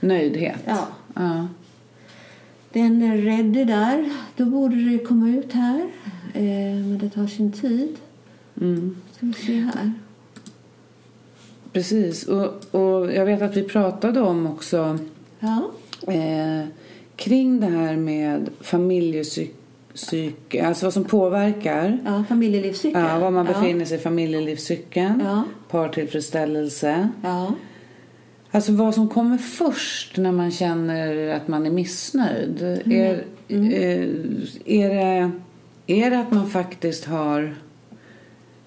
Nöjdhet. 0.00 0.58
ja. 0.66 1.48
Den 2.72 3.22
ready 3.24 3.64
där. 3.64 4.08
Då 4.36 4.44
borde 4.44 4.76
det 4.76 4.98
komma 4.98 5.28
ut 5.30 5.52
här. 5.52 5.80
Eh, 6.34 6.42
men 6.86 6.98
det 6.98 7.10
tar 7.10 7.26
sin 7.26 7.52
tid. 7.52 7.96
Mm. 8.60 8.96
Ska 9.16 9.26
vi 9.26 9.32
se 9.32 9.60
här. 9.60 9.92
Precis. 11.72 12.28
Och, 12.28 12.74
och 12.74 13.12
jag 13.12 13.26
vet 13.26 13.42
att 13.42 13.56
vi 13.56 13.62
pratade 13.62 14.20
om 14.20 14.46
också 14.46 14.98
Ja. 15.40 15.70
eh, 16.12 16.66
kring 17.16 17.60
det 17.60 17.66
här 17.66 17.96
med 17.96 18.50
familjepsyke, 18.60 20.66
alltså 20.66 20.86
vad 20.86 20.92
som 20.92 21.04
påverkar 21.04 21.98
Ja, 22.04 22.24
familjelivscykeln. 22.28 23.04
ja, 23.04 23.18
var 23.18 23.30
man 23.30 23.46
befinner 23.46 23.84
sig 23.84 23.96
i 23.98 24.00
familjelivscykeln, 24.00 25.20
Ja. 25.24 25.42
partillfredsställelse. 25.70 27.08
Ja. 27.22 27.54
Alltså 28.50 28.72
vad 28.72 28.94
som 28.94 29.08
kommer 29.08 29.38
först 29.38 30.16
när 30.16 30.32
man 30.32 30.50
känner 30.50 31.28
att 31.28 31.48
man 31.48 31.66
är 31.66 31.70
missnöjd. 31.70 32.62
Mm. 32.62 32.92
Är, 32.92 33.24
eh, 33.48 33.60
är, 34.64 34.88
det, 34.88 35.30
är 35.86 36.10
det 36.10 36.20
att 36.20 36.30
man 36.30 36.50
faktiskt 36.50 37.04
har 37.04 37.42
Just, 37.42 37.54
eh, 37.54 37.54
är 37.54 37.54
det 37.54 38.59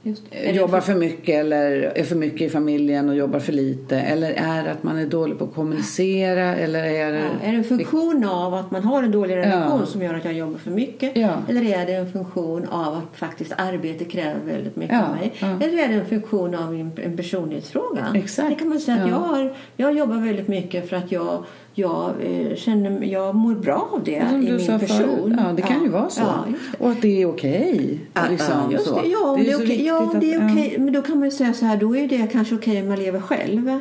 jobbar 0.54 0.82
för 0.82 0.96
mycket 0.96 1.36
eller 1.36 1.72
är 1.72 2.04
för 2.04 2.16
mycket 2.16 2.42
i 2.42 2.50
familjen 2.50 3.10
och 3.10 3.16
jobbar 3.16 3.40
för 3.40 3.54
lite? 3.54 4.00
Eller 4.00 4.32
är 4.32 4.64
det 4.64 4.72
att 4.72 4.84
man 4.84 4.98
är 4.98 5.06
dålig 5.06 5.38
på 5.40 5.44
att 5.44 5.54
kommunicera? 5.54 6.56
Eller 6.56 6.84
är 6.84 7.12
det... 7.12 7.20
Ja, 7.20 7.48
är 7.48 7.52
det 7.52 7.58
en 7.58 7.64
funktion 7.64 8.26
av 8.26 8.54
att 8.54 8.72
man 8.72 8.84
har 8.84 9.04
en 9.04 9.12
dålig 9.12 9.36
relation 9.36 9.80
Ja. 9.80 9.86
som 9.86 10.02
gör 10.02 10.14
att 10.14 10.26
jag 10.26 10.34
jobbar 10.34 10.58
för 10.58 10.72
mycket? 10.72 11.18
Ja. 11.18 11.30
Eller 11.50 11.62
är 11.62 11.86
det 11.86 11.94
en 11.94 12.12
funktion 12.12 12.68
av 12.68 12.94
att 12.94 13.18
faktiskt 13.20 13.54
arbete 13.58 14.06
kräver 14.06 14.40
väldigt 14.46 14.76
mycket 14.76 15.04
av 15.04 15.16
mig? 15.16 15.34
Eller 15.40 15.84
är 15.84 15.88
det 15.88 15.94
en 15.94 16.06
funktion 16.06 16.56
av 16.56 16.74
en, 17.04 17.18
personlighetsfråga? 17.18 18.08
Exakt, 18.16 18.50
Det 18.50 18.56
kan 18.56 18.70
man 18.70 18.80
säga 18.80 18.98
att 19.04 19.10
ja. 19.10 19.16
jag, 19.16 19.20
har, 19.20 19.56
jag 19.78 19.98
jobbar 19.98 20.16
väldigt 20.16 20.48
mycket 20.48 20.90
för 20.90 20.96
att 20.96 21.12
jag, 21.12 21.44
jag, 21.74 22.14
eh, 22.22 22.56
känner, 22.56 23.04
jag 23.04 23.36
mår 23.36 23.54
bra 23.56 23.90
av 23.94 24.04
det 24.04 24.30
Som 24.30 24.42
i 24.42 24.46
du 24.46 24.52
min 24.52 24.66
sa 24.66 24.80
person. 24.80 24.98
förut, 24.98 25.36
ja, 25.38 25.54
det 25.56 25.62
kan 25.62 25.84
ju 25.84 25.90
vara 25.90 26.10
så. 26.10 26.22
Ja, 26.22 26.46
det. 26.48 26.84
och 26.86 26.92
att 26.92 27.02
det 27.02 27.22
är 27.22 27.26
okej. 27.26 28.00
liksom, 28.30 28.72
just 28.72 28.86
så. 28.86 29.02
det. 29.02 29.08
Ja, 29.08 29.32
om 29.32 29.40
är 29.40 29.44
det 29.44 29.52
är 29.52 29.56
okej. 29.56 29.86
Ja, 29.86 30.00
viktigt 30.00 30.14
om 30.14 30.20
det 30.20 30.34
är 30.34 30.52
okej. 30.52 30.76
Men 30.80 30.94
då 30.94 31.02
kan 31.02 31.20
man 31.20 31.28
ju 31.28 31.32
säga 31.32 31.54
så 31.54 31.66
här, 31.66 31.78
då 31.78 31.96
är 31.96 32.08
det 32.08 32.28
kanske 32.32 32.56
okej 32.56 32.82
om 32.82 32.88
man 32.88 33.00
lever 33.00 33.20
själv. 33.20 33.80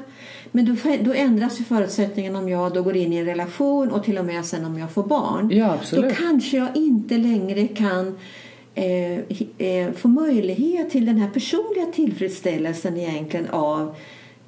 Men 0.50 0.64
då, 0.64 0.74
då 1.00 1.12
ändras 1.12 1.61
ju 1.61 1.64
förutsättningen 1.64 2.37
om 2.37 2.48
jag 2.48 2.74
då 2.74 2.83
går 2.83 2.96
in 2.96 3.12
i 3.12 3.16
en 3.16 3.24
relation 3.24 3.90
och 3.90 4.05
till 4.05 4.18
och 4.18 4.24
med 4.24 4.44
sen 4.44 4.64
om 4.64 4.78
jag 4.78 4.90
får 4.90 5.02
barn. 5.02 5.50
Ja, 5.52 5.72
absolut. 5.72 6.11
Då 6.11 6.24
kanske 6.24 6.57
jag 6.57 6.68
inte 6.76 7.18
längre 7.18 7.68
kan 7.68 8.18
eh, 8.74 9.18
eh, 9.68 9.92
få 9.96 10.09
möjlighet 10.09 10.90
till 10.90 11.07
den 11.07 11.16
här 11.16 11.28
personliga 11.28 11.87
tillfredsställelsen 11.87 12.96
egentligen 12.96 13.46
av 13.50 13.94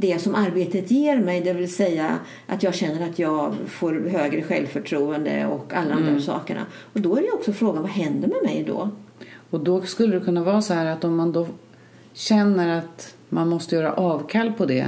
det 0.07 0.19
som 0.23 0.35
arbetet 0.35 0.90
ger 0.90 1.17
mig, 1.19 1.40
det 1.40 1.53
vill 1.53 1.73
säga 1.75 2.19
att 2.47 2.62
jag 2.62 2.75
känner 2.75 3.09
att 3.11 3.19
jag 3.19 3.55
får 3.67 4.09
högre 4.11 4.43
självförtroende 4.43 5.47
och 5.47 5.73
alla 5.75 5.88
de 5.95 6.03
Mm. 6.03 6.14
där 6.14 6.21
sakerna. 6.21 6.61
Och 6.93 7.01
då 7.01 7.17
är 7.17 7.23
det 7.23 7.31
också 7.35 7.53
frågan, 7.53 7.83
vad 7.83 7.90
händer 7.90 8.29
med 8.29 8.43
mig 8.45 8.64
då? 8.67 8.90
Och 9.51 9.61
då 9.61 9.83
skulle 9.83 10.19
det 10.19 10.25
kunna 10.25 10.43
vara 10.45 10.62
så 10.62 10.75
här 10.75 10.87
att 10.87 11.05
om 11.05 11.17
man 11.17 11.33
då 11.33 11.47
känner 12.12 12.79
att 12.79 13.14
man 13.29 13.49
måste 13.49 13.77
göra 13.77 13.93
avkall 13.93 14.53
på 14.53 14.67
det 14.67 14.87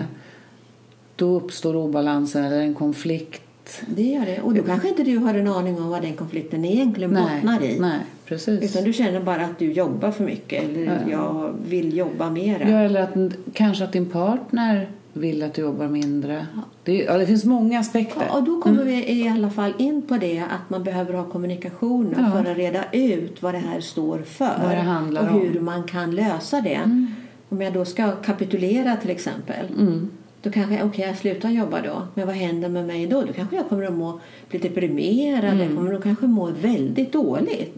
då 1.16 1.34
uppstår 1.36 1.76
obalansen 1.76 2.44
eller 2.44 2.60
en 2.60 2.74
konflikt. 2.74 3.42
Det 3.86 4.02
gör 4.02 4.26
det. 4.26 4.40
Och 4.40 4.54
då 4.54 4.62
kanske 4.62 4.88
inte 4.88 5.02
du 5.02 5.16
har 5.16 5.34
en 5.34 5.48
aning 5.48 5.76
om 5.82 5.88
vad 5.88 6.02
den 6.02 6.12
konflikten 6.16 6.64
egentligen 6.64 7.10
Nej, 7.10 7.22
bottnar 7.36 7.62
i. 7.64 7.80
nej 7.80 7.98
precis. 8.26 8.62
Utan 8.70 8.84
du 8.84 8.92
känner 8.92 9.20
bara 9.20 9.44
att 9.44 9.58
du 9.58 9.72
jobbar 9.72 10.10
för 10.10 10.24
mycket 10.24 10.64
eller 10.64 10.84
Ja. 10.84 11.10
jag 11.10 11.54
vill 11.68 11.96
jobba 11.96 12.30
mera. 12.30 12.70
Ja, 12.70 12.78
eller 12.78 13.00
att 13.00 13.32
kanske 13.52 13.84
att 13.84 13.92
din 13.92 14.06
partner 14.06 14.88
vill 15.16 15.42
att 15.42 15.54
du 15.54 15.62
jobbar 15.62 15.88
mindre. 15.88 16.46
Det, 16.84 16.96
ja, 17.02 17.18
det 17.18 17.26
finns 17.26 17.44
många 17.44 17.80
aspekter. 17.80 18.22
Ja, 18.28 18.36
och 18.36 18.42
då 18.42 18.60
kommer 18.60 18.84
vi 18.84 19.20
i 19.22 19.28
alla 19.28 19.50
fall 19.50 19.72
in 19.78 20.02
på 20.02 20.16
det 20.16 20.38
att 20.38 20.70
man 20.70 20.84
behöver 20.84 21.14
ha 21.14 21.24
kommunikation 21.24 22.14
Ja. 22.18 22.30
för 22.30 22.50
att 22.50 22.56
reda 22.56 22.84
ut 22.92 23.42
vad 23.42 23.54
det 23.54 23.58
här 23.58 23.80
står 23.80 24.18
för. 24.18 24.54
Och 25.20 25.26
hur 25.26 25.58
om. 25.58 25.64
man 25.64 25.84
kan 25.84 26.10
lösa 26.10 26.60
det. 26.60 27.06
Om 27.48 27.60
jag 27.60 27.72
då 27.72 27.84
ska 27.84 28.10
kapitulera 28.10 28.96
till 28.96 29.10
exempel. 29.10 29.66
Mm. 29.78 30.08
Då 30.42 30.50
kanske 30.52 30.82
okej, 30.84 31.06
jag 31.06 31.16
slutar 31.18 31.50
jobba 31.50 31.80
då. 31.82 32.02
Men 32.14 32.26
vad 32.26 32.36
händer 32.36 32.68
med 32.68 32.86
mig 32.86 33.06
då? 33.06 33.22
Då 33.22 33.32
kanske 33.32 33.56
jag 33.56 33.68
kommer 33.68 33.84
att 33.86 33.92
må, 33.92 34.20
bli 34.50 34.58
deprimerad. 34.58 35.44
Mm. 35.44 35.60
Jag 35.60 35.76
kommer 35.76 35.94
att 35.94 36.02
kanske 36.02 36.26
må 36.26 36.50
väldigt 36.62 37.12
dåligt. 37.12 37.76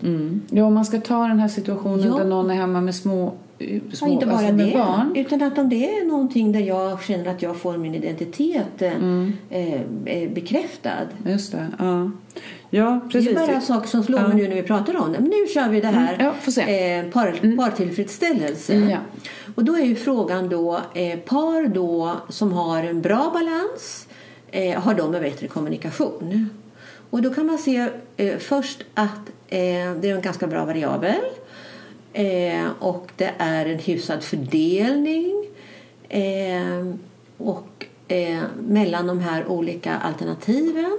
Ja, 0.51 0.65
om 0.65 0.75
man 0.75 0.85
ska 0.85 1.01
ta 1.01 1.27
den 1.27 1.39
här 1.39 1.49
situationen 1.49 2.07
Ja. 2.07 2.17
där 2.19 2.25
någon 2.25 2.51
är 2.51 2.55
hemma 2.55 2.81
med 2.81 2.95
små, 2.95 3.33
eh, 3.59 3.75
Ja, 3.75 3.81
små 3.93 4.09
inte 4.09 4.27
bara 4.27 4.37
alltså 4.37 4.53
det, 4.53 4.73
barn. 4.75 5.13
utan 5.17 5.43
att 5.43 5.59
om 5.59 5.69
det 5.69 5.99
är 5.99 6.05
någonting 6.05 6.53
där 6.53 6.61
jag 6.61 7.03
känner 7.03 7.27
att 7.31 7.43
jag 7.43 7.57
får 7.57 7.77
min 7.77 7.95
identitet 7.95 8.83
eh, 8.83 8.93
Mm. 8.97 9.33
eh, 9.51 9.83
eh, 10.05 10.31
bekräftad. 10.31 11.07
Just 11.27 11.53
det, 11.53 11.67
ja. 11.79 12.11
Ja, 12.71 13.01
Det 13.05 13.11
precis. 13.13 13.31
är 13.37 13.47
bara 13.47 13.61
saker 13.61 13.89
som 13.89 14.03
slår 14.05 14.21
Ja. 14.21 14.29
mig 14.29 14.37
nu 14.37 14.49
när 14.49 14.55
vi 14.57 14.63
pratar 14.63 14.97
om 14.97 15.13
det. 15.13 15.19
Men 15.21 15.29
nu 15.31 15.47
kör 15.55 15.69
vi 15.69 15.81
det 15.81 15.87
här. 15.87 16.15
Mm, 16.15 16.27
ja. 16.47 16.63
Mm. 16.63 17.07
Eh, 17.07 17.13
par, 17.13 17.57
partillfredsställelse. 17.57 18.75
Ja. 18.75 18.99
Och 19.55 19.65
då 19.65 19.77
är 19.77 19.85
ju 19.85 19.95
frågan 19.97 20.49
då, 20.49 20.81
eh, 20.95 21.19
par 21.19 21.69
då 21.69 22.13
som 22.29 22.53
har 22.53 22.83
en 22.83 23.01
bra 23.03 23.31
balans, 23.35 24.09
eh, 24.51 24.81
har 24.81 24.95
de 24.95 25.15
en 25.15 25.23
bättre 25.23 25.49
kommunikation? 25.49 26.51
Och 27.11 27.23
då 27.23 27.35
kan 27.35 27.47
man 27.47 27.59
se 27.59 27.89
eh, 28.17 28.37
först 28.39 28.83
att 28.95 29.21
det 29.49 30.11
är 30.11 30.15
en 30.15 30.21
ganska 30.23 30.47
bra 30.47 30.65
variabel. 30.65 31.21
Eh, 32.19 32.71
och 32.79 33.13
det 33.17 33.33
är 33.39 33.67
en 33.67 33.79
hyfsad 33.79 34.23
fördelning. 34.25 35.45
Eh, 36.09 36.87
och 37.39 37.87
eh, 38.09 38.43
mellan 38.69 39.07
de 39.07 39.19
här 39.21 39.47
olika 39.47 39.97
alternativen. 39.99 40.99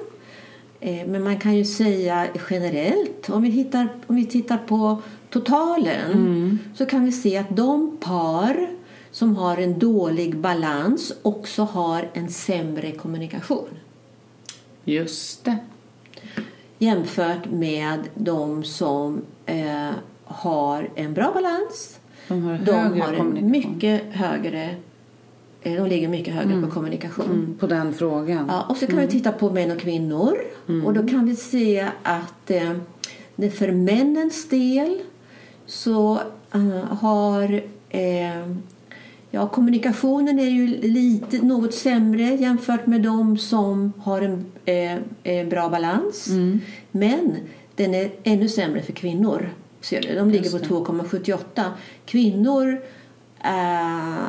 Eh, 0.80 1.08
Men 1.08 1.24
man 1.24 1.40
kan 1.40 1.56
ju 1.56 1.66
säga 1.66 2.28
generellt, 2.50 3.30
om 3.30 3.42
vi, 3.42 3.50
hittar, 3.50 3.90
om 4.08 4.16
vi 4.16 4.26
tittar 4.26 4.58
på 4.58 5.02
totalen 5.30 6.60
så 6.76 6.86
kan 6.86 7.06
vi 7.06 7.12
se 7.12 7.38
att 7.38 7.56
de 7.56 7.98
par 7.98 8.70
som 9.12 9.36
har 9.36 9.58
en 9.58 9.80
dålig 9.80 10.38
balans 10.38 11.14
också 11.22 11.64
har 11.64 12.10
en 12.14 12.30
sämre 12.30 12.92
kommunikation 12.92 13.68
Just 14.86 15.46
det. 15.46 15.58
jämfört 16.78 17.46
med 17.52 18.00
de 18.16 18.64
som 18.64 19.22
eh, 19.46 19.90
har 20.30 20.90
en 20.96 21.14
bra 21.14 21.32
balans. 21.34 22.00
De 22.28 22.44
har 22.44 22.58
De 22.58 23.02
har 23.02 23.14
en 23.14 23.52
mycket 23.52 24.02
högre 24.12 24.76
eh, 25.62 25.74
de 25.74 25.90
ligger 25.90 26.08
mycket 26.08 26.34
högre 26.34 26.62
på 26.62 26.68
kommunikation. 26.68 27.26
Mm, 27.26 27.58
på 27.60 27.68
den 27.68 27.94
frågan. 27.94 28.46
Ja, 28.48 28.66
och 28.70 28.78
så 28.78 28.88
kan 28.88 29.00
vi 29.00 29.08
titta 29.08 29.32
på 29.32 29.50
män 29.50 29.72
och 29.72 29.80
kvinnor. 29.80 30.38
Och 30.86 30.94
då 30.94 31.08
kan 31.08 31.26
vi 31.26 31.36
se 31.36 31.88
att 32.04 32.52
eh, 32.52 32.74
för 33.50 33.72
männens 33.72 34.50
del 34.50 35.00
så 35.66 36.20
eh, 36.54 36.84
har 36.84 37.62
eh, 37.90 38.48
ja, 39.32 39.48
kommunikationen 39.48 40.40
är 40.40 40.50
ju 40.50 40.68
lite 40.68 41.46
något 41.46 41.74
sämre 41.74 42.24
jämfört 42.24 42.86
med 42.86 43.02
de 43.02 43.38
som 43.38 43.94
har 43.98 44.22
en 44.22 44.46
eh, 44.66 44.96
eh, 45.24 45.48
bra 45.48 45.70
balans. 45.70 46.28
Men 46.92 47.38
den 47.76 47.94
är 47.94 48.12
ännu 48.24 48.50
sämre 48.50 48.82
för 48.82 48.94
kvinnor. 48.94 49.50
Ser 49.82 50.02
du? 50.02 50.16
De 50.16 50.30
ligger 50.30 50.52
på 50.52 50.58
2,78. 50.58 51.72
Kvinnor 52.06 52.82
eh, 53.44 54.26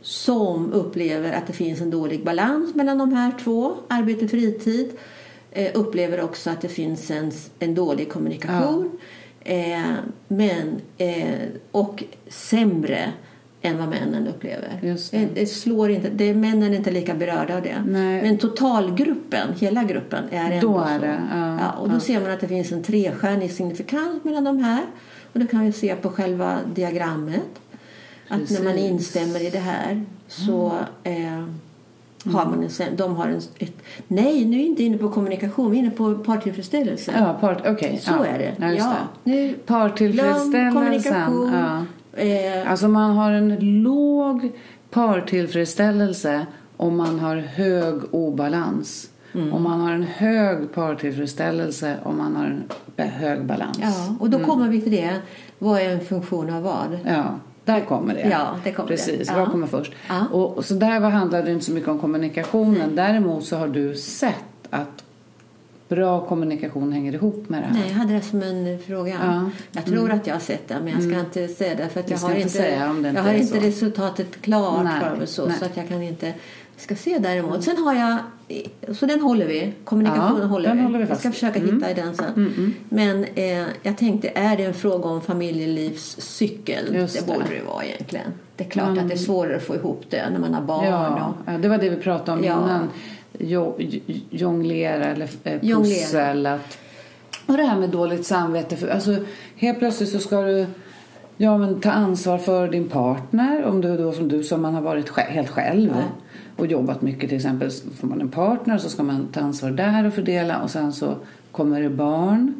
som 0.00 0.72
upplever 0.72 1.32
att 1.32 1.46
det 1.46 1.52
finns 1.52 1.80
en 1.80 1.90
dålig 1.90 2.24
balans 2.24 2.74
mellan 2.74 2.98
de 2.98 3.12
här 3.12 3.32
två, 3.44 3.76
arbete 3.88 4.24
och 4.24 4.30
fritid, 4.30 4.92
eh, 5.50 5.70
upplever 5.74 6.20
också 6.20 6.50
att 6.50 6.60
det 6.60 6.68
finns 6.68 7.10
en, 7.10 7.32
en 7.58 7.74
dålig 7.74 8.12
kommunikation 8.12 8.98
eh, 9.40 9.94
men, 10.28 10.80
eh, 10.98 11.48
och 11.70 12.04
sämre 12.28 13.12
än 13.64 13.78
vad 13.78 13.88
männen 13.88 14.26
upplever. 14.28 14.78
Det. 14.80 15.10
det. 15.10 15.28
Det 15.34 15.46
slår 15.46 15.90
inte, 15.90 16.08
det, 16.10 16.34
männen 16.34 16.72
är 16.72 16.76
inte 16.76 16.90
lika 16.90 17.14
berörda 17.14 17.56
av 17.56 17.62
det. 17.62 17.82
Nej. 17.86 18.22
Men 18.22 18.38
totalgruppen, 18.38 19.48
hela 19.58 19.84
gruppen, 19.84 20.24
är 20.30 20.50
ändå 20.52 20.68
Då 20.72 20.80
är 20.80 20.98
så. 20.98 21.04
det, 21.04 21.18
ja, 21.60 21.70
och 21.72 21.88
då 21.88 21.96
ja. 21.96 22.00
ser 22.00 22.20
man 22.20 22.30
att 22.30 22.40
det 22.40 22.48
finns 22.48 22.72
en 22.72 22.82
trestjärnig 22.82 23.50
signifikans 23.52 24.24
mellan 24.24 24.44
de 24.44 24.58
här. 24.58 24.82
Och 25.32 25.40
det 25.40 25.46
kan 25.46 25.60
vi 25.60 25.72
se 25.72 25.94
på 25.94 26.08
själva 26.08 26.58
diagrammet. 26.74 27.60
Att 28.28 28.50
när 28.50 28.62
man 28.64 28.72
Precis. 28.72 28.90
instämmer 28.90 29.46
i 29.46 29.50
det 29.50 29.58
här 29.58 30.04
så 30.28 30.72
eh, 31.02 31.44
har 32.32 32.46
man 32.46 32.68
en, 32.80 32.96
de 32.96 33.16
har 33.16 33.28
en, 33.28 33.40
ett, 33.58 33.76
nej, 34.08 34.44
nu 34.44 34.56
är 34.56 34.60
vi 34.60 34.66
inte 34.66 34.82
inne 34.82 34.98
på 34.98 35.10
kommunikation, 35.10 35.70
vi 35.70 35.76
är 35.76 35.80
inne 35.82 35.90
på 35.90 36.14
partillfredsställelse. 36.14 37.12
Ja, 37.18 37.36
part, 37.40 37.62
okej. 37.66 37.98
Så 38.02 38.12
ja. 38.12 38.26
är 38.26 38.38
det. 38.38 38.54
Ja, 38.58 38.72
Ja. 38.72 38.94
det. 39.24 39.30
Nu, 39.30 39.54
Partillfredsställelsen. 39.66 40.72
kommunikation. 40.72 41.52
Ja. 41.52 41.84
Eh, 42.16 42.70
Alltså 42.70 42.88
man 42.88 43.16
har 43.16 43.32
en 43.32 43.82
låg 43.82 44.52
partillfredsställelse 44.90 46.46
om 46.76 46.96
man 46.96 47.18
har 47.18 47.36
hög 47.36 48.14
obalans. 48.14 49.10
Mm. 49.34 49.52
Och 49.52 49.60
man 49.60 49.80
har 49.80 49.92
en 49.92 50.02
hög 50.02 50.72
partillfredsställelse 50.74 51.96
om 52.02 52.18
man 52.18 52.36
har 52.36 52.62
en 52.96 53.08
hög 53.08 53.44
balans. 53.44 53.78
ja, 53.82 54.16
och 54.20 54.30
då 54.30 54.38
kommer 54.38 54.68
vi 54.68 54.80
till 54.80 54.92
det. 54.92 55.10
Vad 55.58 55.80
är 55.80 55.88
en 55.88 56.00
funktion 56.00 56.50
av 56.50 56.62
vad? 56.62 56.98
Ja, 57.04 57.24
där 57.64 57.80
kommer 57.80 58.14
det. 58.14 58.28
Ja, 58.30 58.56
det 58.64 58.72
kommer 58.72 58.88
Precis, 58.88 59.28
det. 59.28 59.34
Ja. 59.34 59.40
vad 59.40 59.50
kommer 59.50 59.66
först? 59.66 59.92
Ja. 60.08 60.26
Och, 60.32 60.64
så 60.64 60.74
där 60.74 61.00
handlade 61.00 61.44
det 61.44 61.52
inte 61.52 61.64
så 61.64 61.72
mycket 61.72 61.88
om 61.88 61.98
kommunikationen. 61.98 62.96
Däremot 62.96 63.44
så 63.44 63.56
har 63.56 63.68
du 63.68 63.94
sett 63.94 64.34
att 64.70 65.03
bra 65.88 66.26
kommunikation 66.26 66.92
hänger 66.92 67.14
ihop 67.14 67.48
med 67.48 67.62
det 67.62 67.66
här. 67.66 67.74
Nej, 67.74 67.88
jag 67.88 67.94
hade 67.94 68.12
det 68.14 68.20
som 68.20 68.42
en 68.42 68.78
fråga. 68.78 69.16
Ja. 69.24 69.50
Jag 69.72 69.84
tror 69.84 70.10
att 70.10 70.26
jag 70.26 70.34
har 70.34 70.40
sett 70.40 70.68
det, 70.68 70.76
men 70.84 70.92
jag 70.92 71.02
ska 71.02 71.20
inte 71.20 71.54
säga 71.54 71.74
det. 71.74 71.88
För 71.88 72.00
att 72.00 72.10
jag 72.10 72.18
har 72.18 72.34
inte 72.34 72.48
säga 72.48 72.90
om 72.90 73.02
det 73.02 73.08
inte 73.08 73.20
jag 73.20 73.26
har 73.26 73.34
inte 73.34 73.58
resultatet 73.60 74.40
klart 74.42 74.84
Nej, 74.84 75.00
för 75.00 75.16
mig 75.16 75.26
så, 75.26 75.46
nej. 75.46 75.56
så 75.58 75.64
att 75.64 75.76
jag 75.76 75.88
kan 75.88 76.02
inte... 76.02 76.32
ska 76.76 76.96
se 76.96 77.18
däremot. 77.18 77.64
Sen 77.64 77.76
har 77.76 77.94
jag... 77.94 78.16
Så 78.96 79.06
den 79.06 79.20
håller 79.20 79.46
vi. 79.46 79.72
Kommunikationen 79.84 80.40
Ja, 80.42 80.46
håller 80.46 80.74
vi. 80.74 80.80
håller 80.82 80.98
vi 80.98 81.06
jag 81.08 81.18
ska 81.18 81.32
försöka 81.32 81.58
Mm. 81.58 81.74
hitta 81.74 81.90
i 81.90 81.94
den 81.94 82.14
sen. 82.16 82.74
Men 82.88 83.24
eh, 83.34 83.64
jag 83.82 83.96
tänkte, 83.98 84.28
är 84.34 84.56
det 84.56 84.64
en 84.64 84.74
fråga 84.74 85.08
om 85.08 85.20
familjelivscykel? 85.20 86.94
Just 86.94 87.18
det 87.18 87.26
borde 87.26 87.44
det 87.48 87.62
vara 87.72 87.84
egentligen. 87.84 88.26
Det 88.56 88.64
är 88.64 88.68
klart 88.68 88.88
Mm. 88.88 88.98
att 88.98 89.08
det 89.08 89.14
är 89.14 89.18
svårare 89.18 89.56
att 89.56 89.62
få 89.62 89.74
ihop 89.74 90.02
det 90.10 90.30
när 90.30 90.38
man 90.38 90.54
har 90.54 90.62
barn. 90.62 90.84
Ja, 90.86 91.34
Och, 91.54 91.60
det 91.60 91.68
var 91.68 91.78
det 91.78 91.88
vi 91.88 91.96
pratade 91.96 92.38
om 92.38 92.44
Ja. 92.44 92.52
innan. 92.64 92.88
Jo, 93.38 93.78
jonglera 94.30 95.04
eller 95.04 95.28
eh, 95.44 95.60
pussel. 95.60 96.46
Att, 96.46 96.78
och 97.46 97.56
det 97.56 97.62
här 97.62 97.80
med 97.80 97.90
dåligt 97.90 98.26
samvete. 98.26 98.76
För, 98.76 98.88
alltså, 98.88 99.16
helt 99.56 99.78
plötsligt 99.78 100.08
så 100.10 100.18
ska 100.18 100.42
du 100.42 100.66
ja, 101.36 101.58
men, 101.58 101.80
ta 101.80 101.90
ansvar 101.90 102.38
för 102.38 102.68
din 102.68 102.88
partner. 102.88 103.64
Om 103.64 103.80
du 103.80 103.96
då 103.96 104.12
som 104.12 104.28
du 104.28 104.42
som 104.44 104.62
man 104.62 104.74
har 104.74 104.82
varit 104.82 105.08
sj- 105.10 105.30
helt 105.30 105.48
själv 105.50 105.90
Ja. 105.96 106.02
och 106.56 106.66
jobbat 106.66 107.02
mycket 107.02 107.28
till 107.28 107.36
exempel. 107.36 107.70
Får 108.00 108.06
man 108.08 108.20
en 108.20 108.28
partner 108.28 108.78
så 108.78 108.88
ska 108.88 109.02
man 109.02 109.28
ta 109.32 109.40
ansvar 109.40 109.70
där 109.70 110.06
och 110.06 110.14
fördela 110.14 110.62
och 110.62 110.70
sen 110.70 110.92
så 110.92 111.14
kommer 111.52 111.80
det 111.80 111.90
barn. 111.90 112.54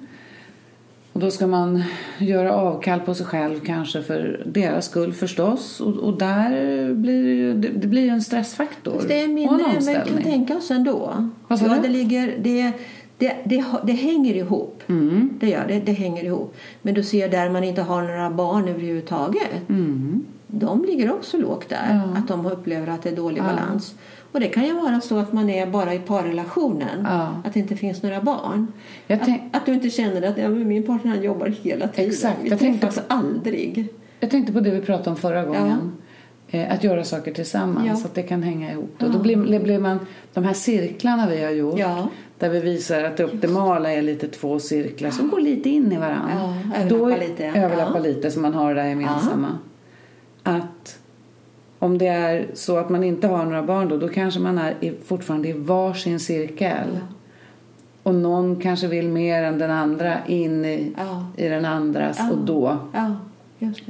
Och 1.15 1.21
då 1.21 1.31
ska 1.31 1.47
man 1.47 1.83
göra 2.19 2.55
avkall 2.55 3.01
på 3.01 3.15
sig 3.15 3.27
själv 3.27 3.61
kanske 3.61 4.03
för 4.03 4.43
deras 4.47 4.85
skull 4.85 5.13
förstås. 5.13 5.81
Och, 5.81 5.97
och 5.97 6.19
där 6.19 6.95
blir 6.95 7.23
det 7.23 7.31
ju 7.31 7.55
det, 7.55 7.69
det 7.69 7.87
blir 7.87 8.03
ju 8.03 8.09
en 8.09 8.23
stressfaktor. 8.23 8.95
Fast 8.95 9.09
det 9.09 9.21
är 9.21 9.29
mindre 9.29 9.67
än 9.67 9.85
vi 9.87 10.11
kan 10.11 10.23
tänka 10.23 10.57
oss 10.57 10.71
ändå. 10.71 11.29
Vad 11.49 11.59
sa 11.59 11.67
ja, 11.67 11.75
du? 11.75 11.81
det, 11.81 11.89
ligger, 11.89 12.39
det, 12.43 12.73
det, 13.19 13.37
det, 13.45 13.65
det 13.85 13.93
hänger 13.93 14.35
ihop. 14.35 14.83
Mm. 14.87 15.31
Det 15.41 15.49
gör 15.49 15.65
det. 15.69 15.81
Det 15.81 15.93
hänger 15.93 16.25
ihop. 16.25 16.57
Men 16.83 16.95
du 16.95 17.03
ser 17.03 17.29
där 17.29 17.51
man 17.51 17.65
inte 17.65 17.83
har 17.83 18.03
några 18.03 18.31
barn 18.31 18.69
överhuvudtaget. 18.69 19.69
Mm. 19.69 20.25
De 20.47 20.85
ligger 20.85 21.13
också 21.13 21.37
lågt 21.37 21.69
där. 21.69 22.03
Ja. 22.07 22.19
Att 22.19 22.29
de 22.29 22.47
upplever 22.47 22.87
att 22.89 23.03
det 23.03 23.09
är 23.11 23.17
dålig 23.17 23.41
Ja. 23.41 23.45
balans. 23.45 23.95
Och 24.35 24.41
det 24.41 24.49
kan 24.49 24.65
ju 24.65 24.73
vara 24.75 25.01
så 25.01 25.19
att 25.19 25.33
man 25.33 25.51
är 25.51 25.67
bara 25.67 25.95
i 25.95 25.99
parrelationen. 25.99 27.01
Ja. 27.05 27.43
Att 27.45 27.55
det 27.55 27.61
inte 27.61 27.77
finns 27.77 28.03
några 28.03 28.21
barn. 28.21 28.73
Att, 29.09 29.29
att 29.53 29.67
du 29.67 29.73
inte 29.75 29.91
känner 29.91 30.23
att 30.29 30.39
ja, 30.39 30.49
min 30.49 30.83
partner 30.83 31.11
han 31.11 31.23
jobbar 31.23 31.47
hela 31.47 31.89
tiden. 31.89 32.11
Exakt. 32.11 32.39
Vi 32.43 32.49
Jag 32.51 32.59
tänkte 32.59 32.87
träffas 32.87 33.05
aldrig. 33.09 33.89
Jag 34.21 34.31
tänkte 34.31 34.53
på 34.53 34.61
det 34.61 34.71
vi 34.71 34.81
pratade 34.81 35.11
om 35.11 35.17
förra 35.17 35.45
gången. 35.45 35.93
Eh, 36.49 36.73
Att 36.73 36.85
göra 36.85 37.05
saker 37.05 37.33
tillsammans, 37.35 37.87
Ja. 37.87 37.97
så 37.97 38.07
att 38.07 38.15
det 38.15 38.23
kan 38.23 38.43
hänga 38.43 38.73
ihop. 38.73 39.03
Och 39.03 39.11
då 39.11 39.19
blir, 39.19 39.61
blir 39.61 39.79
man, 39.79 39.99
de 40.35 40.45
här 40.45 40.55
cirklarna 40.55 41.29
vi 41.29 41.45
har 41.45 41.51
gjort, 41.51 41.79
Ja. 41.79 42.09
där 42.39 42.49
vi 42.51 42.61
visar 42.61 43.05
att 43.05 43.17
det 43.17 43.25
optimala 43.25 43.93
är 43.93 44.03
lite 44.03 44.29
två 44.29 44.59
cirklar 44.59 45.11
som 45.11 45.29
går 45.31 45.41
lite 45.41 45.69
in 45.71 45.93
i 45.93 45.97
varandra. 45.97 46.55
Ja, 46.75 46.81
överlappar 46.81 47.19
lite. 47.29 47.47
Överlappar 47.47 47.95
Ja. 47.99 48.03
lite, 48.03 48.31
så 48.31 48.41
man 48.41 48.55
har 48.55 48.75
det 48.75 48.81
där 48.83 48.89
gemensamma. 48.89 49.59
Att 50.43 50.99
om 51.85 51.99
det 51.99 52.07
är 52.07 52.47
så 52.55 52.77
att 52.77 52.91
man 52.91 53.05
inte 53.05 53.27
har 53.27 53.45
några 53.45 53.63
barn 53.63 53.89
då, 53.89 53.97
då 53.97 54.09
kanske 54.09 54.41
man 54.41 54.59
är 54.59 54.75
fortfarande 55.05 55.49
i 55.49 55.53
varsin 55.53 56.21
cirkel. 56.21 56.87
Och 58.03 58.15
någon 58.15 58.57
kanske 58.57 58.87
vill 58.87 59.09
mer 59.09 59.43
än 59.43 59.59
den 59.59 59.71
andra 59.71 60.27
in 60.27 60.65
i, 60.65 60.93
Ja. 60.97 61.27
i 61.37 61.49
den 61.49 61.65
andras 61.65 62.17
Ja. 62.19 62.31
och 62.31 62.39
då 62.45 62.79
Ja, 62.93 63.15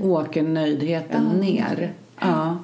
åker 0.03 0.43
nöjdheten 0.43 1.23
Ja. 1.35 1.41
ner. 1.41 1.93
Ja. 2.21 2.59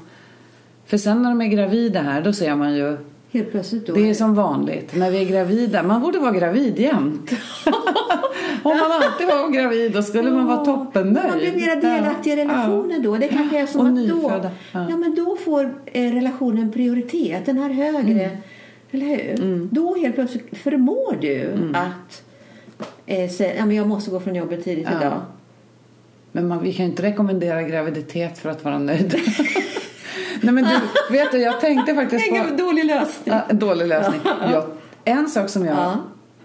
För 0.87 0.97
sen 0.99 1.23
när 1.23 1.31
de 1.31 1.40
är 1.43 1.47
gravida 1.47 2.01
här, 2.03 2.23
då 2.23 2.33
ser 2.33 2.55
man 2.57 2.75
ju 2.77 2.97
Helt 3.33 3.51
plötsligt 3.51 3.87
då. 3.87 3.93
Det 3.95 4.11
är 4.11 4.14
som 4.14 4.35
vanligt 4.35 4.95
när 4.97 5.11
vi 5.11 5.21
är 5.23 5.25
gravida. 5.25 5.83
Man 5.83 6.01
borde 6.03 6.19
vara 6.19 6.33
gravid 6.33 6.79
jämt. 6.79 7.31
Om 8.62 8.79
man 8.79 8.93
alltid 8.93 9.27
var 9.27 9.51
gravid 9.51 9.93
då 9.93 10.03
skulle 10.03 10.31
man 10.31 10.47
vara 10.47 10.64
toppennöjd. 10.64 11.27
Man 11.29 11.38
blir 11.38 11.53
mer 11.57 11.77
delaktig 11.81 12.33
i 12.33 12.37
relationen 12.37 13.03
då. 13.03 13.16
Det 13.16 13.29
kanske 13.29 13.59
är 13.61 13.66
som 13.66 13.81
Och 13.81 13.87
att 13.87 13.93
nyfödda. 13.93 14.38
då, 14.43 14.49
Ja. 14.73 14.87
ja. 14.90 14.97
men 14.97 15.14
då 15.14 15.37
får 15.37 15.75
eh, 15.87 16.12
relationen 16.12 16.73
prioritet. 16.73 17.47
Den 17.47 17.59
har 17.59 17.69
högre. 17.71 18.25
Mm. 18.25 18.37
Eller 18.90 19.07
hur? 19.07 19.69
Då 19.71 19.95
helt 19.97 20.14
plötsligt 20.14 20.59
förmår 20.59 21.16
du 21.21 21.40
Mm. 21.40 21.75
att 21.75 22.23
eh, 23.07 23.31
säga 23.31 23.55
ja, 23.57 23.66
men 23.66 23.77
jag 23.77 23.87
måste 23.88 24.11
gå 24.11 24.21
från 24.21 24.35
jobbet 24.35 24.64
tidigt 24.64 24.88
Ja. 24.90 25.01
idag. 25.01 25.21
Men 26.33 26.49
man, 26.49 26.62
vi 26.62 26.73
kan 26.73 26.85
ju 26.87 26.90
inte 26.90 27.03
rekommendera 27.03 27.62
graviditet 27.62 28.38
för 28.38 28.51
att 28.51 28.64
vara 28.64 28.79
nöjd. 28.79 29.14
Nej 30.40 30.55
men 30.55 30.64
du, 30.64 30.70
vet 31.12 31.33
du, 31.33 31.38
jag 31.38 31.61
tänkte 31.61 31.94
faktiskt 31.94 32.31
på... 32.31 32.57
Dålig 32.57 32.85
lösning. 32.85 33.35
Ja, 33.35 33.40
en 33.48 33.59
dålig 33.59 33.87
lösning. 33.88 34.20
Jag, 34.53 34.64
en 35.05 35.29
sak 35.29 35.48
som, 35.48 35.64
jag, 35.64 35.76
Ja. 35.76 35.94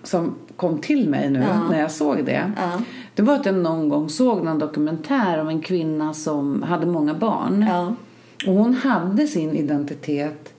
som 0.03 0.36
kom 0.55 0.77
till 0.77 1.10
mig 1.10 1.29
nu 1.29 1.39
Ja. 1.39 1.69
när 1.71 1.79
jag 1.79 1.91
såg 1.91 2.25
det. 2.25 2.51
Ja. 2.58 2.81
Det 3.15 3.21
var 3.21 3.36
att 3.36 3.45
jag 3.45 3.55
någon 3.55 3.89
gång 3.89 4.10
såg 4.10 4.43
någon 4.43 4.60
dokumentär 4.60 5.41
om 5.41 5.47
en 5.49 5.62
kvinna 5.62 6.13
som 6.13 6.63
hade 6.63 6.86
många 6.86 7.13
barn. 7.13 7.65
Ja. 7.69 7.95
Och 8.47 8.53
hon 8.53 8.73
hade 8.73 9.27
sin 9.27 9.55
identitet 9.55 10.53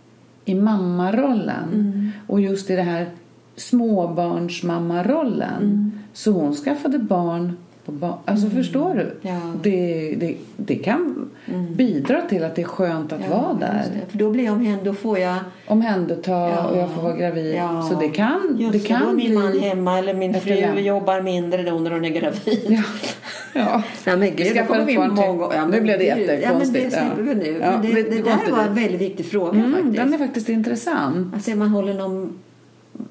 i 0.45 0.55
mammarollen. 0.55 1.69
Mm. 1.73 2.11
Och 2.27 2.41
just 2.41 2.71
i 2.71 2.77
det 2.77 2.83
här 2.83 3.11
småbarnsmammarollen. 3.57 5.63
Mm. 5.63 5.93
Så 6.13 6.31
hon 6.31 6.55
skaffade 6.55 6.99
barn 6.99 7.57
på 7.87 7.93
barn. 7.93 8.19
Alltså 8.25 8.51
förstår 8.51 8.95
du? 8.95 9.29
Ja. 9.29 9.41
Det, 9.63 10.15
det, 10.21 10.35
det 10.57 10.75
kan 10.77 11.31
bidra 11.77 12.21
till 12.23 12.45
att 12.45 12.55
det 12.57 12.63
är 12.63 12.67
skönt 12.67 13.13
att 13.13 13.29
vara 13.29 13.49
just 13.51 13.61
där. 13.61 13.83
För 14.09 14.19
då 14.19 14.31
blir 14.31 14.45
jag 14.45 14.53
omhänd, 14.55 14.81
då 14.85 14.95
får 14.95 15.19
jag... 15.19 15.37
Omhänderta 15.67 16.31
Ja. 16.33 16.67
och 16.69 16.79
jag 16.79 16.91
får 16.91 17.03
vara 17.03 17.17
gravid. 17.17 17.55
Ja. 17.55 17.83
Så 17.93 18.01
det 18.01 18.09
kan, 18.09 18.57
Just 18.59 18.73
det 18.73 18.79
kan 18.89 19.03
då 19.05 19.09
är 19.11 19.15
min 19.15 19.35
man 19.35 19.59
hemma 19.61 19.99
eller 19.99 20.15
min 20.15 20.35
fru 20.35 20.55
dilemma. 20.55 20.81
jobbar 20.81 21.21
mindre 21.23 21.63
då 21.63 21.79
när 21.79 21.91
hon 21.91 22.05
är 22.05 22.09
gravid. 22.11 22.67
Ja. 22.69 22.83
ja. 23.53 23.83
Nej, 24.07 24.17
men 24.17 24.37
gud, 24.37 24.57
då 24.69 24.85
vi 24.87 24.99
många- 24.99 25.55
ja, 25.55 25.65
Nu 25.65 25.71
men 25.71 25.83
blev 25.83 25.99
det 25.99 26.05
jättekonstigt. 26.05 26.43
Ja, 26.43 26.51
men 26.53 26.59
det 26.73 26.91
slipper 26.91 27.23
vi 27.23 27.35
nu. 27.53 27.59
Ja, 27.61 27.71
Men 27.71 27.83
det, 27.83 28.03
det- 28.03 28.11
det, 28.11 28.23
där 28.23 28.53
var 28.53 28.63
en 28.63 28.75
väldigt 28.75 29.01
viktig 29.01 29.27
fråga 29.27 29.51
Mm, 29.59 29.73
faktiskt. 29.73 29.97
den 29.97 30.15
är 30.15 30.19
faktiskt 30.19 30.49
intressant. 30.49 31.35
Alltså 31.35 31.51
man 31.51 31.69
håller 31.69 31.95
någon... 31.95 32.39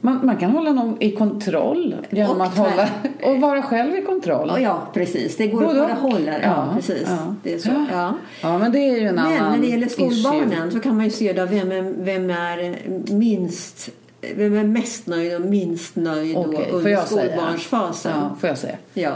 Man, 0.02 0.26
man 0.26 0.38
kan 0.38 0.52
hålla 0.52 0.71
någon 0.71 0.98
i 1.02 1.12
kontroll 1.12 1.95
genom 2.10 2.38
Och 2.41 2.45
att 2.45 2.58
hålla 2.58 2.89
och 3.24 3.41
vara 3.41 3.62
själv 3.62 3.95
i 3.95 4.02
kontroll. 4.02 4.48
Ja, 4.48 4.60
ja 4.60 4.88
precis. 4.93 5.38
Det 5.38 5.48
går 5.48 5.62
Både 5.62 5.86
att 5.86 5.91
och. 6.04 6.12
hålla. 6.12 6.32
Ja, 6.32 6.38
Ja, 6.43 6.67
precis. 6.76 7.04
ja. 7.08 7.36
Det 7.43 7.54
är 7.54 7.60
så. 7.60 7.69
Ja. 7.69 7.86
Ja. 7.91 8.13
Ja, 8.41 8.58
men 8.58 8.71
det 8.71 8.80
är 8.80 9.00
ju 9.00 9.08
en 9.08 9.15
Men 9.15 9.26
annan 9.26 9.52
när 9.52 9.60
det 9.60 9.67
gäller 9.67 9.88
issue. 9.88 10.12
skolbarnen 10.12 10.71
så 10.71 10.80
kan 10.80 10.95
man 10.95 11.06
ju 11.06 11.12
se 11.12 11.34
då 11.34 11.45
vem 11.45 11.71
är, 11.71 11.82
vem 11.98 12.30
är 12.30 12.78
minst 13.13 13.89
vem 14.36 14.58
är 14.58 14.63
mest 14.63 15.08
nöjd 15.08 15.36
och 15.36 15.41
minst 15.41 15.95
nöjd 15.95 16.34
får 16.34 16.45
under 16.74 17.06
skolbarnsfasen. 17.06 18.12
Ja, 18.15 18.36
får 18.39 18.50
jag 18.50 18.58
säga. 18.58 18.76
Ja. 18.93 19.12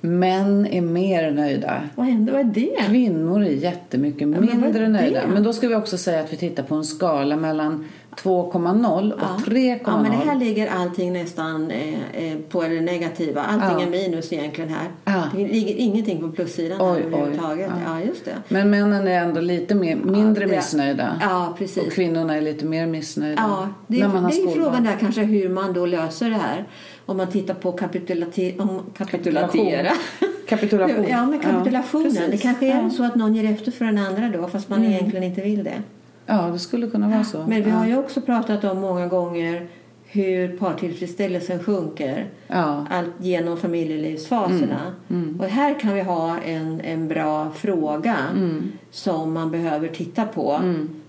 Män 0.00 0.66
är 0.66 0.80
mer 0.80 1.30
nöjda. 1.30 1.82
Vad 1.94 2.06
händer? 2.06 2.32
Vad 2.32 2.40
är 2.40 2.44
det? 2.44 2.70
Kvinnor 2.86 3.42
är 3.42 3.50
jättemycket 3.50 4.28
men 4.28 4.40
vad 4.46 4.54
är 4.54 4.58
mindre 4.58 4.88
nöjda. 4.88 5.20
Men 5.26 5.42
då 5.42 5.52
ska 5.52 5.68
vi 5.68 5.74
också 5.74 5.98
säga 5.98 6.20
att 6.20 6.32
vi 6.32 6.36
tittar 6.36 6.62
på 6.62 6.74
en 6.74 6.84
skala 6.84 7.36
mellan 7.36 7.88
2,0 8.16 9.12
och 9.12 9.20
3,0. 9.20 9.80
Ja, 9.86 10.02
men 10.02 10.10
det 10.10 10.16
här 10.16 10.34
ligger 10.38 10.70
allting 10.70 11.12
nästan 11.12 11.70
eh, 11.70 11.94
eh, 12.32 12.38
på 12.48 12.62
det 12.62 12.80
negativa. 12.80 13.42
Allting 13.42 13.80
Ja. 13.80 13.86
är 13.86 13.90
minus 13.90 14.32
egentligen 14.32 14.70
här. 14.70 14.88
Ja. 15.04 15.22
Det 15.36 15.46
ligger 15.48 15.74
ingenting 15.74 16.20
på 16.20 16.28
plussidan 16.28 16.78
Oj, 16.80 16.86
här 16.88 16.96
oj. 16.96 17.02
överhuvudtaget. 17.12 17.70
Ja. 17.86 17.98
Ja. 18.00 18.06
just 18.06 18.24
det. 18.24 18.34
Men 18.48 18.70
männen 18.70 19.08
är 19.08 19.22
ändå 19.22 19.40
lite 19.40 19.74
mer, 19.74 19.96
mindre 19.96 20.42
Ja, 20.44 20.48
det- 20.50 20.56
missnöjda. 20.56 21.16
Ja, 21.20 21.54
precis. 21.58 21.86
Och 21.86 21.92
kvinnorna 21.92 22.36
är 22.36 22.40
lite 22.40 22.64
mer 22.64 22.86
missnöjda. 22.86 23.42
Ja, 23.42 23.68
det, 23.86 24.00
har 24.00 24.28
det 24.30 24.36
är 24.42 24.54
frågan 24.54 24.84
där 24.84 24.96
kanske 25.00 25.22
hur 25.22 25.48
man 25.48 25.72
då 25.72 25.86
löser 25.86 26.30
det 26.30 26.36
här. 26.36 26.64
Om 27.06 27.16
man 27.16 27.26
tittar 27.26 27.54
på 27.54 27.72
kapitulati- 27.72 28.60
om 28.60 28.80
kapitulatera. 28.98 29.92
Kapitulation. 30.48 31.06
Ja, 31.08 31.26
med 31.26 31.42
kapitulationen. 31.42 32.14
Ja, 32.14 32.22
det 32.30 32.36
kanske 32.36 32.66
är 32.66 32.82
Ja. 32.82 32.90
så 32.90 33.04
att 33.04 33.14
någon 33.14 33.34
ger 33.34 33.52
efter 33.52 33.72
för 33.72 33.84
den 33.84 33.98
andra 33.98 34.28
då 34.28 34.48
fast 34.48 34.68
man 34.68 34.84
egentligen 34.84 35.22
inte 35.24 35.40
vill 35.40 35.64
det. 35.64 35.82
Ja, 36.26 36.42
det 36.52 36.58
skulle 36.58 36.86
kunna 36.90 37.08
vara 37.08 37.24
så. 37.24 37.38
Men 37.48 37.62
vi 37.62 37.70
har 37.70 37.86
ju 37.86 37.96
också 37.96 38.20
pratat 38.20 38.64
om 38.64 38.78
många 38.80 39.06
gånger 39.06 39.66
hur 40.04 40.56
partillfredsställelsen 40.56 41.58
sjunker 41.58 42.26
Ja. 42.48 42.86
allt 42.90 43.10
genom 43.20 43.56
familjelivsfaserna. 43.56 44.92
Mm, 45.10 45.40
Och 45.40 45.46
här 45.46 45.80
kan 45.80 45.94
vi 45.94 46.00
ha 46.00 46.38
en, 46.38 46.80
en 46.80 47.08
bra 47.08 47.50
fråga 47.50 48.16
Mm. 48.36 48.72
som 48.90 49.32
man 49.32 49.50
behöver 49.50 49.88
titta 49.88 50.24
på 50.24 50.60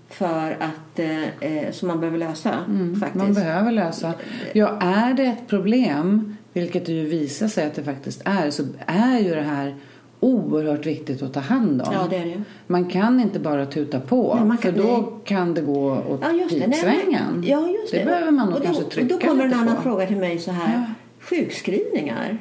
för 0.08 0.50
att, 0.60 0.98
eh, 0.98 1.22
eh, 1.40 1.70
som 1.72 1.88
man 1.88 2.00
behöver 2.00 2.18
lösa 2.18 2.50
faktiskt. 2.50 3.14
Mm, 3.14 3.26
Man 3.26 3.34
behöver 3.34 3.72
lösa. 3.72 4.12
Ja, 4.52 4.78
är 4.80 5.14
det 5.14 5.22
ett 5.24 5.46
problem, 5.46 6.36
vilket 6.52 6.86
det 6.86 6.92
ju 6.92 7.06
visar 7.08 7.48
sig 7.48 7.66
att 7.66 7.74
det 7.74 7.82
faktiskt 7.84 8.22
är, 8.24 8.50
så 8.50 8.62
är 8.86 9.18
ju 9.18 9.34
det 9.34 9.42
här 9.42 9.74
oerhört 10.20 10.86
viktigt 10.86 11.22
att 11.22 11.32
ta 11.34 11.40
hand 11.40 11.82
om. 11.82 11.88
Ja, 11.92 12.06
det 12.10 12.18
det. 12.18 12.42
Man 12.66 12.84
kan 12.84 13.20
inte 13.20 13.38
bara 13.38 13.66
tuta 13.66 14.00
på, 14.00 14.34
Nej, 14.34 14.48
kan- 14.48 14.58
för 14.58 14.72
då 14.82 14.92
nej. 14.92 15.04
kan 15.24 15.54
det 15.54 15.60
gå 15.60 15.90
åt 16.08 16.20
Ja, 16.22 16.32
just 16.32 16.50
det. 16.50 16.58
Nej, 16.58 16.68
pipsvängen. 16.70 17.22
men- 17.34 17.42
Ja, 17.42 17.68
just 17.68 17.92
det. 17.92 17.98
det 17.98 18.04
behöver 18.04 18.30
man 18.30 18.46
nog 18.46 18.54
och 18.54 18.60
då, 18.60 18.66
kanske 18.66 18.82
och 18.84 18.90
trycka 18.90 19.14
Då 19.14 19.26
kommer 19.28 19.44
en 19.44 19.54
annan 19.54 19.76
på. 19.76 19.82
fråga 19.82 20.06
till 20.06 20.16
mig 20.16 20.38
så 20.38 20.50
här. 20.50 20.94
Sjukskrivningar. 21.20 22.38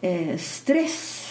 Eh, 0.00 0.36
stress. 0.38 1.28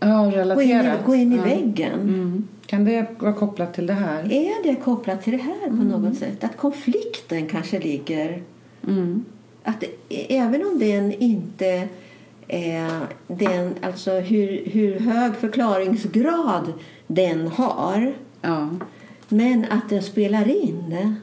Ja, 0.00 0.16
Gå 0.22 0.26
in, 0.26 0.32
i, 0.32 0.36
relaterat. 0.36 1.04
gå 1.06 1.14
in 1.14 1.32
i 1.32 1.36
ja. 1.36 1.42
väggen. 1.42 2.00
Mm. 2.00 2.48
Kan 2.66 2.84
det 2.84 3.06
vara 3.18 3.32
kopplat 3.32 3.74
till 3.74 3.86
det 3.86 3.92
här? 3.94 4.32
Är 4.32 4.62
det 4.62 4.74
kopplat 4.74 5.22
till 5.22 5.32
det 5.32 5.42
här 5.42 5.60
på 5.68 5.74
Mm. 5.82 5.88
något 5.88 6.18
sätt? 6.18 6.44
Att 6.44 6.56
konflikten 6.56 7.46
kanske 7.48 7.78
ligger... 7.78 8.42
Mm. 8.88 9.24
Att 9.64 9.84
även 10.28 10.66
om 10.66 10.78
den 10.78 11.12
inte 11.12 11.88
är 12.52 12.90
den, 13.26 13.74
alltså 13.82 14.10
hur, 14.10 14.62
hur 14.66 14.98
hög 15.00 15.36
förklaringsgrad 15.36 16.72
den 17.06 17.46
har 17.48 18.12
Ja, 18.42 18.68
men 19.28 19.66
att 19.70 19.88
den 19.88 20.02
spelar 20.02 20.48
in. 20.48 21.16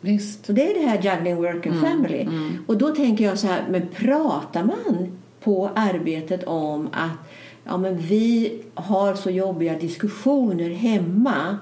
visst. 0.00 0.46
Så 0.46 0.52
det 0.52 0.70
är 0.70 0.74
det 0.82 0.86
här 0.88 1.02
juggling 1.02 1.36
work 1.36 1.66
Mm, 1.66 1.78
and 1.78 1.88
family. 1.88 2.28
Och 2.66 2.78
då 2.78 2.88
tänker 2.94 3.24
jag 3.24 3.38
så 3.38 3.46
här, 3.46 3.64
men 3.70 3.88
pratar 3.96 4.64
man 4.64 5.18
på 5.44 5.70
arbetet 5.74 6.44
om 6.44 6.88
att 6.92 7.30
ja, 7.64 7.76
men 7.76 7.98
vi 7.98 8.52
har 8.74 9.14
så 9.14 9.30
jobbiga 9.30 9.78
diskussioner 9.78 10.70
hemma 10.70 11.58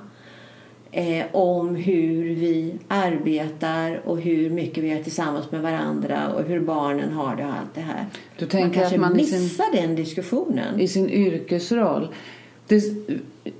eh, 0.92 1.24
om 1.32 1.74
hur 1.76 2.34
vi 2.34 2.74
arbetar 2.88 4.00
och 4.04 4.20
hur 4.20 4.50
mycket 4.50 4.84
vi 4.84 4.90
är 4.90 5.02
tillsammans 5.02 5.50
med 5.52 5.62
varandra 5.62 6.32
och 6.34 6.42
hur 6.44 6.60
barnen 6.60 7.12
har 7.12 7.36
det 7.36 7.44
och 7.44 7.50
allt 7.52 7.74
det 7.74 7.80
här. 7.80 8.06
Du 8.38 8.44
man 8.44 8.50
tänker 8.50 8.80
kanske 8.80 8.94
att 8.94 9.00
man 9.00 9.20
i 9.20 9.24
sin- 9.24 9.42
missar 9.42 9.66
den 9.76 9.96
diskussionen. 9.96 10.80
i 10.80 10.88
sin 10.88 11.10
yrkesroll. 11.10 12.08
Det, 12.66 12.82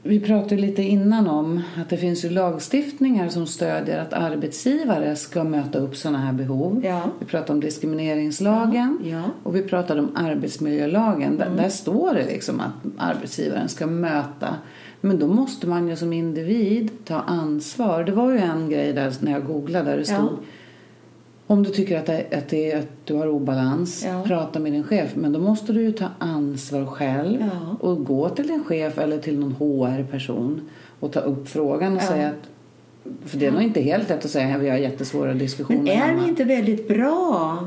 vi 0.03 0.21
pratade 0.21 0.57
lite 0.61 0.83
innan 0.83 1.27
om 1.29 1.61
att 1.77 1.91
det 1.91 1.97
finns 1.97 2.25
ju 2.25 2.31
lagstiftningar 2.31 3.29
som 3.29 3.47
stödjer 3.47 3.99
att 3.99 4.13
arbetsgivare 4.13 5.17
ska 5.17 5.45
möta 5.45 5.79
upp 5.79 5.97
sådana 5.97 6.19
här 6.19 6.33
behov. 6.33 6.81
Ja. 6.85 7.03
Vi 7.21 7.27
pratade 7.27 7.53
om 7.53 7.61
diskrimineringslagen 7.61 8.99
Ja, 9.05 9.09
ja. 9.11 9.23
och 9.43 9.57
vi 9.57 9.63
pratade 9.63 10.01
om 10.01 10.11
arbetsmiljölagen. 10.17 11.37
Där, 11.39 11.51
där 11.57 11.69
står 11.69 12.15
det 12.15 12.27
liksom 12.27 12.61
att 12.61 12.73
arbetsgivaren 12.99 13.69
ska 13.69 13.87
möta. 13.87 14.55
Men 15.01 15.19
då 15.19 15.27
måste 15.27 15.67
man 15.67 15.89
ju 15.89 15.97
som 15.97 16.13
individ 16.13 16.91
ta 17.05 17.15
ansvar. 17.21 18.05
Det 18.05 18.13
var 18.13 18.31
ju 18.33 18.39
en 18.39 18.71
grej 18.71 18.93
där 18.93 19.13
när 19.21 19.33
jag 19.33 19.47
googlade 19.47 19.91
där 19.91 19.97
det 19.97 20.09
Ja. 20.11 20.17
stod 20.17 20.39
om 21.51 21.63
du 21.63 21.71
tycker 21.71 21.99
att, 21.99 22.07
det, 22.07 22.27
att, 22.33 22.49
det, 22.49 22.75
att 22.75 22.87
du 23.05 23.15
har 23.15 23.27
obalans, 23.29 24.05
Ja. 24.07 24.23
prata 24.27 24.59
med 24.59 24.73
din 24.73 24.85
chef. 24.85 25.17
Men 25.17 25.33
då 25.33 25.41
måste 25.41 25.73
du 25.73 25.83
ju 25.83 25.93
ta 25.93 26.07
ansvar 26.19 26.87
själv 26.87 27.41
Ja. 27.41 27.77
och 27.81 28.05
gå 28.05 28.29
till 28.29 28.47
din 28.47 28.65
chef 28.65 28.99
eller 28.99 29.19
till 29.19 29.39
någon 29.39 29.53
HR-person 29.53 30.61
och 31.01 31.13
ta 31.13 31.21
upp 31.21 31.49
frågan 31.49 31.97
och 31.97 32.03
Ja. 32.03 32.07
säga 32.07 32.29
att 32.29 32.49
för 33.25 33.39
det 33.39 33.47
är 33.47 33.51
nog 33.53 33.63
inte 33.63 33.81
helt 33.81 34.09
lätt 34.09 34.25
att 34.25 34.31
säga 34.31 34.57
att 34.57 34.63
vi 34.63 34.69
har 34.69 34.77
jättesvåra 34.77 35.35
diskussioner 35.35 35.83
Men 35.83 35.89
är 36.19 36.23
vi 36.23 36.29
inte 36.29 36.45
väldigt 36.45 36.89
bra 36.89 37.59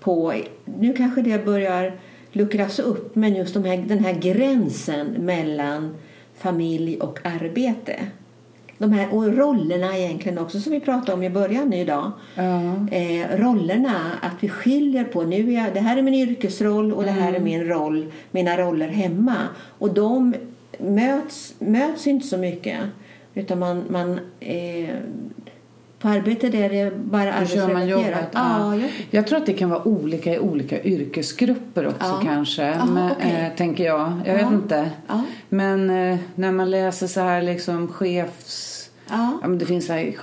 på, 0.00 0.32
nu 0.78 0.92
kanske 0.92 1.22
det 1.22 1.44
börjar 1.44 1.92
luckras 2.32 2.78
upp, 2.78 3.16
men 3.16 3.34
just 3.34 3.54
de 3.54 3.64
här, 3.64 3.76
den 3.88 3.98
här 3.98 4.12
gränsen 4.14 5.06
mellan 5.18 5.94
familj 6.38 6.98
och 7.00 7.18
arbete. 7.24 7.96
De 8.78 8.92
här 8.92 9.14
och 9.14 9.36
rollerna 9.36 9.96
egentligen 9.98 10.38
också 10.38 10.60
som 10.60 10.72
vi 10.72 10.80
pratade 10.80 11.12
om 11.12 11.22
i 11.22 11.30
början 11.30 11.72
idag. 11.72 12.12
Ja. 12.34 12.88
Eh, 12.90 13.36
rollerna, 13.36 14.00
att 14.22 14.34
vi 14.40 14.48
skiljer 14.48 15.04
på, 15.04 15.22
nu 15.22 15.52
är 15.52 15.64
jag, 15.64 15.74
det 15.74 15.80
här 15.80 15.96
är 15.96 16.02
min 16.02 16.14
yrkesroll 16.14 16.92
och 16.92 17.04
det 17.04 17.10
här 17.10 17.32
är 17.32 17.40
min 17.40 17.64
roll, 17.64 18.12
mina 18.30 18.56
roller 18.56 18.88
hemma. 18.88 19.36
Och 19.78 19.94
de 19.94 20.34
möts, 20.78 21.54
möts 21.58 22.06
inte 22.06 22.26
så 22.26 22.36
mycket. 22.36 22.78
Utan 23.34 23.58
man, 23.58 23.84
man 23.88 24.20
eh, 24.40 24.94
på 25.98 26.08
arbetet 26.08 26.54
är 26.54 26.68
det 26.70 26.92
bara 27.04 27.32
arbetsrelaterat. 27.34 28.28
Ja, 28.32 28.74
Ja. 28.74 28.76
ja. 28.76 28.88
Jag 29.10 29.26
tror 29.26 29.38
att 29.38 29.46
det 29.46 29.52
kan 29.52 29.70
vara 29.70 29.88
olika 29.88 30.34
i 30.34 30.38
olika 30.38 30.82
yrkesgrupper 30.82 31.86
också 31.86 31.98
Ja. 32.06 32.20
kanske. 32.24 32.62
Jaha, 32.66 32.84
Men, 32.86 33.10
eh, 33.10 33.52
tänker 33.56 33.84
jag. 33.84 34.12
Jag 34.26 34.40
Ja. 34.40 34.44
vet 34.44 34.52
inte. 34.52 34.90
Ja. 35.06 35.22
Men 35.48 35.90
eh, 35.90 36.18
när 36.34 36.52
man 36.52 36.70
läser 36.70 37.06
så 37.06 37.20
här 37.20 37.42
liksom 37.42 37.88
chefs 37.88 38.74
Ja. 39.10 39.38
men 39.42 39.58
det, 39.58 39.66
finns 39.66 39.88
här, 39.88 40.14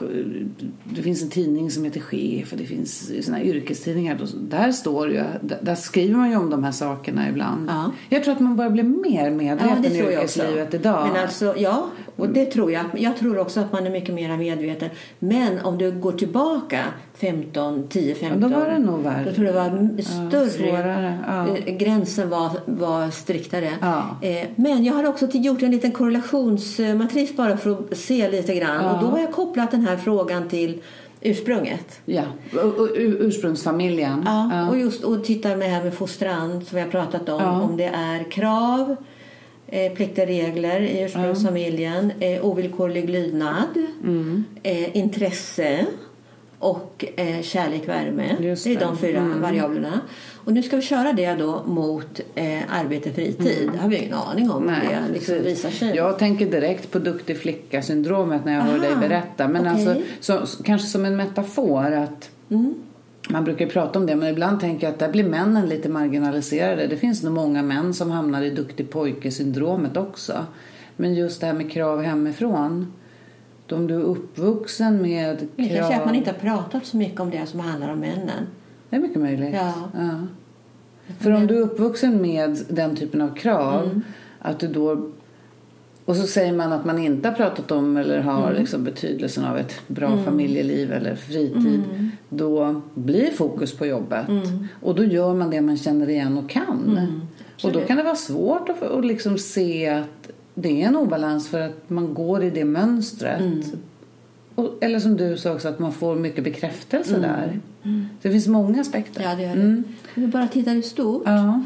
det 0.84 1.02
finns 1.02 1.22
en 1.24 1.30
tidning 1.30 1.72
som 1.72 1.84
heter 1.84 2.00
Chef 2.00 2.52
och 2.52 2.58
det 2.58 2.66
finns 2.66 3.12
såna 3.26 3.44
yrkestidningar. 3.44 4.18
Där, 4.42 4.72
står 4.72 5.10
ju, 5.12 5.24
där, 5.62 5.76
skriver 5.76 6.16
man 6.18 6.30
ju 6.30 6.36
om 6.38 6.50
de 6.50 6.64
här 6.64 6.72
sakerna 6.72 7.30
ibland. 7.30 7.70
Ja. 7.70 7.92
Jag 8.10 8.24
tror 8.24 8.34
att 8.34 8.40
man 8.40 8.56
börjar 8.56 8.72
bli 8.72 8.84
mer 8.84 9.26
Ja, 9.26 9.32
medveten 9.32 9.82
det 9.82 9.88
i 9.90 10.00
yrkeslivet 10.14 10.74
idag. 10.74 11.08
Men 11.14 11.22
alltså, 11.24 11.54
ja, 11.58 11.86
och 12.16 12.30
det 12.30 12.46
tror 12.46 12.72
jag. 12.72 12.84
Jag 12.98 13.18
tror 13.18 13.40
också 13.40 13.60
att 13.60 13.72
man 13.72 13.86
är 13.86 13.90
mycket 13.90 14.16
mer 14.16 14.38
medveten. 14.38 14.90
Men 15.20 15.60
om 15.60 15.78
du 15.78 15.92
går 15.92 16.12
tillbaka 16.12 16.84
15, 17.14 17.88
10, 17.90 18.16
15. 18.16 18.42
Ja, 18.42 18.48
då 18.48 18.60
var 18.60 18.70
det 18.70 18.80
nog 18.80 19.00
värre. 19.00 19.24
Då 19.26 19.32
tror 19.32 19.48
jag 19.48 19.56
det 19.56 19.62
var 19.62 20.02
större. 20.02 20.50
svårare, 20.50 21.18
ja. 21.28 21.58
eh, 21.66 21.76
Gränsen 21.78 22.30
var, 22.30 22.50
var 22.66 23.10
striktare. 23.10 23.70
Ja. 23.82 24.18
Eh, 24.22 24.48
Men 24.56 24.84
jag 24.84 24.94
har 24.94 25.08
också 25.08 25.28
gjort 25.32 25.64
en 25.64 25.72
liten 25.72 25.92
korrelationsmatris 25.92 27.36
bara 27.38 27.58
för 27.58 27.72
att 27.72 27.98
se 27.98 28.32
lite 28.32 28.56
grann. 28.56 28.84
Ja. 28.84 28.94
Och 28.94 29.02
då 29.04 29.08
har 29.08 29.20
jag 29.20 29.32
kopplat 29.32 29.72
den 29.72 29.82
här 29.88 29.98
frågan 29.98 30.48
till 30.50 30.82
ursprunget. 31.22 32.00
Ja, 32.06 32.24
ursprungsfamiljen. 32.96 34.24
Ja, 34.26 34.70
och 34.70 34.78
just 34.78 35.04
och 35.04 35.24
titta 35.24 35.56
med 35.56 35.70
här 35.70 35.84
med 35.84 35.94
fostran 35.94 36.66
som 36.66 36.76
vi 36.76 36.82
har 36.82 36.90
pratat 36.90 37.30
om. 37.30 37.42
Ja. 37.42 37.62
Om 37.62 37.78
det 37.78 37.86
är 37.94 38.32
krav, 38.32 38.96
eh, 39.68 39.92
plikter, 39.94 40.26
regler 40.26 40.80
i 40.82 41.04
ursprungsfamiljen, 41.04 42.12
eh, 42.20 42.46
ovillkorlig 42.46 43.10
lydnad, 43.10 43.68
Mm. 44.04 44.44
eh, 44.64 44.98
intresse 44.98 45.86
och 46.60 47.06
eh, 47.16 47.42
kärlek, 47.42 47.88
värme. 47.88 48.36
Just 48.40 48.64
det 48.64 48.74
är 48.76 48.80
de 48.80 48.98
fyra 48.98 49.18
Mm. 49.18 49.42
variablerna. 49.42 50.00
Och 50.46 50.54
nu 50.54 50.64
ska 50.64 50.76
vi 50.76 50.82
köra 50.82 51.14
det 51.14 51.34
då 51.34 51.64
mot 51.66 52.20
eh, 52.36 52.60
arbete, 52.70 53.12
fritid. 53.14 53.70
Det 53.74 53.78
har 53.78 53.90
vi 53.90 53.98
ingen 53.98 54.14
aning 54.14 54.52
om 54.52 54.64
Nej, 54.64 54.80
det 55.08 55.14
liksom 55.14 55.36
visar 55.44 55.70
sig. 55.70 55.96
Jag 55.96 56.20
tänker 56.20 56.46
direkt 56.46 56.92
på 56.92 57.00
duktig 57.00 57.38
flicka-syndromet 57.38 58.46
när 58.46 58.54
jag 58.54 58.62
hör 58.62 58.74
Aha, 58.80 58.84
dig 58.88 58.96
berätta. 59.10 59.48
Men 59.48 59.62
okej. 59.62 59.88
alltså, 59.88 60.04
så, 60.20 60.46
så- 60.48 60.64
kanske 60.64 60.88
som 60.88 61.06
en 61.06 61.16
metafor 61.18 61.92
att 61.92 62.30
Mm. 62.50 62.74
Man 63.30 63.44
brukar 63.44 63.68
prata 63.68 64.00
om 64.00 64.06
det 64.06 64.16
men 64.16 64.30
ibland 64.30 64.60
tänker 64.60 64.88
jag 64.88 64.94
att 64.94 65.00
där 65.00 65.12
blir 65.12 65.24
männen 65.30 65.70
lite 65.70 65.90
marginaliserade. 65.90 66.88
Det 66.88 66.98
finns 66.98 67.24
nog 67.24 67.34
många 67.34 67.64
män 67.64 67.94
som 67.94 68.12
hamnar 68.12 68.42
i 68.42 68.50
duktig 68.50 68.90
pojke-syndromet 68.90 69.98
också. 69.98 70.46
Men 70.96 71.14
just 71.14 71.42
det 71.42 71.48
här 71.48 71.54
med 71.54 71.72
krav 71.72 72.02
hemifrån. 72.02 72.94
Om 73.72 73.88
du 73.88 73.96
är 73.96 74.02
uppvuxen 74.04 75.02
med 75.02 75.38
krav. 75.40 75.50
Det 75.56 75.68
kanske 75.68 75.96
att 75.96 76.06
man 76.06 76.16
inte 76.16 76.32
har 76.32 76.38
pratat 76.38 76.86
så 76.86 76.98
mycket 76.98 77.20
om 77.20 77.30
det 77.30 77.46
som 77.46 77.60
handlar 77.60 77.94
om 77.94 78.00
männen. 78.00 78.48
Det 78.90 78.96
är 78.96 79.00
mycket 79.00 79.22
möjligt. 79.22 79.56
Ja. 79.56 79.74
För 81.20 81.32
om 81.32 81.48
du 81.48 81.58
är 81.58 81.62
uppvuxen 81.62 82.22
med 82.22 82.58
den 82.70 82.96
typen 82.96 83.22
av 83.22 83.36
krav, 83.36 83.84
Mm. 83.84 84.02
att 84.40 84.60
du 84.60 84.68
då... 84.68 85.12
Och 86.06 86.16
så 86.16 86.28
säger 86.28 86.54
man 86.54 86.74
att 86.74 86.86
man 86.86 87.00
inte 87.00 87.28
har 87.30 87.36
pratat 87.36 87.72
om 87.72 87.98
eller 87.98 88.20
har 88.20 88.44
Mm. 88.48 88.60
liksom 88.60 88.84
betydelsen 88.84 89.46
av 89.46 89.58
ett 89.58 89.74
bra 89.88 90.18
familjeliv 90.26 90.92
eller 90.92 91.16
fritid. 91.16 91.84
Mm. 91.90 92.12
Då 92.30 92.82
blir 92.94 93.32
fokus 93.32 93.78
på 93.78 93.86
jobbet. 93.86 94.26
Och 94.82 94.96
då 94.96 95.04
gör 95.04 95.34
man 95.34 95.50
det 95.50 95.62
man 95.62 95.78
känner 95.78 96.10
igen 96.10 96.38
och 96.38 96.50
kan. 96.50 96.98
Mm. 96.98 97.22
Och 97.64 97.72
då 97.72 97.82
kan 97.82 97.98
det 97.98 98.04
vara 98.04 98.16
svårt 98.16 98.70
att, 98.70 98.84
att 98.84 99.06
liksom 99.06 99.38
se 99.38 99.90
att 99.90 100.30
det 100.54 100.82
är 100.82 100.88
en 100.88 100.96
obalans 100.96 101.48
för 101.48 101.62
att 101.62 101.90
man 101.90 102.14
går 102.14 102.44
i 102.44 102.50
det 102.50 102.66
mönstret. 102.66 103.40
Mm. 103.42 103.62
Och, 104.56 104.74
eller 104.82 105.00
som 105.00 105.18
du 105.18 105.38
sa 105.38 105.54
också, 105.54 105.68
att 105.68 105.80
man 105.80 105.94
får 105.94 106.16
mycket 106.16 106.44
bekräftelse 106.44 107.20
där. 107.20 107.60
Så 107.84 107.90
det 108.22 108.32
finns 108.32 108.48
många 108.48 108.82
aspekter. 108.82 109.22
Mm. 109.22 109.32
Ja, 109.32 109.38
det 109.38 109.44
gör 109.44 109.56
det. 109.56 109.62
Mm. 109.62 109.84
Om 110.16 110.22
vi 110.22 110.28
bara 110.28 110.48
tittar 110.48 110.76
i 110.76 110.82
stort. 110.82 111.24
Ja. 111.26 111.64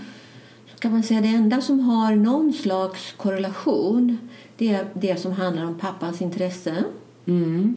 Så 0.73 0.79
kan 0.79 0.91
man 0.91 1.03
säga 1.03 1.21
det 1.21 1.27
enda 1.27 1.61
som 1.61 1.79
har 1.79 2.15
någon 2.15 2.53
slags 2.53 3.13
korrelation 3.17 4.17
det 4.59 4.69
är 4.73 4.85
det 4.93 5.19
som 5.19 5.31
handlar 5.31 5.65
om 5.65 5.79
pappans 5.79 6.21
intresse 6.21 6.83
Mm. 7.25 7.75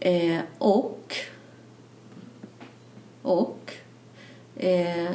eh, 0.00 0.38
och 0.58 1.14
och 3.22 3.72
eh, 4.56 5.10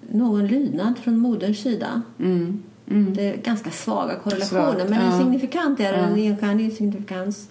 någon 0.00 0.46
lydnad 0.46 0.98
från 0.98 1.18
moderns 1.18 1.58
sida. 1.62 2.02
Mm. 2.18 2.62
Mm. 2.90 3.14
Det 3.14 3.22
är 3.28 3.36
ganska 3.36 3.70
svaga 3.70 4.14
korrelationer 4.16 4.72
Svagt, 4.74 4.90
men 4.90 5.00
en 5.00 5.12
ja. 5.12 5.18
signifikant 5.18 5.80
är 5.80 5.92
det, 5.92 5.98
Ja. 5.98 6.04
en 6.06 6.18
enstjärnig 6.18 6.72
signifikans. 6.72 7.48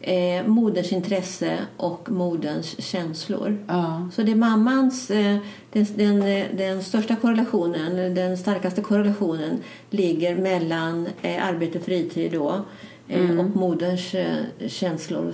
Eh, 0.00 0.46
moderns 0.46 0.92
intresse 0.92 1.58
och 1.76 2.10
moderns 2.10 2.80
känslor. 2.82 3.58
Ja. 3.66 4.08
Så 4.12 4.22
det 4.22 4.32
är 4.32 4.36
mammans, 4.36 5.10
eh, 5.10 5.36
den, 5.72 5.86
den, 5.96 6.22
eh, 6.22 6.44
den 6.56 6.82
största 6.82 7.16
korrelationen, 7.16 8.14
den 8.14 8.38
starkaste 8.38 8.82
korrelationen 8.82 9.58
ligger 9.90 10.36
mellan 10.36 11.06
eh, 11.22 11.46
arbete 11.48 11.78
och 11.78 11.84
fritid 11.84 12.32
då 12.32 12.60
eh, 13.08 13.20
Mm. 13.20 13.38
och 13.40 13.56
moderns 13.56 14.14
eh, 14.14 14.26
känslor 14.68 15.32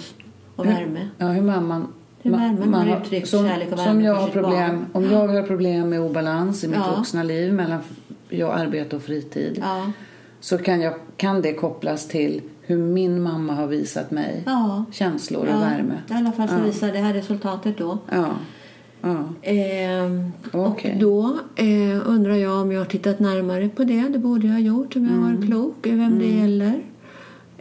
och 0.57 0.67
värme. 0.67 1.09
Ja, 1.19 1.27
hur 1.27 1.43
mamman... 1.43 1.93
Hur 2.23 2.31
värmen 2.31 2.71
man 2.71 2.89
har 2.89 2.95
har- 2.97 3.03
uttryckt 3.03 3.29
som, 3.29 3.49
kärlek 3.49 3.73
och 3.73 3.79
värme 3.79 3.91
som 3.91 4.01
jag 4.01 4.15
har 4.15 4.29
problem, 4.29 4.53
barn. 4.93 5.05
Om 5.05 5.11
jag 5.11 5.29
har 5.29 5.43
problem 5.43 5.89
med 5.89 6.01
obalans 6.01 6.65
i 6.65 6.69
mitt 6.69 6.77
Ja. 6.79 6.95
vuxna 6.97 7.23
liv 7.23 7.53
mellan 7.53 7.81
jag, 8.29 8.61
arbete 8.61 8.97
och 8.97 9.03
fritid 9.03 9.59
Ja. 9.61 9.93
så 10.41 10.59
kan, 10.59 10.81
jag, 10.81 10.95
kan 11.17 11.43
det 11.43 11.53
kopplas 11.55 12.09
till 12.09 12.41
hur 12.63 12.79
min 12.79 13.23
mamma 13.23 13.55
har 13.55 13.67
visat 13.67 14.11
mig 14.11 14.43
Ja. 14.47 14.85
känslor 14.93 15.43
och 15.43 15.53
ja. 15.53 15.61
värme. 15.61 15.95
I 16.11 16.13
alla 16.13 16.33
fall 16.33 16.49
så 16.49 16.55
Ja. 16.55 16.63
visar 16.65 16.93
det 16.93 16.99
här 16.99 17.15
resultatet 17.15 17.79
då. 17.79 17.99
Ja. 18.11 18.27
ja. 19.01 19.25
Ehm, 19.43 20.33
Okej. 20.53 20.93
Och 20.95 21.01
då 21.01 21.39
eh, 21.57 22.09
undrar 22.11 22.35
jag 22.35 22.61
om 22.63 22.73
jag 22.73 22.81
har 22.81 22.85
tittat 22.87 23.19
närmare 23.21 23.69
på 23.69 23.85
det. 23.85 24.09
Det 24.09 24.19
borde 24.19 24.47
jag 24.47 24.53
ha 24.55 24.61
gjort 24.61 24.97
om 24.97 25.05
jag 25.05 25.13
Mm. 25.17 25.37
var 25.41 25.47
klok 25.47 25.87
i 25.87 25.91
vem 25.91 26.19
det 26.19 26.27
gäller. 26.27 26.81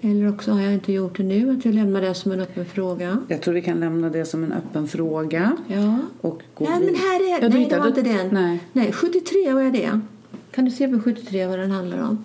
Eller 0.04 0.30
också 0.30 0.52
har 0.52 0.62
jag 0.62 0.74
inte 0.74 0.94
gjort 0.94 1.18
det 1.18 1.24
nu, 1.24 1.52
att 1.58 1.66
jag 1.66 1.74
lämnar 1.76 2.02
det 2.02 2.14
som 2.14 2.32
en 2.32 2.40
öppen 2.42 2.66
fråga. 2.66 3.18
Jag 3.28 3.42
tror 3.42 3.54
vi 3.54 3.62
kan 3.62 3.80
lämna 3.80 4.10
det 4.10 4.26
som 4.26 4.44
en 4.44 4.52
öppen 4.52 4.88
fråga. 4.88 5.58
Ja. 5.68 5.98
Och 6.22 6.42
gå 6.54 6.66
Nej, 6.70 6.80
men 6.80 6.96
här 6.96 7.38
är... 7.38 7.42
Ja, 7.44 7.50
du 7.50 7.58
nej, 7.58 7.68
det 7.70 7.80
var 7.80 7.88
inte 7.88 8.02
den. 8.02 8.28
Nej. 8.32 8.60
nej, 8.74 8.92
73, 8.92 9.54
vad 9.54 9.64
är 9.64 9.72
det? 9.72 10.00
Kan 10.52 10.66
du 10.66 10.72
se 10.72 10.88
på 10.88 11.00
73 11.00 11.48
vad 11.48 11.60
den 11.60 11.72
handlar 11.72 12.02
om? 12.02 12.24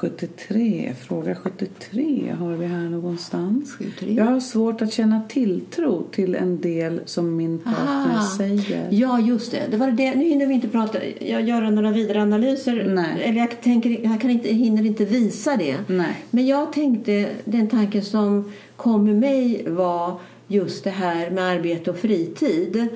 73, 0.00 0.94
fråga 1.00 1.34
73 1.34 2.34
har 2.38 2.52
vi 2.52 2.66
här 2.66 2.88
någonstans. 2.88 3.72
73. 3.78 4.14
Jag 4.14 4.24
har 4.24 4.40
svårt 4.40 4.82
att 4.82 4.92
känna 4.92 5.22
tilltro 5.28 6.02
till 6.12 6.34
en 6.34 6.60
del 6.60 7.00
som 7.04 7.36
min 7.36 7.58
partner 7.58 8.16
Aha. 8.16 8.36
säger. 8.36 8.88
Ja, 8.90 9.20
just 9.20 9.52
det. 9.52 9.62
det, 9.70 9.76
var 9.76 9.90
det. 9.90 10.14
Nu 10.14 10.24
hinner 10.24 10.46
vi 10.46 10.54
inte 10.54 10.68
prata, 10.68 10.98
jag 11.20 11.42
göra 11.42 11.70
några 11.70 11.90
vidare 11.90 12.22
analyser. 12.22 12.84
Nej. 12.88 13.22
Eller 13.22 13.38
jag, 13.38 13.60
tänker, 13.60 13.90
jag 13.90 14.20
kan 14.20 14.30
inte, 14.30 14.48
hinner 14.48 14.86
inte 14.86 15.04
visa 15.04 15.56
det. 15.56 15.76
Nej. 15.86 16.24
Men 16.30 16.46
jag 16.46 16.72
tänkte, 16.72 17.28
den 17.44 17.68
tanken 17.68 18.04
som 18.04 18.52
kom 18.76 19.04
med 19.04 19.16
mig 19.16 19.64
var 19.66 20.20
just 20.46 20.84
det 20.84 20.90
här 20.90 21.30
med 21.30 21.44
arbete 21.44 21.90
och 21.90 21.98
fritid. 21.98 22.88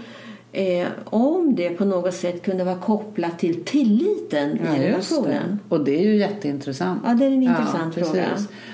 Eh, 0.55 0.87
om 1.05 1.55
det 1.55 1.71
på 1.71 1.85
något 1.85 2.15
sätt 2.15 2.43
kunde 2.43 2.65
vara 2.65 2.77
kopplat 2.79 3.39
till 3.39 3.65
tilliten 3.65 4.59
Ja, 4.67 4.77
i 4.77 4.89
just 4.89 5.11
det. 5.11 5.17
relationen. 5.17 5.59
Och 5.69 5.85
det 5.85 5.99
är 5.99 6.03
ju 6.03 6.17
jätteintressant. 6.17 7.01
Ja, 7.07 7.15
det 7.15 7.25
är 7.25 7.31
en 7.31 7.43
intressant 7.43 7.95
fråga. 7.95 8.25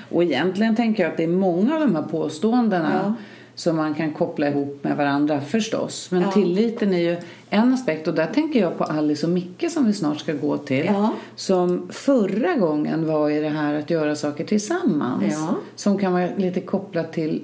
Och 0.09 0.23
egentligen 0.23 0.75
tänker 0.75 1.03
jag 1.03 1.11
att 1.11 1.17
det 1.17 1.23
är 1.23 1.27
många 1.27 1.73
av 1.73 1.79
de 1.79 1.95
här 1.95 2.03
påståendena 2.03 3.01
Ja. 3.03 3.13
som 3.55 3.75
man 3.75 3.93
kan 3.95 4.13
koppla 4.13 4.47
ihop 4.47 4.79
med 4.83 4.97
varandra 4.97 5.41
förstås. 5.41 6.07
Men 6.11 6.21
Ja. 6.21 6.31
tilliten 6.31 6.93
är 6.93 6.99
ju 6.99 7.17
en 7.49 7.73
aspekt 7.73 8.07
och 8.07 8.13
där 8.13 8.25
tänker 8.27 8.59
jag 8.59 8.77
på 8.77 8.83
Alice 8.83 9.25
och 9.25 9.31
Micke 9.33 9.71
som 9.71 9.85
vi 9.85 9.93
snart 9.93 10.19
ska 10.19 10.33
gå 10.33 10.57
till. 10.57 10.85
Ja. 10.85 11.13
Som 11.35 11.87
förra 11.91 12.53
gången 12.55 13.07
var 13.07 13.29
i 13.29 13.39
det 13.39 13.49
här 13.49 13.73
att 13.73 13.89
göra 13.89 14.15
saker 14.15 14.43
tillsammans. 14.45 15.23
Ja. 15.33 15.55
Som 15.75 15.97
kan 15.97 16.13
vara 16.13 16.27
lite 16.37 16.61
kopplat 16.61 17.13
till 17.13 17.41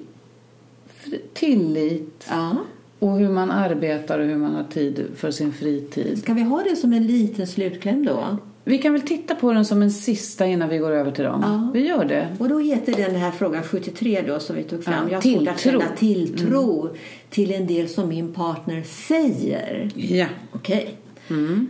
tillit 1.34 2.28
Ja. 2.30 2.56
Och 3.06 3.20
hur 3.20 3.30
man 3.30 3.52
arbetar 3.52 4.20
och 4.20 4.26
hur 4.26 4.38
man 4.38 4.56
har 4.56 4.64
tid 4.64 5.06
för 5.16 5.32
sin 5.32 5.54
fritid. 5.54 6.18
Ska 6.18 6.34
vi 6.34 6.42
ha 6.42 6.64
det 6.64 6.76
som 6.76 6.94
en 6.94 7.08
liten 7.08 7.48
slutkläm 7.48 8.06
då? 8.06 8.38
Vi 8.64 8.78
kan 8.78 8.94
väl 8.94 9.02
titta 9.02 9.36
på 9.36 9.54
den 9.54 9.66
som 9.66 9.82
en 9.82 9.92
sista 9.92 10.46
innan 10.46 10.70
vi 10.70 10.78
går 10.78 10.92
över 10.92 11.12
till 11.12 11.24
dem. 11.24 11.42
Ja. 11.44 11.72
Vi 11.74 11.88
gör 11.88 12.06
det. 12.06 12.28
Och 12.40 12.50
då 12.50 12.60
heter 12.60 12.94
den 12.94 13.16
här 13.16 13.32
frågan 13.32 13.64
73 13.64 14.24
då 14.28 14.40
som 14.40 14.56
vi 14.56 14.64
tog 14.64 14.84
fram. 14.84 14.94
Ja, 14.94 15.22
jag 15.24 15.34
har 15.34 15.40
svårt 15.40 15.48
att 15.48 15.60
känna 15.60 15.96
tilltro 15.98 16.90
till 17.30 17.54
en 17.54 17.68
del 17.68 17.90
som 17.90 18.10
min 18.10 18.34
partner 18.34 18.84
säger. 18.84 19.92
Ja. 19.96 20.26
Okej. 20.52 20.98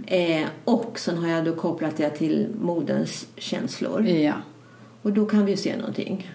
Eh, 0.07 0.47
och 0.65 0.99
sen 0.99 1.17
har 1.17 1.29
jag 1.29 1.45
då 1.45 1.55
kopplat 1.55 1.97
det 1.97 2.09
till 2.09 2.47
moderns 2.61 3.27
känslor. 3.38 4.07
Ja. 4.07 4.33
Och 5.01 5.13
då 5.13 5.25
kan 5.25 5.45
vi 5.45 5.57
se 5.57 5.77
någonting. 5.77 6.31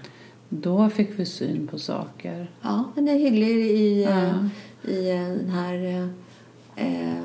Då 0.48 0.90
fick 0.90 1.18
vi 1.18 1.26
syn 1.26 1.66
på 1.66 1.78
saker. 1.78 2.50
Ja, 2.62 2.84
den 2.94 3.08
är 3.08 3.18
hygglig 3.18 3.48
i, 3.50 4.04
eh, 4.04 4.10
Ja. 4.10 4.34
I 4.84 5.10
eh, 5.10 5.16
den 5.16 5.50
här... 5.50 5.74
eh, 6.02 6.06
Eh, 6.76 7.22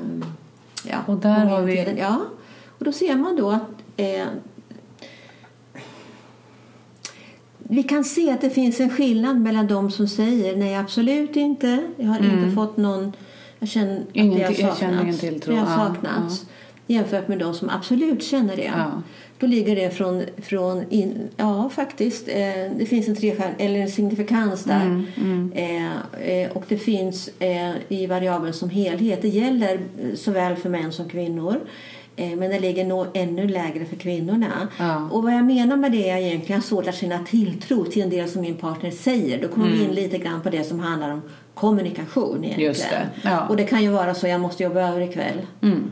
ja, 0.84 0.98
Och 1.06 1.16
där 1.16 1.44
har 1.46 1.62
vi-. 1.62 1.94
Ja, 1.98 2.20
och 2.78 2.84
då 2.84 2.92
ser 2.92 3.16
man 3.16 3.36
då 3.36 3.50
att... 3.50 3.62
Eh, 3.96 4.26
vi 7.58 7.82
kan 7.82 8.04
se 8.04 8.30
att 8.32 8.40
det 8.40 8.50
finns 8.50 8.80
en 8.80 8.90
skillnad 8.90 9.40
mellan 9.40 9.66
de 9.66 9.90
som 9.90 10.08
säger 10.08 10.56
nej, 10.56 10.74
absolut 10.76 11.36
inte. 11.36 11.82
Jag 11.96 12.06
har 12.06 12.16
inte 12.24 12.54
fått 12.54 12.76
någon... 12.76 13.12
Jag 13.58 13.68
känner 13.68 13.92
att 13.92 13.98
Mm. 13.98 14.08
Ingen 14.26 14.38
det 14.38 14.44
har 14.44 14.52
till- 14.52 14.64
jag 14.64 14.70
saknats. 14.76 14.80
känner 14.80 15.02
ingen 15.02 15.18
tilltro. 15.18 15.52
Det 15.54 15.60
har 15.60 15.70
Ja, 15.70 15.76
saknats. 15.94 16.46
Jämfört 16.86 17.28
med 17.28 17.38
de 17.38 17.54
som 17.54 17.68
absolut 17.70 18.22
känner 18.22 18.56
det. 18.56 18.72
Ja. 18.76 19.02
Då 19.38 19.46
ligger 19.46 19.76
det 19.76 19.90
från, 19.90 20.22
från 20.42 20.84
in, 20.90 21.28
ja 21.36 21.70
faktiskt, 21.74 22.28
eh, 22.28 22.34
det 22.78 22.86
finns 22.88 23.08
en 23.08 23.16
trestjärn, 23.16 23.54
eller 23.58 23.80
en 23.80 23.90
signifikans 23.90 24.64
där. 24.64 25.04
Eh, 25.54 26.40
eh, 26.40 26.50
och 26.50 26.64
det 26.68 26.78
finns 26.78 27.30
eh, 27.38 27.72
i 27.88 28.06
variabeln 28.06 28.52
som 28.52 28.70
helhet. 28.70 29.22
Det 29.22 29.28
gäller 29.28 29.74
eh, 29.74 30.14
såväl 30.14 30.56
för 30.56 30.68
män 30.68 30.92
som 30.92 31.08
kvinnor. 31.08 31.60
Eh, 32.16 32.36
men 32.36 32.50
det 32.50 32.58
ligger 32.58 32.84
nog 32.84 33.06
ännu 33.14 33.48
lägre 33.48 33.84
för 33.84 33.96
kvinnorna. 33.96 34.68
Ja. 34.78 35.08
Och 35.12 35.22
vad 35.22 35.34
jag 35.34 35.44
menar 35.44 35.76
med 35.76 35.92
det 35.92 36.10
är 36.10 36.16
egentligen 36.16 36.62
svårt 36.62 36.88
att 36.88 36.94
känna 36.94 37.18
tilltro 37.18 37.84
till 37.84 38.02
en 38.02 38.10
del 38.10 38.28
som 38.28 38.40
min 38.42 38.54
partner 38.54 38.90
säger. 38.90 39.42
Då 39.42 39.48
kommer 39.48 39.68
vi 39.68 39.84
in 39.84 39.90
lite 39.90 40.18
grann 40.18 40.40
på 40.40 40.50
det 40.50 40.64
som 40.64 40.80
handlar 40.80 41.12
om 41.12 41.22
kommunikation 41.54 42.44
egentligen. 42.44 42.74
Det, 42.90 43.28
ja. 43.28 43.46
Och 43.46 43.56
det 43.56 43.64
kan 43.64 43.82
ju 43.82 43.88
vara 43.88 44.14
så, 44.14 44.26
jag 44.26 44.40
måste 44.40 44.62
jobba 44.62 44.80
över 44.80 45.00
ikväll. 45.00 45.46
Mm. 45.62 45.90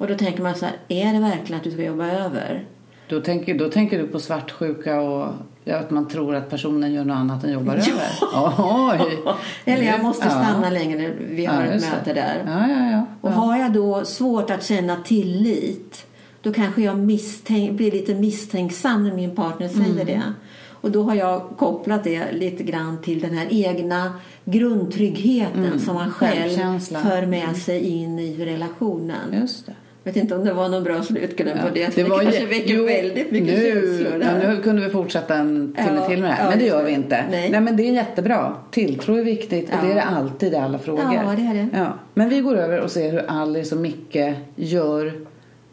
Och 0.00 0.06
då 0.06 0.14
tänker 0.14 0.42
man 0.42 0.54
så 0.54 0.66
här, 0.66 0.74
är 0.88 1.12
det 1.12 1.18
verkligen 1.20 1.58
att 1.58 1.64
du 1.64 1.70
ska 1.70 1.82
jobba 1.82 2.06
över? 2.06 2.64
Då, 3.08 3.20
tänker, 3.20 3.58
då 3.58 3.68
tänker 3.68 3.98
du 3.98 4.06
på 4.06 4.20
svartsjuka 4.20 5.00
och 5.00 5.32
ja, 5.64 5.76
att 5.76 5.90
man 5.90 6.08
tror 6.08 6.34
att 6.34 6.50
personen 6.50 6.92
gör 6.92 7.04
något 7.04 7.14
annat 7.16 7.44
än 7.44 7.52
jobbar 7.52 7.74
över? 7.74 8.10
Oj! 8.58 9.18
Eller 9.64 9.84
jag 9.84 10.02
måste 10.02 10.26
Ja. 10.26 10.30
stanna 10.30 10.70
längre, 10.70 11.10
vi 11.30 11.46
har 11.46 11.64
Ja, 11.64 11.72
ett 11.72 11.82
möte 11.90 12.12
där. 12.14 12.42
Ja, 12.46 12.68
ja, 12.68 12.90
ja. 12.90 13.06
Och 13.20 13.30
ja. 13.30 13.34
har 13.34 13.56
jag 13.56 13.72
då 13.72 14.04
svårt 14.04 14.50
att 14.50 14.64
känna 14.64 14.96
tillit 14.96 16.06
då 16.42 16.52
kanske 16.52 16.82
jag 16.82 16.98
misstänk, 16.98 17.70
blir 17.72 17.90
lite 17.92 18.14
misstänksam 18.14 19.04
när 19.04 19.14
min 19.14 19.34
partner 19.36 19.68
Mm. 19.74 19.84
säger 19.84 20.04
det. 20.04 20.22
Och 20.70 20.90
då 20.90 21.02
har 21.02 21.14
jag 21.14 21.42
kopplat 21.58 22.04
det 22.04 22.32
lite 22.32 22.62
grann 22.62 23.02
till 23.02 23.20
den 23.20 23.34
här 23.38 23.46
egna 23.50 24.12
grundtryggheten 24.44 25.80
som 25.80 25.94
man 25.94 26.10
själv 26.10 26.60
Mm. 26.60 26.80
För 26.80 27.26
med 27.26 27.56
sig 27.56 27.80
in 27.80 28.18
i 28.18 28.44
relationen. 28.44 29.34
Just 29.40 29.66
det. 29.66 29.72
Vet 30.10 30.16
inte 30.22 30.34
om 30.36 30.44
det 30.44 30.52
var 30.52 30.68
någon 30.68 30.84
bra 30.84 31.02
slutkläm 31.02 31.58
på 31.58 31.68
det. 31.74 31.86
det 31.86 31.94
Det, 31.94 32.04
var 32.04 32.22
kanske 32.22 32.40
jä- 32.40 32.48
väcker 32.48 32.74
jo, 32.74 32.84
väldigt 32.86 33.30
mycket 33.30 33.48
nu, 33.58 33.72
känslor. 33.72 34.22
ja, 34.42 34.48
nu 34.50 34.62
kunde 34.62 34.82
vi 34.82 34.90
fortsätta 34.90 35.34
en 35.34 35.72
timme 35.76 35.92
Ja, 35.96 36.08
till 36.08 36.20
med 36.20 36.30
det 36.30 36.34
här. 36.34 36.44
ja, 36.44 36.50
men 36.50 36.58
det 36.58 36.64
gör 36.66 36.78
det. 36.78 36.84
vi 36.84 36.92
inte. 36.92 37.24
Nej. 37.30 37.60
men 37.60 37.76
det 37.76 37.82
är 37.82 37.92
jättebra. 37.92 38.54
Tilltro 38.70 39.14
är 39.14 39.24
viktigt 39.24 39.68
och 39.68 39.74
Ja. 39.82 39.86
det 39.86 39.90
är 39.90 39.94
det 39.94 40.02
alltid 40.02 40.52
i 40.52 40.56
alla 40.56 40.78
frågor. 40.78 41.04
Ja, 41.14 41.32
det 41.36 41.42
är 41.42 41.54
det. 41.54 41.68
Ja. 41.78 41.86
Men 42.14 42.28
vi 42.28 42.40
går 42.40 42.56
över 42.56 42.80
och 42.80 42.90
ser 42.90 43.12
hur 43.12 43.22
Alice 43.28 43.74
och 43.74 43.80
Micke 43.80 44.34
gör 44.56 45.12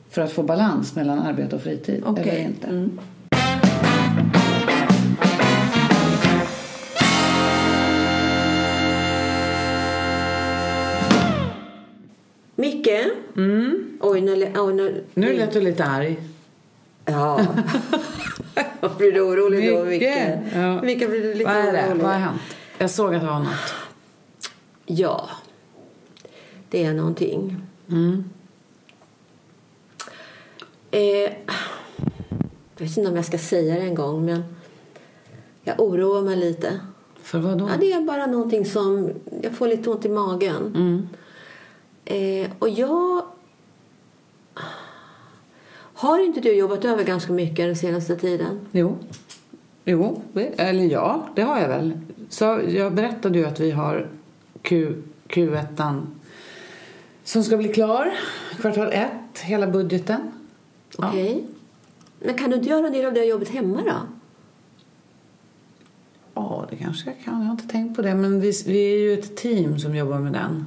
för 0.10 0.22
att 0.22 0.32
få 0.32 0.44
balans 0.44 0.96
mellan 0.96 1.20
arbete 1.20 1.56
och 1.56 1.62
fritid. 1.62 2.04
Okej. 2.06 2.30
Eller 2.30 2.42
inte. 2.42 2.68
Mm. 2.68 3.00
Micke? 12.60 13.06
Oj, 14.00 14.22
nu, 14.22 14.36
lä- 14.36 14.60
oj, 14.60 14.74
nu, 14.74 15.04
Nu 15.14 15.34
lät 15.34 15.54
du 15.54 15.62
lite 15.62 15.84
arg. 15.86 16.18
Ja. 17.06 17.40
blir 18.98 19.12
du 19.12 19.22
orolig 19.22 19.70
då, 19.72 19.84
Micke? 19.86 20.02
Micke. 20.02 20.54
Ja. 20.56 20.82
Micke, 20.82 21.10
blir 21.10 21.22
du 21.24 21.34
lite 21.34 21.46
Vad 21.46 21.56
är 21.56 21.74
det? 21.74 21.88
orolig? 21.88 22.04
Vad 22.04 22.12
har 22.12 22.20
hänt? 22.20 22.42
Jag 22.78 22.90
såg 22.90 23.16
att 23.16 23.22
det 23.22 23.28
var 23.28 23.40
något. 23.40 23.74
Ja, 24.86 25.30
det 26.70 26.84
är 26.86 26.94
någonting. 26.94 27.56
Mm. 27.90 28.24
Eh, 30.92 31.02
jag 32.78 32.86
vet 32.88 32.98
inte 32.98 33.10
om 33.10 33.16
jag 33.16 33.26
ska 33.26 33.38
säga 33.38 33.76
det 33.76 33.82
en 33.82 33.96
gång, 33.96 34.26
men 34.26 34.44
jag 35.64 35.80
oroar 35.80 36.22
mig 36.22 36.36
lite. 36.36 36.80
För 37.22 37.40
vad 37.40 37.58
då? 37.58 37.70
Ja, 37.70 37.78
det 37.80 37.92
är 37.94 38.02
bara 38.02 38.26
någonting 38.26 38.66
som... 38.66 39.10
Jag 39.42 39.54
får 39.54 39.68
lite 39.68 39.90
ont 39.90 40.06
i 40.06 40.10
magen. 40.10 40.74
Mm. 40.76 41.10
Eh, 42.08 42.50
och 42.60 42.70
jag... 42.70 43.26
Har 45.94 46.26
inte 46.26 46.40
du 46.40 46.54
jobbat 46.54 46.86
över 46.86 47.04
ganska 47.04 47.34
mycket 47.34 47.66
den 47.66 47.76
senaste 47.76 48.16
tiden? 48.16 48.60
Jo. 48.72 48.98
Jo, 49.86 50.22
eller 50.58 50.84
ja, 50.84 51.28
det 51.36 51.42
har 51.42 51.60
jag 51.60 51.68
väl. 51.68 52.00
Så 52.30 52.62
jag 52.68 52.94
berättade 52.94 53.40
ju 53.40 53.46
att 53.46 53.60
vi 53.60 53.72
har 53.72 54.08
Q, 54.62 54.94
Q1 55.28 56.02
som 57.24 57.44
ska 57.44 57.58
bli 57.58 57.68
klar. 57.68 58.14
Kvartal 58.60 58.92
ett, 58.92 59.40
hela 59.42 59.68
budgeten. 59.68 60.32
Ja. 60.98 61.10
Okej. 61.10 61.44
Men 62.20 62.38
kan 62.38 62.50
du 62.50 62.56
inte 62.56 62.70
göra 62.70 62.88
en 62.88 62.94
del 62.94 63.06
av 63.06 63.14
det 63.14 63.26
jobbet 63.26 63.50
hemma 63.50 63.82
då? 63.86 63.96
Ja, 66.34 66.68
det 66.70 66.76
kanske 66.76 67.10
jag 67.10 67.24
kan. 67.24 67.40
Jag 67.40 67.46
har 67.46 67.52
inte 67.52 67.68
tänkt 67.68 67.96
på 67.96 68.02
det. 68.02 68.16
Men 68.16 68.42
vi, 68.42 68.52
vi 68.66 68.94
är 68.94 68.98
ju 68.98 69.14
ett 69.14 69.38
team 69.38 69.80
som 69.80 69.96
jobbar 69.96 70.20
med 70.20 70.34
den. 70.34 70.66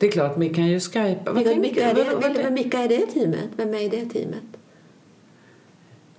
Det 0.00 0.06
är 0.06 0.10
klart, 0.10 0.34
vi 0.38 0.48
kan 0.48 0.66
ju 0.66 0.80
skypa. 0.80 1.32
Vad 1.32 1.44
tänker 1.44 1.60
vilka, 1.60 1.90
är 1.90 1.94
det, 1.94 2.04
Vad- 2.04 2.22
vad- 2.22 2.36
är 2.36 2.88
det 2.88 3.06
teamet? 3.06 3.48
Vem 3.56 3.74
är 3.74 3.90
det 3.90 4.04
teamet? 4.04 4.42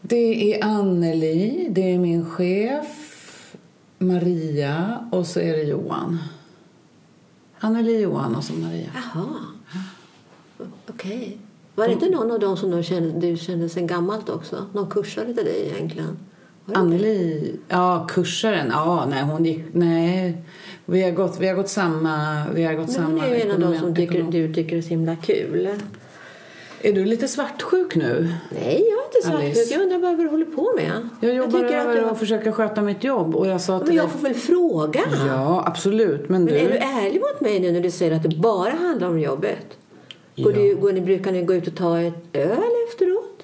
Det 0.02 0.54
är 0.54 0.64
Anneli, 0.66 1.68
det 1.72 1.94
är 1.94 1.98
min 2.00 2.26
chef, 2.26 2.88
Maria 3.98 5.08
och 5.12 5.28
så 5.28 5.40
är 5.40 5.58
det 5.58 5.64
Johan. 5.64 6.18
Anneli, 7.60 8.02
Johan 8.02 8.36
och 8.36 8.44
så 8.44 8.54
Maria. 8.54 8.90
Jaha. 8.94 9.26
Okej. 10.90 11.38
Var 11.76 11.88
det 11.88 11.94
inte 11.94 12.10
någon 12.10 12.32
av 12.32 12.40
dem 12.40 12.58
som 12.58 12.72
du 12.72 12.84
kände, 12.84 13.28
du 13.28 13.38
kände 13.38 13.70
sen 13.70 13.88
gammalt 13.88 14.30
också? 14.30 14.66
Någon 14.74 14.90
kursare 14.90 15.26
till 15.34 15.46
dig 15.46 15.72
egentligen? 15.76 16.18
Anneli, 16.74 17.56
ja 17.68 18.08
kursaren, 18.10 18.68
ja 18.70 19.06
nej 19.10 19.24
hon 19.24 19.46
gick, 19.46 19.64
nej. 19.74 20.38
Vi 20.86 21.04
har 21.04 21.12
gått, 21.12 21.40
vi 21.40 21.48
har 21.48 21.56
gått 21.56 21.70
samma, 21.70 22.44
vi 22.56 22.64
har 22.64 22.74
gått 22.74 22.86
Men 22.86 22.96
samma 22.96 23.08
hon 23.08 23.22
är 23.22 23.28
ju 23.36 23.42
en 23.42 23.52
av 23.52 23.58
ekonomi- 23.58 23.80
som 23.80 23.96
tycker, 23.96 24.24
du 24.24 24.54
tycker 24.54 24.78
är 24.78 24.82
så 24.82 24.90
himla 24.90 25.16
kul. 25.16 25.70
Är 26.84 26.94
du 26.94 27.06
lite 27.06 27.28
svartsjuk 27.28 27.96
nu? 27.96 28.34
Nej, 28.52 28.84
jag 28.90 29.00
är 29.02 29.06
inte 29.06 29.22
svartsjuk. 29.28 29.44
Alice. 29.58 29.74
Jag 29.74 29.84
undrar 29.84 30.00
bara 30.00 30.16
vad 30.16 30.26
du 30.26 30.30
håller 30.30 30.46
på 30.46 30.74
med. 30.76 30.92
Jag 31.20 31.34
jobbar 31.36 31.64
att 31.66 31.72
över 31.72 31.96
du- 31.96 32.02
och 32.04 32.18
försöker 32.20 32.52
sköta 32.52 32.82
mitt 32.82 33.04
jobb 33.04 33.36
och 33.36 33.48
jag 33.48 33.62
sa 33.62 33.80
till 33.80 33.88
Men 33.88 33.96
jag 33.96 34.06
dig... 34.06 34.12
får 34.12 34.20
väl 34.20 34.34
fråga? 34.34 35.02
Ja, 35.28 35.64
absolut. 35.68 36.30
Men, 36.30 36.44
Men 36.44 36.54
du... 36.54 36.60
är 36.60 36.70
du 36.70 36.76
ärlig 36.78 37.20
mot 37.22 37.42
mig 37.42 37.60
nu 37.60 37.72
när 37.72 37.82
du 37.82 37.92
säger 37.92 38.12
att 38.16 38.24
det 38.24 38.30
bara 38.38 38.72
handlar 38.72 39.08
om 39.08 39.20
jobbet? 39.20 39.66
Går 40.36 40.54
Ja. 40.54 40.60
du, 40.62 40.76
går 40.76 40.92
ni, 40.94 41.02
brukar 41.02 41.32
ni 41.32 41.42
gå 41.44 41.54
ut 41.54 41.68
och 41.68 41.76
ta 41.76 42.00
ett 42.02 42.24
öl 42.34 42.58
efteråt? 42.90 43.44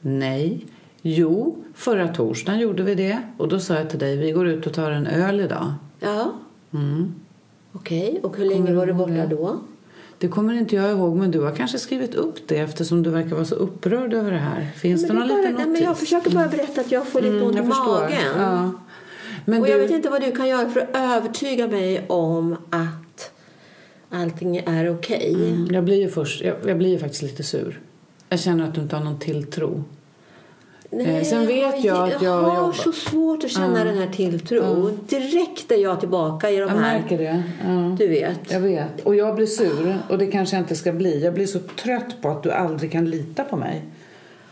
Nej. 0.00 0.66
Jo, 1.02 1.56
förra 1.74 2.08
torsdagen 2.08 2.60
gjorde 2.60 2.82
vi 2.82 2.94
det. 2.94 3.18
Och 3.38 3.48
då 3.48 3.58
sa 3.60 3.74
jag 3.74 3.90
till 3.90 3.98
dig, 3.98 4.16
vi 4.16 4.30
går 4.32 4.48
ut 4.48 4.66
och 4.66 4.72
tar 4.74 4.90
en 4.90 5.06
öl 5.06 5.40
idag. 5.40 5.72
Ja. 6.00 6.32
Mm. 6.74 7.14
Okej, 7.72 8.20
och 8.22 8.36
hur 8.36 8.44
länge 8.44 8.60
Kommer 8.60 8.74
var 8.74 8.86
du 8.86 8.92
borta 8.92 9.10
det? 9.12 9.26
då? 9.26 9.60
Det 10.18 10.28
kommer 10.28 10.54
inte 10.54 10.76
jag 10.76 10.90
ihåg, 10.90 11.16
men 11.16 11.30
du 11.30 11.40
har 11.40 11.52
kanske 11.52 11.78
skrivit 11.78 12.14
upp 12.14 12.48
det 12.48 12.56
eftersom 12.58 13.02
du 13.02 13.10
verkar 13.10 13.30
vara 13.30 13.44
så 13.44 13.54
upprörd 13.54 14.14
över 14.14 14.30
det 14.30 14.38
här. 14.38 14.70
Finns 14.76 15.02
det 15.02 15.08
Men 15.12 15.16
någon 15.16 15.28
det 15.28 15.34
är 15.34 15.36
bara, 15.36 15.42
liten 15.42 15.54
nej, 15.56 15.66
notis? 15.66 15.80
men 15.80 15.88
jag 15.88 15.98
försöker 15.98 16.30
bara 16.30 16.48
berätta 16.48 16.80
att 16.80 16.92
jag 16.92 17.06
får 17.06 17.20
lite 17.20 17.34
Mm, 17.34 17.46
ont 17.46 17.56
i 17.58 17.62
magen. 17.62 18.18
Ja. 18.38 18.70
Men 19.44 19.60
och 19.60 19.66
du... 19.66 19.72
jag 19.72 19.78
vet 19.78 19.90
inte 19.90 20.10
vad 20.10 20.20
du 20.20 20.32
kan 20.32 20.48
göra 20.48 20.70
för 20.70 20.80
att 20.80 20.88
övertyga 20.94 21.66
mig 21.68 22.04
om 22.08 22.56
att 22.70 23.30
allting 24.10 24.56
är 24.56 24.90
okej. 24.94 25.34
Mm, 25.34 25.68
jag 25.74 25.84
blir 25.84 26.00
ju 26.00 26.08
först, 26.08 26.42
jag, 26.42 26.56
jag 26.66 26.78
blir 26.78 26.88
ju 26.88 26.98
faktiskt 26.98 27.22
lite 27.22 27.42
sur. 27.42 27.80
Jag 28.28 28.40
känner 28.40 28.64
att 28.68 28.74
du 28.74 28.80
inte 28.80 28.96
har 28.96 29.04
någon 29.04 29.18
tilltro. 29.18 29.84
Eh, 31.00 31.22
sen 31.24 31.46
vet 31.46 31.84
jag 31.84 32.02
att 32.04 32.10
jag 32.12 32.22
jag 32.22 32.42
har 32.42 32.56
jobbar- 32.56 32.72
så 32.72 32.92
svårt 32.92 33.44
att 33.44 33.50
känna 33.50 33.84
den 33.84 33.98
här 33.98 34.06
tilltron. 34.06 34.98
Direkt 35.08 35.72
är 35.72 35.76
jag 35.76 36.00
tillbaka 36.00 36.50
i 36.50 36.56
de 36.56 36.60
Jag 36.60 36.68
här... 36.68 37.00
märker 37.00 37.18
det. 37.18 37.42
Ja. 37.66 37.96
Du 37.98 38.08
vet. 38.08 38.52
Jag 38.52 38.60
vet. 38.60 39.00
Och 39.04 39.14
jag 39.14 39.34
blir 39.34 39.46
sur. 39.46 39.98
Och 40.08 40.18
det 40.18 40.26
kanske 40.26 40.56
jag 40.56 40.62
inte 40.62 40.76
ska 40.76 40.92
bli. 40.92 41.24
Jag 41.24 41.34
blir 41.34 41.46
så 41.46 41.58
trött 41.58 42.22
på 42.22 42.28
att 42.28 42.42
du 42.42 42.50
aldrig 42.52 42.92
kan 42.92 43.10
lita 43.10 43.44
på 43.44 43.56
mig. 43.56 43.82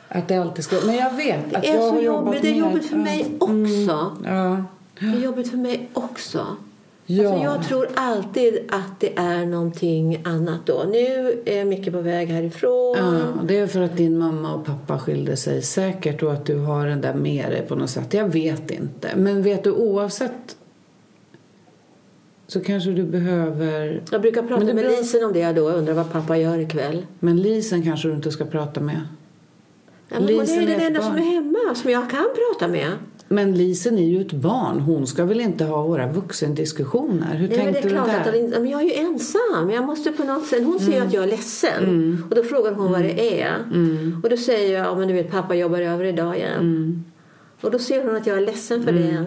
Att 0.09 0.28
det 0.28 0.36
alltid 0.36 0.64
ska... 0.64 0.76
Men 0.86 0.95
jag 0.97 1.14
vet 1.14 1.55
att 1.55 1.66
jag 1.66 1.80
har 1.93 2.01
jobbat 2.01 2.24
jobbigt. 2.26 2.43
Det 2.43 2.49
är 2.49 2.55
jobbigt 2.55 2.86
för 2.86 2.97
mig 2.97 3.26
också. 3.38 4.16
Ja. 4.24 4.64
Det 5.01 5.07
är 5.07 5.24
jobbigt 5.24 5.51
för 5.51 5.57
mig 5.57 5.88
också. 5.93 6.47
Ja. 7.13 7.29
Alltså 7.29 7.45
jag 7.45 7.65
tror 7.69 7.87
alltid 7.95 8.59
att 8.69 9.01
det 9.01 9.19
är 9.19 9.47
någonting 9.47 10.23
annat 10.25 10.61
då. 10.67 10.85
Nu 10.89 11.43
är 11.45 11.65
Micke 11.65 11.93
på 11.93 12.01
väg 12.01 12.29
härifrån. 12.29 12.97
Ja, 12.99 13.23
det 13.45 13.59
är 13.59 13.67
för 13.67 13.81
att 13.81 13.97
din 13.97 14.19
mamma 14.19 14.55
och 14.55 14.65
pappa 14.67 14.99
skilde 14.99 15.37
sig 15.37 15.63
säkert 15.63 16.23
och 16.23 16.33
att 16.33 16.47
du 16.47 16.59
har 16.59 16.87
den 16.87 17.01
där 17.01 17.15
med 17.15 17.51
dig 17.51 17.63
på 17.69 17.75
något 17.75 17.91
sätt. 17.91 18.15
Jag 18.15 18.29
vet 18.29 18.71
inte. 18.71 19.09
Men 19.17 19.43
vet 19.43 19.65
du, 19.65 19.73
oavsett 19.73 20.57
så 22.47 22.61
kanske 22.61 22.91
du 22.91 23.03
behöver... 23.05 24.03
Jag 24.11 24.21
brukar 24.21 24.43
prata 24.43 24.65
med 24.65 24.77
beror- 24.77 24.91
Lisen 24.91 25.25
om 25.25 25.33
det 25.33 25.53
då. 25.53 25.71
Jag 25.71 25.77
undrar 25.79 25.95
vad 25.95 26.13
pappa 26.13 26.37
gör 26.37 26.59
ikväll. 26.59 27.07
Men 27.21 27.37
Lisen 27.43 27.83
kanske 27.83 28.09
du 28.09 28.15
inte 28.15 28.31
ska 28.31 28.45
prata 28.45 28.81
med. 28.81 29.01
Ja, 30.09 30.21
men 30.21 30.23
hon 30.23 30.27
Lisen 30.27 30.59
är 30.59 30.63
är 30.63 30.67
den 30.67 30.81
enda 30.87 31.01
som 31.03 31.11
barn. 31.13 31.23
är 31.23 31.27
hemma, 31.31 31.75
som 31.75 31.91
jag 31.91 32.11
kan 32.11 32.27
prata 32.35 32.69
med. 32.73 32.91
Men 33.33 33.55
Lisen 33.55 33.99
är 33.99 34.07
ju 34.07 34.20
ett 34.20 34.33
barn. 34.33 34.81
Hon 34.81 35.07
ska 35.07 35.24
väl 35.24 35.41
inte 35.41 35.64
ha 35.64 35.83
våra 35.83 36.12
vuxendiskussioner? 36.12 37.35
Hur 37.35 37.49
Nej, 37.49 37.59
men 37.59 37.66
det 37.66 37.72
tänkte 37.72 37.89
är 37.89 37.93
klart 37.93 38.07
du 38.07 38.12
att 38.12 38.24
där? 38.24 38.35
inte, 38.35 38.61
men 38.61 38.70
jag 38.70 38.81
är 38.83 38.85
ju 38.85 38.93
ensam. 38.93 39.70
Jag 39.70 39.85
måste 39.85 40.12
på 40.12 40.24
något 40.24 40.47
sätt, 40.47 40.64
hon 40.64 40.81
ser 40.81 40.93
ju 40.93 40.99
att 40.99 41.12
jag 41.12 41.22
är 41.22 41.28
ledsen. 41.28 41.85
Mm. 41.85 42.24
Och 42.31 42.37
då 42.37 42.43
frågar 42.43 42.72
hon 42.72 42.93
vad 42.93 43.03
det 43.03 43.43
är. 43.43 43.57
Och 44.22 44.31
då 44.31 44.37
säger 44.37 44.78
jag, 44.78 44.87
ja 44.87 44.95
men 44.95 45.09
du 45.09 45.14
vet 45.14 45.31
pappa 45.31 45.55
jobbar 45.55 45.81
över 45.81 46.05
idag 46.05 46.37
igen. 46.37 46.61
Mm. 46.61 47.05
Och 47.61 47.70
då 47.70 47.78
ser 47.78 48.05
hon 48.05 48.16
att 48.16 48.26
jag 48.26 48.37
är 48.37 48.47
ledsen 48.47 48.85
för 48.85 48.93
det. 48.93 49.24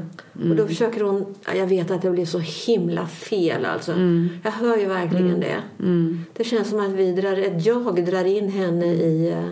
Och 0.49 0.55
då 0.55 0.67
försöker 0.67 1.01
hon, 1.01 1.25
ja, 1.45 1.53
jag 1.53 1.67
vet 1.67 1.91
att 1.91 2.01
det 2.01 2.11
blir 2.11 2.25
så 2.25 2.39
himla 2.39 3.07
fel 3.07 3.65
alltså. 3.65 3.91
Mm. 3.91 4.29
Jag 4.43 4.51
hör 4.51 4.77
ju 4.77 4.85
verkligen 4.85 5.39
det. 5.39 5.57
Det 6.33 6.43
känns 6.43 6.69
som 6.69 6.79
att 6.79 6.91
vi 6.91 7.11
drar, 7.11 7.31
att 7.31 7.65
jag 7.65 8.05
drar 8.05 8.25
in 8.25 8.49
henne 8.49 8.85
i, 8.85 9.29
eh, 9.31 9.49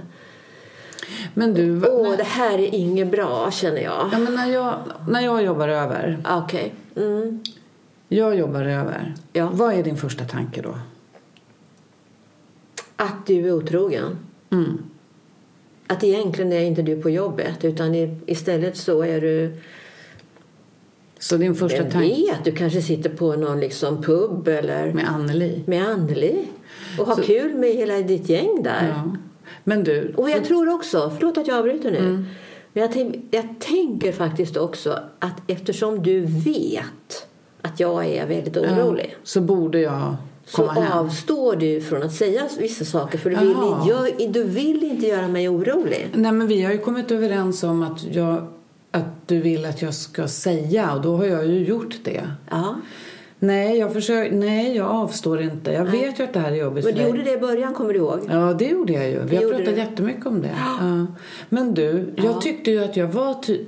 Men 1.34 1.54
du, 1.54 1.88
Åh, 1.88 2.10
när, 2.10 2.18
det 2.18 2.24
här 2.24 2.58
är 2.60 2.76
inget 2.76 3.12
bra 3.12 3.52
känner 3.52 3.82
jag. 3.82 4.10
ja, 4.14 4.18
men 4.20 4.36
när, 4.36 4.52
jag, 4.52 4.74
när 5.08 5.22
jag 5.22 5.44
jobbar 5.44 5.68
över, 5.68 6.20
Ah, 6.24 6.42
Okej. 6.44 6.74
Mm. 6.96 7.44
jag 8.08 8.36
jobbar 8.36 8.66
över, 8.66 9.14
Ja. 9.34 9.50
vad 9.54 9.74
är 9.74 9.84
din 9.84 9.98
första 9.98 10.26
tanke 10.26 10.62
då? 10.62 10.76
Att 12.96 13.26
du 13.26 13.48
är 13.48 13.52
otrogen. 13.54 14.18
Mm. 14.52 14.78
Att 15.88 16.04
egentligen 16.04 16.52
är 16.54 16.62
inte 16.62 16.82
du 16.82 17.02
på 17.02 17.10
jobbet 17.10 17.66
utan 17.66 17.96
istället 18.26 18.78
så 18.78 19.02
är 19.04 19.22
du 19.22 19.54
Så 21.20 21.38
din 21.38 21.56
första 21.56 21.84
tanke 21.84 22.00
vet, 22.00 22.44
du 22.44 22.52
kanske 22.52 22.82
sitter 22.82 23.10
på 23.10 23.36
någon 23.36 23.60
liksom 23.60 24.04
pub 24.04 24.48
eller 24.48 24.94
med 24.94 25.10
Anneli? 25.10 25.64
med 25.66 25.88
Anneli 25.88 26.46
och 27.00 27.08
har 27.08 27.24
kul 27.24 27.54
med 27.56 27.70
hela 27.70 27.96
ditt 27.98 28.30
gäng 28.30 28.64
där. 28.64 28.88
Ja. 28.88 29.16
Men 29.64 29.84
du, 29.84 30.14
Och 30.18 30.30
jag 30.30 30.46
tror 30.46 30.70
också, 30.76 31.12
förlåt 31.20 31.38
att 31.38 31.48
jag 31.48 31.58
avbryter 31.58 31.92
nu, 31.92 31.98
Mm. 31.98 32.26
men 32.74 32.82
jag, 32.84 32.92
tänk, 32.92 33.16
jag 33.32 33.56
tänker 33.60 34.12
faktiskt 34.12 34.58
också 34.58 35.00
att 35.20 35.42
eftersom 35.48 36.04
du 36.04 36.20
vet 36.26 37.28
att 37.62 37.80
jag 37.80 38.06
är 38.06 38.28
väldigt 38.28 38.58
orolig 38.58 39.16
så 39.24 39.42
borde 39.42 39.80
jag 39.80 40.16
så 40.46 40.68
hem. 40.68 40.92
avstår 40.92 41.56
du 41.56 41.82
från 41.82 42.04
att 42.04 42.14
säga 42.14 42.42
vissa 42.60 42.86
saker 42.86 43.18
för 43.18 43.30
du 43.30 43.36
vill, 43.36 43.90
gör, 43.90 44.32
du 44.34 44.44
vill 44.44 44.84
inte 44.84 45.08
göra 45.08 45.28
mig 45.28 45.50
orolig. 45.50 46.08
Nej, 46.14 46.32
men 46.32 46.48
vi 46.48 46.62
har 46.64 46.72
ju 46.72 46.78
kommit 46.78 47.12
överens 47.12 47.64
om 47.64 47.84
att, 47.84 48.04
jag, 48.16 48.48
att 48.92 49.28
du 49.28 49.42
vill 49.42 49.66
att 49.66 49.82
jag 49.82 49.94
ska 49.94 50.28
säga 50.28 50.94
och 50.94 51.02
då 51.02 51.18
har 51.18 51.26
jag 51.26 51.46
ju 51.48 51.66
gjort 51.66 51.96
det. 52.04 52.28
Ja. 52.50 52.76
Nej, 53.44 53.78
jag, 53.78 53.94
försöker, 53.94 54.36
nej, 54.36 54.76
jag 54.76 54.88
avstår 54.88 55.42
inte. 55.42 55.72
Jag 55.72 55.86
vet 55.86 56.20
ju 56.20 56.24
att 56.24 56.34
det 56.34 56.40
här 56.40 56.52
är 56.52 56.56
jobbigt 56.56 56.86
Men 56.86 56.94
du 56.96 57.02
gjorde 57.02 57.24
det 57.24 57.34
i 57.34 57.38
början, 57.38 57.74
kommer 57.74 57.94
du 57.94 58.00
ihåg? 58.00 58.20
Ja, 58.30 58.54
det 58.54 58.66
gjorde 58.68 58.94
jag 58.94 59.10
ju. 59.10 59.20
Vi 59.24 59.36
har 59.36 59.44
pratat 59.50 59.66
du. 59.66 59.72
jättemycket 59.72 60.26
om 60.26 60.42
det. 60.42 60.52
Ja. 60.80 61.06
Men 61.50 61.74
du, 61.74 62.14
jag 62.16 62.42
tyckte 62.42 62.72
ju 62.72 62.84
att 62.84 62.98
jag 62.98 63.08
var 63.08 63.34
ty- 63.34 63.66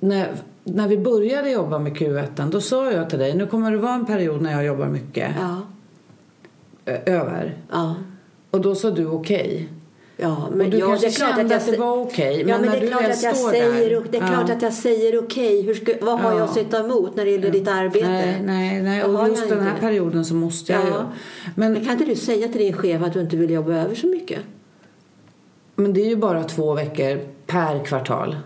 när, 0.00 0.28
när 0.64 0.88
vi 0.88 0.98
började 0.98 1.50
jobba 1.50 1.78
med 1.78 1.92
Q1, 1.96 2.50
då 2.50 2.60
sa 2.60 2.92
jag 2.92 3.10
till 3.10 3.18
dig, 3.18 3.34
nu 3.36 3.46
kommer 3.46 3.70
det 3.70 3.78
vara 3.78 3.94
en 3.94 4.06
period 4.06 4.42
när 4.42 4.52
jag 4.52 4.64
jobbar 4.64 4.86
mycket 4.86 5.30
Ja. 5.40 5.60
över. 7.06 7.56
Ja. 7.72 7.94
Och 8.50 8.60
då 8.60 8.74
sa 8.74 8.90
du 8.90 9.06
okej. 9.06 9.68
Ja, 10.16 10.48
Och 10.52 10.58
du 10.58 10.78
ja, 10.78 10.86
kanske 10.86 11.06
det 11.06 11.12
är 11.12 11.16
klart 11.16 11.36
kände 11.36 11.54
jag 11.54 11.60
att 11.62 11.70
det 11.70 11.76
var 11.76 11.96
okej. 12.02 12.40
Ja, 12.40 12.46
men, 12.46 12.60
men 12.60 12.80
det 12.80 12.86
är 12.86 12.90
klart 12.90 13.04
att 13.10 13.22
jag 13.22 13.36
säger, 13.36 13.90
där. 13.90 14.04
det 14.10 14.18
är 14.18 14.26
klart 14.26 14.48
ja. 14.48 14.54
att 14.54 14.62
jag 14.62 14.72
säger 14.72 15.18
okej. 15.18 15.62
Hur 15.62 15.74
ska, 15.74 15.92
vad 16.00 16.20
har 16.20 16.30
Ja. 16.32 16.38
jag 16.38 16.44
att 16.44 16.54
sätta 16.54 16.84
emot 16.84 17.16
när 17.16 17.24
det 17.24 17.30
gäller 17.30 17.50
ditt 17.50 17.68
arbete? 17.68 18.08
Nej, 18.08 18.42
nej, 18.44 18.82
nej. 18.82 19.04
Och 19.04 19.28
just 19.28 19.40
jag 19.48 19.58
den 19.58 19.66
här 19.66 19.78
perioden 19.80 20.24
så 20.24 20.34
måste 20.34 20.72
jag 20.72 20.82
Ja. 20.88 21.12
Men, 21.54 21.72
Men 21.72 21.84
kan 21.84 21.92
inte 21.92 22.04
du 22.04 22.16
säga 22.16 22.48
till 22.48 22.60
din 22.60 22.72
chef 22.72 23.02
att 23.02 23.12
du 23.12 23.20
inte 23.20 23.36
vill 23.36 23.50
jobba 23.50 23.72
över 23.72 23.94
så 23.94 24.06
mycket? 24.06 24.40
men 25.76 25.92
det 25.92 26.00
är 26.00 26.08
ju 26.08 26.16
bara 26.16 26.44
två 26.44 26.74
veckor 26.74 27.20
per 27.46 27.84
kvartal. 27.84 28.36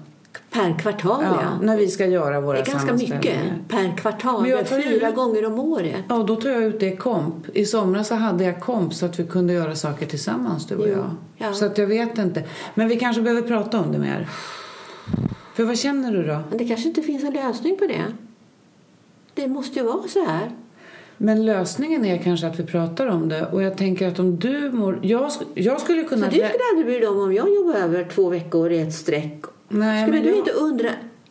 Per 0.62 0.78
kvartal, 0.78 1.22
ja. 1.22 1.38
Ja, 1.42 1.66
när 1.66 1.76
vi 1.76 1.88
ska 1.88 2.06
göra 2.06 2.40
våra 2.40 2.56
Det 2.56 2.68
är 2.68 2.72
ganska 2.72 2.92
mycket 2.94 3.38
per 3.68 3.96
kvartal. 3.96 4.42
Men 4.42 4.50
jag 4.50 4.66
tar 4.68 4.80
fyra 4.80 5.08
ut- 5.08 5.14
gånger 5.14 5.46
om 5.46 5.58
året. 5.58 6.04
Ja, 6.08 6.22
då 6.22 6.36
tar 6.36 6.50
jag 6.50 6.62
ut 6.62 6.80
det 6.80 6.86
i 6.86 6.96
komp. 6.96 7.34
I 7.56 7.64
somras 7.64 8.08
så 8.08 8.14
hade 8.14 8.44
jag 8.44 8.60
komp 8.60 8.94
så 8.94 9.06
att 9.06 9.18
vi 9.18 9.24
kunde 9.26 9.52
göra 9.52 9.74
saker 9.76 10.06
tillsammans, 10.06 10.66
du 10.66 10.76
och 10.76 10.88
Jo, 10.88 10.92
jag. 10.94 11.10
ja. 11.36 11.52
Så 11.52 11.64
att 11.66 11.78
jag 11.78 11.86
vet 11.86 12.18
inte. 12.18 12.44
Men 12.74 12.88
vi 12.88 12.96
kanske 12.96 13.22
behöver 13.22 13.42
prata 13.48 13.80
om 13.80 13.92
det 13.92 13.98
mer. 13.98 14.28
För 15.54 15.64
vad 15.64 15.78
känner 15.78 16.12
du 16.12 16.22
då? 16.26 16.38
Men 16.48 16.58
det 16.58 16.64
kanske 16.68 16.88
inte 16.88 17.02
finns 17.02 17.24
en 17.24 17.32
lösning 17.32 17.76
på 17.78 17.86
det. 17.86 18.04
Det 19.34 19.48
måste 19.48 19.78
ju 19.78 19.84
vara 19.84 20.08
så 20.08 20.24
här. 20.24 20.50
Men 21.16 21.46
lösningen 21.46 22.04
är 22.04 22.18
kanske 22.18 22.46
att 22.46 22.58
vi 22.60 22.64
pratar 22.66 23.06
om 23.06 23.28
det. 23.28 23.46
Och 23.46 23.62
jag 23.62 23.76
tänker 23.76 24.08
att 24.08 24.18
om 24.18 24.38
du 24.38 24.70
mår... 24.72 24.98
Jag, 25.02 25.30
jag 25.54 25.80
skulle 25.80 26.02
Så 26.02 26.08
kunna... 26.08 26.26
du 26.26 26.32
skulle 26.32 26.48
aldrig 26.72 26.86
bry 26.86 26.98
dig 26.98 27.08
om 27.08 27.18
om 27.18 27.32
jag 27.32 27.54
jobbar 27.54 27.74
över 27.74 28.04
två 28.04 28.28
veckor 28.28 28.72
i 28.72 28.80
ett 28.80 28.94
streck? 28.94 29.42
Nej, 29.68 30.02
Skulle 30.06 30.20
du 30.20 30.28
jag- 30.28 30.38
inte 30.38 30.50
undra 30.50 30.88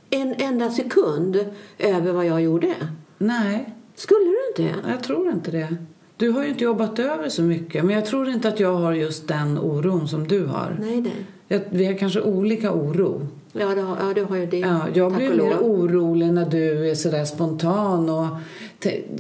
en 0.10 0.34
enda 0.38 0.70
sekund 0.72 1.46
över 1.80 2.12
vad 2.12 2.26
jag 2.26 2.42
gjorde? 2.42 2.74
Nej, 3.18 3.74
Skulle 3.96 4.26
du 4.26 4.64
inte? 4.64 4.76
jag 4.90 5.04
tror 5.04 5.30
inte 5.30 5.52
det. 5.52 5.76
Du 6.18 6.30
har 6.32 6.44
ju 6.44 6.50
inte 6.50 6.64
jobbat 6.64 7.00
över 7.00 7.30
så 7.30 7.42
mycket. 7.42 7.86
Men 7.86 7.96
jag 7.96 8.06
tror 8.06 8.30
inte 8.30 8.48
att 8.48 8.60
jag 8.60 8.74
har 8.76 8.94
just 8.94 9.28
den 9.28 9.58
oron 9.60 10.08
som 10.08 10.28
du 10.28 10.46
har. 10.46 10.78
Nej, 10.82 11.02
nej. 11.02 11.26
Jag, 11.48 11.62
vi 11.70 11.86
har 11.86 11.94
kanske 11.94 12.22
olika 12.22 12.74
oro. 12.74 13.28
Ja, 13.52 13.76
du 13.76 13.82
har, 13.82 13.98
ja, 14.02 14.14
du 14.16 14.24
har 14.24 14.36
ju 14.38 14.46
det. 14.46 14.58
Ja, 14.60 14.80
jag 14.94 15.10
Tack 15.14 15.18
blir 15.20 15.44
mer 15.44 15.58
orolig 15.62 16.34
när 16.34 16.46
du 16.50 16.90
är 16.90 16.96
sådär 16.96 17.26
spontan 17.26 18.10
och 18.10 18.26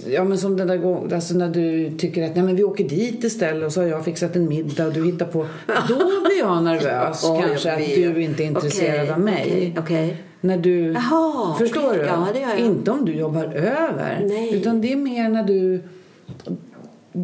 ja 0.08 0.24
men 0.24 0.38
som 0.38 0.58
den 0.58 0.68
där 0.68 0.78
gången, 0.78 1.14
alltså 1.14 1.34
när 1.34 1.50
du 1.50 1.98
tycker 1.98 2.24
att 2.30 2.36
nej 2.36 2.44
men 2.44 2.56
vi 2.56 2.64
åker 2.64 2.90
dit 2.90 3.24
istället 3.24 3.66
och 3.66 3.74
så 3.74 3.82
har 3.82 3.88
jag 3.88 4.06
fixat 4.06 4.36
en 4.36 4.50
middag 4.50 4.88
och 4.88 4.94
du 4.94 5.06
hittar 5.06 5.26
på. 5.26 5.48
Då 5.88 5.96
blir 5.96 6.40
jag 6.40 6.64
nervös 6.64 7.24
jag 7.24 7.44
kanske 7.44 7.72
att 7.72 7.86
du 7.86 8.24
inte 8.24 8.44
är 8.44 8.48
intresserad 8.48 9.02
Okej, 9.02 9.14
av 9.14 9.20
mig. 9.20 9.44
okej, 9.46 9.76
okej. 9.80 10.24
När 10.42 10.58
du, 10.58 10.92
Jaha, 10.94 11.56
förstår 11.58 11.94
du? 11.94 12.00
Ja, 12.00 12.28
det 12.34 12.40
gör 12.40 12.50
jag. 12.50 12.60
Inte 12.60 12.92
om 12.92 13.06
du 13.06 13.14
jobbar 13.16 13.44
över. 13.46 14.22
Nej. 14.24 14.56
Utan 14.56 14.82
det 14.82 14.92
är 14.92 14.98
mer 14.98 15.30
när 15.30 15.44
du 15.44 15.82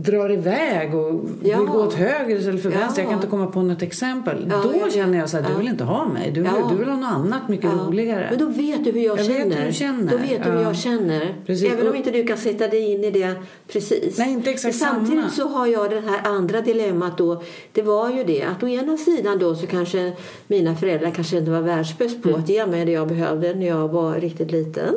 drar 0.01 0.31
iväg 0.31 0.95
och 0.95 1.21
Ja. 1.43 1.57
vill 1.57 1.67
gå 1.67 1.77
åt 1.79 1.93
höger 1.93 2.35
istället 2.39 2.61
för 2.61 2.71
Ja. 2.71 2.77
vänster. 2.79 3.01
Jag 3.01 3.09
kan 3.09 3.17
inte 3.17 3.27
komma 3.29 3.47
på 3.47 3.61
något 3.61 3.81
exempel. 3.81 4.47
Ja, 4.51 4.59
Då 4.63 4.69
vet. 4.69 4.93
känner 4.93 5.17
jag 5.19 5.29
så 5.29 5.37
här, 5.37 5.49
du 5.49 5.57
vill 5.57 5.67
inte 5.67 5.83
ha 5.83 6.05
mig. 6.05 6.31
Du, 6.31 6.41
Ja. 6.41 6.67
du 6.71 6.77
vill 6.77 6.87
ha 6.89 6.95
något 6.95 7.09
annat 7.11 7.49
mycket 7.49 7.69
roligare. 7.87 8.27
Men 8.29 8.39
då 8.39 8.45
vet 8.45 8.83
du 8.83 8.91
hur 8.91 8.99
jag, 9.01 9.19
Jag 9.19 9.23
vet 9.23 9.37
känner. 9.37 9.55
hur 9.59 9.67
du 9.67 9.73
känner. 9.73 10.11
Då 10.11 10.17
vet 10.17 10.43
du 10.43 10.49
hur 10.49 10.57
Ja. 10.57 10.61
jag 10.61 10.75
känner. 10.77 11.35
Precis. 11.45 11.73
Även 11.73 11.87
om 11.87 11.95
inte 11.95 12.11
du 12.11 12.23
kan 12.23 12.37
sätta 12.37 12.67
dig 12.67 12.91
in 12.91 13.03
i 13.03 13.11
det 13.11 13.33
precis. 13.67 14.17
Nej, 14.17 14.31
inte 14.31 14.49
exakt 14.49 14.81
Men 14.81 14.89
samtidigt 14.89 15.19
samma. 15.33 15.49
så 15.49 15.57
har 15.57 15.67
jag 15.67 15.89
det 15.89 15.99
här 16.01 16.19
andra 16.31 16.61
dilemmat 16.61 17.17
då. 17.17 17.43
Det 17.71 17.81
var 17.81 18.09
ju 18.11 18.23
det 18.23 18.43
att 18.43 18.63
å 18.63 18.67
ena 18.67 18.97
sidan 18.97 19.39
då 19.39 19.55
så 19.55 19.67
kanske 19.67 20.11
mina 20.47 20.75
föräldrar 20.75 21.11
kanske 21.11 21.37
inte 21.37 21.51
var 21.51 21.61
världsbäst 21.61 22.23
på 22.23 22.29
Mm. 22.29 22.41
att 22.41 22.49
ge 22.49 22.65
mig 22.65 22.85
det 22.85 22.91
jag 22.91 23.07
behövde 23.07 23.53
när 23.53 23.67
jag 23.67 23.87
var 23.87 24.13
riktigt 24.15 24.51
liten. 24.51 24.95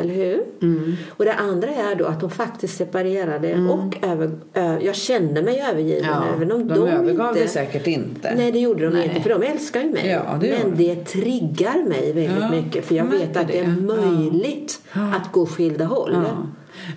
Eller 0.00 0.14
hur? 0.14 0.42
Mm. 0.62 0.96
Och 1.10 1.24
det 1.24 1.34
andra 1.34 1.68
är 1.68 1.94
då 1.94 2.04
att 2.04 2.20
de 2.20 2.30
faktiskt 2.30 2.76
separerade 2.76 3.54
och 3.70 3.96
över, 4.08 4.30
ö, 4.54 4.78
jag 4.82 4.94
kände 4.94 5.42
mig 5.42 5.64
övergiven 5.70 6.04
Ja, 6.04 6.24
även 6.36 6.52
om 6.52 6.68
de, 6.68 6.74
de, 6.74 6.88
övergav 6.88 7.28
inte... 7.28 7.40
dig 7.40 7.48
säkert 7.48 7.86
inte. 7.86 8.34
Nej, 8.36 8.52
det 8.52 8.58
gjorde 8.58 8.84
de 8.84 8.90
Nej. 8.94 9.04
inte, 9.08 9.20
för 9.20 9.30
de 9.30 9.42
älskar 9.42 9.80
ju 9.82 9.90
mig. 9.90 10.08
Ja, 10.08 10.38
det 10.40 10.58
Men 10.64 10.76
de. 10.76 10.84
det 10.94 11.04
triggar 11.04 11.88
mig 11.88 12.12
väldigt 12.12 12.36
Ja, 12.42 12.50
mycket, 12.50 12.84
för 12.84 12.94
jag 12.94 13.06
jag 13.06 13.10
vet 13.10 13.36
att 13.36 13.48
det 13.48 13.58
är 13.58 13.64
det. 13.64 13.80
möjligt 13.80 14.80
att 15.14 15.32
gå 15.32 15.46
skilda 15.46 15.84
håll. 15.84 16.16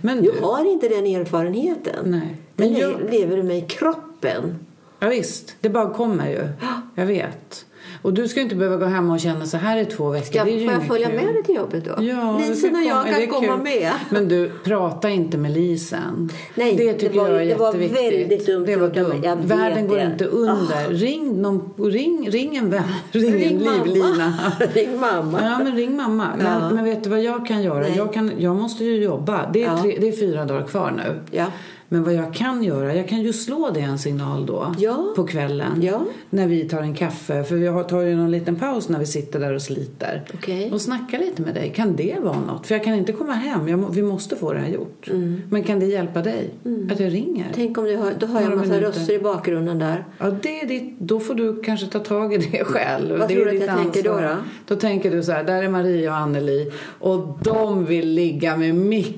Men 0.01 0.23
Jag 0.23 0.33
du, 0.35 0.41
har 0.41 0.71
inte 0.71 0.87
den 0.87 1.05
erfarenheten. 1.05 1.95
Nej. 2.05 2.37
Den 2.55 2.71
Men 2.71 2.79
jag- 2.81 2.91
le- 2.91 3.11
lever 3.19 3.37
i 3.37 3.43
mig 3.43 3.57
i 3.57 3.61
kroppen. 3.61 4.55
ja, 4.99 5.07
visst, 5.09 5.55
det 5.61 5.69
bara 5.69 5.93
kommer 5.93 6.29
ju. 6.29 6.47
Jag 6.95 7.05
vet. 7.05 7.65
Och 8.01 8.13
du 8.13 8.27
ska 8.27 8.41
inte 8.41 8.55
behöva 8.55 8.77
gå 8.77 8.85
hem 8.85 9.09
och 9.09 9.19
känna 9.19 9.45
så 9.45 9.57
här 9.57 9.77
i 9.77 9.85
två 9.85 10.09
veckor. 10.09 10.25
Ska, 10.25 10.43
det 10.43 10.51
är 10.51 10.57
ju 10.57 10.65
får 10.65 10.73
jag 10.73 10.87
följa 10.87 11.07
kul. 11.09 11.15
med 11.25 11.33
dig 11.35 11.43
till 11.43 11.55
jobbet 11.55 11.85
då? 11.85 12.03
Ja, 12.03 12.39
Lisen 12.47 12.75
och 12.75 12.81
jag 12.81 13.05
det 13.05 13.11
kan 13.11 13.27
komma 13.27 13.53
kul. 13.55 13.63
med. 13.63 13.91
Men 14.09 14.27
du, 14.27 14.51
prata 14.63 15.09
inte 15.09 15.37
med 15.37 15.51
Lisen. 15.51 16.29
Nej, 16.55 16.75
det 16.75 16.85
det 16.91 16.93
tycker 16.93 17.19
var- 17.19 17.29
jag 17.29 17.41
är 17.41 17.45
det 17.45 17.55
var 17.55 17.73
väldigt 17.73 18.45
dumt 18.45 18.65
det 18.65 18.75
var 18.75 18.89
dumt. 18.89 19.41
Världen 19.43 19.87
går 19.87 19.95
det. 19.97 20.03
inte 20.05 20.25
under. 20.25 20.89
Ring, 20.89 21.41
någon, 21.41 21.73
ring, 21.77 22.29
ring 22.29 22.55
en 22.57 22.69
vän. 22.69 22.83
Ring, 23.11 23.33
Ring 23.33 23.43
en 23.57 23.63
mamma. 23.65 23.83
livlina. 23.85 24.33
Ring 24.73 24.99
mamma. 24.99 25.39
Ja, 25.41 25.57
men 25.63 25.75
ring 25.75 25.95
mamma. 25.95 26.27
Men, 26.37 26.45
Ja. 26.61 26.69
men 26.69 26.83
vet 26.85 27.03
du 27.03 27.09
vad 27.09 27.21
jag 27.21 27.45
kan 27.47 27.63
göra? 27.63 27.79
Nej. 27.79 27.93
Jag, 27.97 28.13
kan, 28.13 28.31
jag 28.37 28.55
måste 28.55 28.83
ju 28.83 29.03
jobba. 29.03 29.49
Det 29.53 29.63
är, 29.63 29.67
Ja. 29.67 29.81
tre, 29.81 29.97
det 30.01 30.07
är 30.07 30.11
fyra 30.11 30.45
dagar 30.45 30.67
kvar 30.67 30.91
nu. 30.97 31.19
Ja. 31.31 31.45
Men 31.93 32.03
vad 32.03 32.13
jag 32.13 32.33
kan 32.33 32.63
göra, 32.63 32.95
jag 32.95 33.07
kan 33.07 33.21
ju 33.21 33.33
slå 33.33 33.69
dig 33.69 33.83
en 33.83 33.99
signal 33.99 34.45
då 34.45 34.75
Ja. 34.79 35.13
på 35.15 35.23
kvällen. 35.23 35.81
Ja. 35.81 36.01
När 36.29 36.47
vi 36.47 36.63
tar 36.69 36.81
en 36.81 36.93
kaffe. 36.95 37.43
För 37.43 37.55
vi 37.55 37.67
har- 37.67 37.83
tar 37.83 38.01
ju 38.01 38.15
någon 38.15 38.31
liten 38.31 38.55
paus 38.55 38.89
när 38.89 38.99
vi 38.99 39.05
sitter 39.05 39.39
där 39.39 39.53
och 39.55 39.61
sliter. 39.61 40.23
Okej. 40.33 40.71
Och 40.73 40.81
snackar 40.81 41.19
lite 41.19 41.41
med 41.41 41.53
dig. 41.53 41.71
Kan 41.75 41.95
det 41.95 42.15
vara 42.23 42.39
något? 42.47 42.67
För 42.67 42.75
jag 42.75 42.83
kan 42.83 42.93
inte 42.93 43.11
komma 43.13 43.33
hem. 43.33 43.67
Jag 43.67 43.93
vi 43.93 44.01
måste 44.03 44.35
få 44.35 44.53
det 44.53 44.59
här 44.59 44.67
gjort. 44.69 45.07
Mm. 45.09 45.41
Men 45.49 45.63
kan 45.63 45.79
det 45.79 45.85
hjälpa 45.85 46.21
dig? 46.21 46.49
Att 46.91 46.99
jag 46.99 47.13
ringer? 47.13 47.47
Tänk 47.55 47.77
om 47.77 47.83
du 47.85 47.95
hör, 47.97 48.13
då 48.19 48.25
hör 48.25 48.41
jag 48.41 48.51
en 48.51 48.57
massa 48.57 48.69
minuter. 48.73 48.87
röster 48.99 49.13
i 49.13 49.19
bakgrunden 49.19 49.79
där. 49.79 50.05
Ja, 50.17 50.31
det 50.41 50.61
är 50.61 50.67
ditt, 50.67 50.99
då 50.99 51.19
får 51.19 51.33
du 51.35 51.61
kanske 51.61 51.85
ta 51.87 51.99
tag 51.99 52.33
i 52.33 52.37
det 52.37 52.63
själv. 52.65 53.19
Vad 53.19 53.27
det 53.29 53.33
tror 53.35 53.45
du 53.45 53.51
att 53.61 53.65
jag 53.67 53.77
tänker 53.77 54.03
då, 54.03 54.19
då? 54.19 54.35
Då 54.67 54.75
tänker 54.75 55.11
du 55.11 55.23
så 55.23 55.31
här, 55.31 55.43
där 55.43 55.63
är 55.63 55.69
Maria 55.69 56.11
och 56.11 56.17
Anneli 56.17 56.71
och 56.99 57.37
de 57.43 57.85
vill 57.85 58.09
ligga 58.09 58.57
med 58.57 58.75
Micke, 58.75 59.17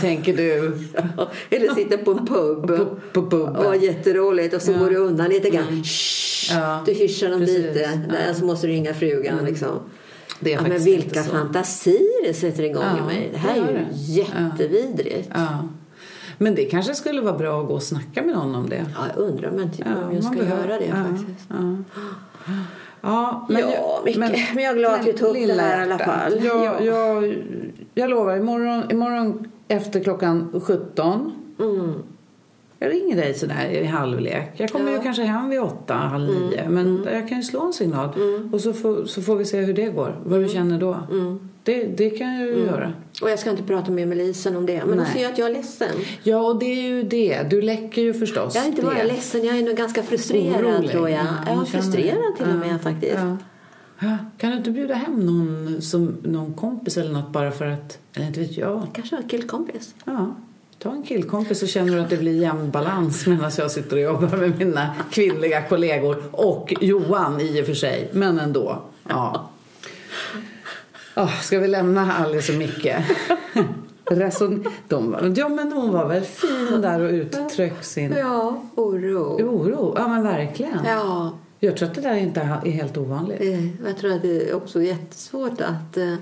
tänker 0.00 0.36
du. 0.36 0.78
Eller 1.50 1.74
sitter 1.74 1.96
på 1.96 2.10
en 2.10 2.26
pub. 2.26 2.66
På, 2.66 2.86
på 3.12 3.30
puben. 3.30 3.56
Åh, 3.66 3.84
jätteroligt. 3.84 4.54
Och 4.54 4.62
så 4.62 4.70
Ja. 4.70 4.74
Mm. 4.76 4.84
går 4.88 4.90
du 4.94 4.96
undan 5.00 5.28
lite 5.28 5.50
grann. 5.50 5.82
Shh, 5.84 6.56
Ja, 6.56 6.82
Du 6.86 6.92
hyschar 6.92 7.28
dem 7.30 7.40
precis. 7.40 7.58
lite. 7.58 8.00
Ja. 8.28 8.34
Så 8.34 8.44
måste 8.44 8.66
du 8.66 8.72
ringa 8.72 8.94
frugan. 8.94 9.44
Liksom. 9.44 9.68
Det 10.40 10.52
är 10.52 10.56
Ja, 10.56 10.62
men 10.68 10.78
vilka 10.84 11.22
fantasier 11.22 12.26
det 12.26 12.34
sätter 12.34 12.62
igång 12.62 12.82
Ja, 12.98 13.04
i 13.04 13.06
mig. 13.06 13.28
Det 13.32 13.32
det 13.32 13.38
här 13.38 13.52
är 13.52 13.56
gör 13.56 13.66
ju 13.66 13.72
det. 13.74 13.88
jättevidrigt. 13.94 15.28
Ja. 15.34 15.40
Ja. 15.40 15.68
Men 16.38 16.54
det 16.54 16.64
kanske 16.64 16.94
skulle 16.94 17.20
vara 17.20 17.38
bra 17.38 17.60
att 17.60 17.66
gå 17.68 17.74
och 17.74 17.82
snacka 17.82 18.22
med 18.22 18.34
någon 18.34 18.54
om 18.54 18.68
det. 18.68 18.84
jag 19.14 19.22
undrar 19.22 19.50
men 19.50 19.72
typ, 19.72 19.86
om 19.86 20.14
jag 20.14 20.24
ska 20.24 20.32
behöver- 20.36 20.68
göra 20.68 20.78
det 20.78 20.86
ja, 20.86 20.94
faktiskt. 20.94 21.48
Ja, 21.48 21.76
ja, 23.02 23.46
Ja, 23.50 24.02
Micke, 24.04 24.16
men 24.16 24.32
jag 24.64 24.72
är 24.72 24.76
glad 24.76 25.00
att 25.00 25.06
vi 25.06 25.12
tog 25.12 25.28
upp 25.28 25.46
det 25.46 25.62
här 25.62 25.80
i 25.80 25.82
alla 25.82 25.98
fall. 25.98 26.44
Jag, 26.44 26.64
Ja. 26.64 26.80
jag, 26.84 27.34
jag 28.00 28.10
lovar, 28.10 28.36
imorgon, 28.36 28.90
imorgon 28.90 29.48
efter 29.68 30.00
klockan 30.00 30.60
17 30.66 31.32
Mm. 31.60 31.92
Jag 32.82 32.92
ringer 32.92 33.16
dig 33.16 33.34
sådär 33.34 33.66
i 33.70 33.84
halvlek. 33.84 34.50
Jag 34.56 34.70
kommer 34.70 34.90
Ja. 34.90 34.96
ju 34.96 35.02
kanske 35.02 35.22
hem 35.22 35.48
vid 35.50 35.60
åtta, 35.60 35.94
halv 35.94 36.30
nio. 36.30 36.68
Men 36.68 37.06
jag 37.12 37.28
kan 37.28 37.36
ju 37.38 37.42
slå 37.44 37.66
en 37.66 37.72
signal. 37.72 38.08
Och 38.52 38.60
så 38.60 38.72
får, 38.72 39.04
så 39.04 39.22
får 39.22 39.36
vi 39.36 39.44
se 39.44 39.60
hur 39.60 39.74
det 39.74 39.86
går. 39.88 40.20
Vad 40.24 40.40
du 40.42 40.48
känner 40.48 40.78
då. 40.80 40.96
Det, 41.62 41.84
det 41.84 42.10
kan 42.10 42.34
jag 42.40 42.48
ju 42.48 42.54
göra. 42.64 42.92
Och 43.22 43.30
jag 43.30 43.38
ska 43.38 43.50
inte 43.50 43.62
prata 43.62 43.90
mer 43.90 44.06
med 44.06 44.18
Lisen 44.18 44.56
om 44.56 44.66
det. 44.66 44.82
Men 44.86 44.98
hon 44.98 45.06
ser 45.06 45.28
att 45.28 45.38
jag 45.38 45.50
är 45.50 45.54
ledsen. 45.54 45.88
Ja, 46.22 46.40
och 46.46 46.58
det 46.58 46.66
är 46.66 46.82
ju 46.88 47.02
det. 47.02 47.50
Du 47.50 47.62
läcker 47.62 48.02
ju 48.02 48.14
förstås 48.14 48.54
Jag 48.54 48.64
är 48.64 48.68
inte 48.68 48.82
bara 48.82 48.94
det. 48.94 49.04
ledsen, 49.04 49.44
jag 49.44 49.58
är 49.58 49.62
nog 49.62 49.76
ganska 49.76 50.02
frustrerad 50.02 50.64
Orolig. 50.64 50.90
tror 50.90 51.08
jag. 51.08 51.18
Ja, 51.20 51.26
Ja, 51.46 51.52
hon 51.54 51.66
känner 51.66 51.82
frustrerad 51.82 52.36
till 52.36 52.46
och 52.46 52.52
Ja, 52.52 52.56
med 52.72 52.80
faktiskt. 52.82 53.14
Ja. 53.18 53.36
Kan 54.38 54.50
du 54.50 54.56
inte 54.56 54.70
bjuda 54.70 54.94
hem 54.94 55.26
någon, 55.26 55.82
som, 55.82 56.16
någon 56.22 56.54
kompis 56.54 56.96
eller 56.96 57.12
något 57.12 57.32
bara 57.32 57.50
för 57.50 57.66
att, 57.66 57.98
eller 58.14 58.26
inte 58.26 58.40
vet 58.40 58.56
jag. 58.56 58.86
Kanske 58.92 59.16
en 59.16 59.28
killkompis. 59.28 59.94
Ja, 60.04 60.34
ta 60.78 60.90
en 60.92 61.02
killkompis 61.02 61.60
så 61.60 61.66
känner 61.66 61.94
du 61.94 62.00
att 62.00 62.10
det 62.10 62.16
blir 62.16 62.42
jämn 62.42 62.70
balans 62.70 63.26
medan 63.26 63.50
jag 63.58 63.70
sitter 63.70 63.96
och 63.96 64.02
jobbar 64.02 64.36
med 64.36 64.58
mina 64.58 64.94
kvinnliga 65.10 65.62
kollegor 65.62 66.22
och 66.32 66.74
Johan 66.80 67.40
i 67.40 67.62
och 67.62 67.66
för 67.66 67.74
sig, 67.74 68.10
men 68.12 68.38
ändå. 68.38 68.82
Ja. 69.08 69.50
Oh, 71.16 71.40
ska 71.40 71.58
vi 71.58 71.68
lämna 71.68 72.12
Alice 72.14 72.52
och 72.52 72.58
Micke? 72.58 72.86
Reson, 74.04 74.64
de, 74.88 75.10
var- 75.10 75.32
ja, 75.36 75.48
men 75.48 75.72
hon 75.72 75.92
var 75.92 76.08
väl 76.08 76.22
fin 76.22 76.80
där 76.82 77.00
och 77.00 77.10
uttryck 77.10 77.84
sin 77.84 78.14
Ja, 78.18 78.62
oro. 78.74 79.42
oro. 79.42 79.94
Ja, 79.98 80.08
men 80.08 80.22
verkligen. 80.22 80.78
Ja, 80.86 81.32
Jag 81.62 81.76
tror 81.76 81.88
att 81.88 81.94
det 81.94 82.00
där 82.00 82.14
inte 82.16 82.40
är 82.40 82.70
helt 82.70 82.96
ovanligt. 82.96 83.40
eh, 83.40 83.86
jag 83.86 83.96
tror 84.00 84.12
att 84.12 84.22
det 84.22 84.48
är 84.50 84.54
också 84.54 84.82
jättesvårt 84.82 85.60
att 85.60 85.96
eh, 85.96 86.14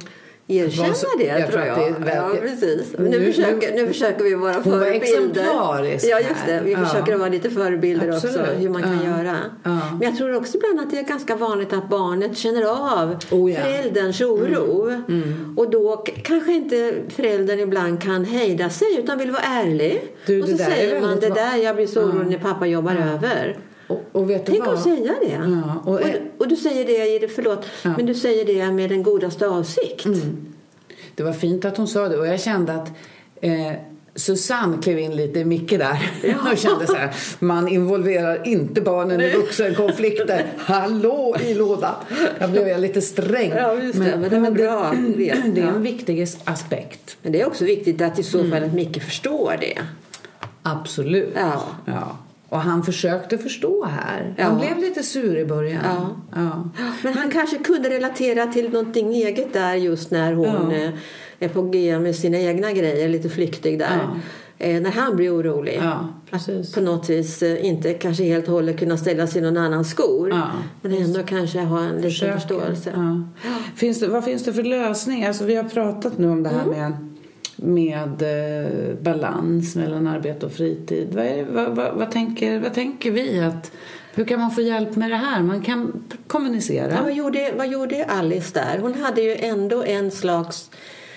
erkänna 0.50 0.94
det. 1.18 1.24
jag 1.24 1.38
tror 1.38 1.50
tror 1.50 1.64
jag. 1.66 2.02
det 2.04 2.10
är 2.10 2.16
ja, 2.16 2.30
precis. 2.42 2.94
Nu, 2.98 3.08
Nu- 3.08 3.32
försöker, 3.32 3.72
nu 3.74 3.86
försöker 3.86 4.24
vi 4.24 4.34
vara 4.34 4.62
förebilder. 4.62 5.44
Ja, 5.44 5.80
just 6.20 6.46
det. 6.46 6.60
Vi 6.64 6.74
här. 6.74 6.84
försöker 6.84 7.12
Ja. 7.12 7.18
vara 7.18 7.28
lite 7.28 7.50
förebilder 7.50 8.08
Absolut. 8.12 8.36
också, 8.40 8.52
hur 8.52 8.70
man 8.70 8.82
kan 8.82 8.98
Ja. 9.04 9.10
göra. 9.18 9.36
Ja. 9.62 9.70
Men 9.92 10.02
jag 10.02 10.16
tror 10.16 10.36
också 10.36 10.56
ibland 10.56 10.80
att 10.80 10.90
det 10.90 10.98
är 10.98 11.02
ganska 11.02 11.36
vanligt 11.36 11.72
att 11.72 11.88
barnet 11.88 12.36
känner 12.38 12.62
av 12.62 13.16
Oh, 13.30 13.52
ja. 13.52 13.58
Mm. 13.58 13.72
förälderns 13.72 14.20
oro. 14.20 14.92
Och 15.56 15.70
då 15.70 15.96
kanske 16.24 16.52
inte 16.52 16.94
föräldern 17.08 17.58
ibland 17.60 18.02
kan 18.02 18.24
hejda 18.24 18.70
sig 18.70 18.88
utan 18.98 19.18
vill 19.18 19.30
vara 19.30 19.42
ärlig. 19.42 20.02
Du, 20.26 20.42
och 20.42 20.48
det 20.48 20.56
så 20.58 20.64
säger 20.64 21.00
man 21.00 21.20
det 21.20 21.28
där, 21.28 21.56
jag 21.56 21.76
blir 21.76 21.86
så 21.86 22.02
orolig 22.02 22.30
när 22.30 22.38
pappa 22.38 22.66
jobbar 22.66 22.94
över. 23.14 23.58
Och, 23.88 24.02
och 24.12 24.30
vet 24.30 24.46
Tänk 24.46 24.66
att 24.66 24.82
säga 24.82 25.14
det. 25.22 25.28
Ja, 25.28 25.82
och- 25.84 25.94
och, 25.94 26.00
du, 26.00 26.20
och 26.38 26.48
du 26.48 26.56
säger 26.56 26.84
det, 26.84 27.14
i 27.14 27.18
det- 27.18 27.28
förlåt, 27.28 27.66
Ja. 27.84 27.90
men 27.96 28.06
du 28.06 28.14
säger 28.14 28.44
det 28.44 28.72
med 28.72 28.90
den 28.90 29.02
godaste 29.02 29.48
avsikt. 29.48 30.06
Det 31.14 31.22
var 31.22 31.32
fint 31.32 31.64
att 31.64 31.76
hon 31.76 31.88
sa 31.88 32.08
det 32.08 32.16
och 32.18 32.26
jag 32.26 32.40
kände 32.40 32.72
att 32.74 32.88
eh, 33.40 33.72
Susanne 34.14 34.76
klev 34.82 34.98
in 34.98 35.16
lite 35.16 35.38
i 35.40 35.44
Micke 35.44 35.70
där 35.78 36.10
och 36.52 36.58
kände 36.58 36.86
så 36.86 36.94
här, 36.94 37.14
man 37.38 37.68
involverar 37.68 38.46
inte 38.46 38.80
barnen 38.80 39.20
i 39.20 39.30
vuxenkonflikter. 39.32 40.46
Hallå 40.58 41.36
i 41.42 41.54
låda! 41.54 41.96
Jag 42.38 42.50
blev 42.50 42.78
lite 42.80 43.00
sträng. 43.02 43.50
Ja, 43.56 43.74
just 43.74 43.98
det, 43.98 44.16
men 44.16 44.30
det 44.30 44.38
var 44.38 44.50
bra. 44.50 44.92
Det, 45.16 45.34
det 45.54 45.60
är 45.60 45.64
Ja. 45.64 45.68
en 45.68 45.82
viktig 45.82 46.26
aspekt. 46.44 47.16
Men 47.22 47.32
det 47.32 47.40
är 47.40 47.46
också 47.46 47.64
viktigt 47.64 48.02
att 48.02 48.18
i 48.18 48.22
så 48.22 48.38
fall 48.50 48.64
att 48.64 48.74
Micke 48.74 49.02
förstår 49.02 49.56
det. 49.60 49.78
Absolut. 50.62 51.32
Ja. 51.34 51.62
ja. 51.84 52.16
Och 52.50 52.60
han 52.60 52.82
försökte 52.82 53.38
förstå 53.38 53.84
här. 53.84 54.34
Ja. 54.38 54.44
Han 54.44 54.58
blev 54.58 54.78
lite 54.78 55.02
sur 55.02 55.36
i 55.38 55.44
början. 55.44 55.80
Ja. 55.84 56.16
Ja. 56.34 56.68
Men 57.02 57.14
han 57.14 57.30
kanske 57.30 57.58
kunde 57.58 57.90
relatera 57.90 58.46
till 58.46 58.70
någonting 58.72 59.14
eget 59.14 59.52
där 59.52 59.74
just 59.74 60.10
när 60.10 60.32
hon 60.32 60.70
Ja. 60.70 60.76
eh, 60.76 60.90
är 61.38 61.48
på 61.48 61.62
G 61.62 61.98
med 61.98 62.16
sina 62.16 62.38
egna 62.38 62.72
grejer, 62.72 63.08
lite 63.08 63.28
flyktig 63.28 63.78
där. 63.78 63.98
Ja. 64.02 64.16
Eh, 64.60 64.80
när 64.82 64.90
han 64.90 65.16
blir 65.16 65.36
orolig. 65.36 65.78
Ja, 65.82 66.08
att 66.30 66.74
på 66.74 66.80
något 66.80 67.10
vis 67.10 67.42
eh, 67.42 67.66
inte 67.66 67.94
kanske 67.94 68.24
helt 68.24 68.46
och 68.48 68.52
hållet 68.52 68.78
kunna 68.78 68.96
ställa 68.96 69.26
sig 69.26 69.38
i 69.42 69.44
någon 69.44 69.56
annans 69.56 69.90
skor. 69.90 70.28
Ja, 70.30 70.48
men 70.82 70.92
ändå 70.92 71.22
kanske 71.22 71.60
ha 71.60 71.78
en 71.80 71.86
liten 71.86 72.02
Försöker. 72.02 72.32
förståelse. 72.38 72.92
Ja. 72.94 73.22
Finns 73.76 74.00
det, 74.00 74.08
vad 74.08 74.24
finns 74.24 74.44
det 74.44 74.52
för 74.52 74.62
lösning? 74.62 75.24
Alltså, 75.26 75.44
vi 75.44 75.54
har 75.54 75.64
pratat 75.64 76.18
nu 76.18 76.28
om 76.28 76.42
det 76.42 76.48
här 76.48 76.64
Mm. 76.64 76.78
med, 76.78 77.07
med 77.62 78.22
eh, 78.22 78.94
balans 79.02 79.76
mellan 79.76 80.06
arbete 80.06 80.46
och 80.46 80.52
fritid. 80.52 81.08
Vad, 81.14 81.24
det- 81.24 81.46
vad, 81.50 81.76
vad, 81.76 81.94
vad, 81.94 82.10
tänker, 82.10 82.60
vad 82.60 82.74
tänker 82.74 83.10
vi? 83.10 83.40
att 83.40 83.72
Hur 84.14 84.24
kan 84.24 84.40
man 84.40 84.50
få 84.50 84.60
hjälp 84.60 84.96
med 84.96 85.10
det 85.10 85.16
här? 85.16 85.42
Man 85.42 85.60
kan 85.62 86.04
kommunicera. 86.26 86.92
Ja, 86.92 87.02
vad, 87.02 87.14
gjorde, 87.14 87.52
vad 87.56 87.68
gjorde 87.68 88.04
Alice 88.04 88.54
där? 88.54 88.78
Hon 88.78 88.94
hade 88.94 89.22
ju 89.22 89.34
ändå 89.36 89.84
en 89.84 90.10
slags... 90.10 90.70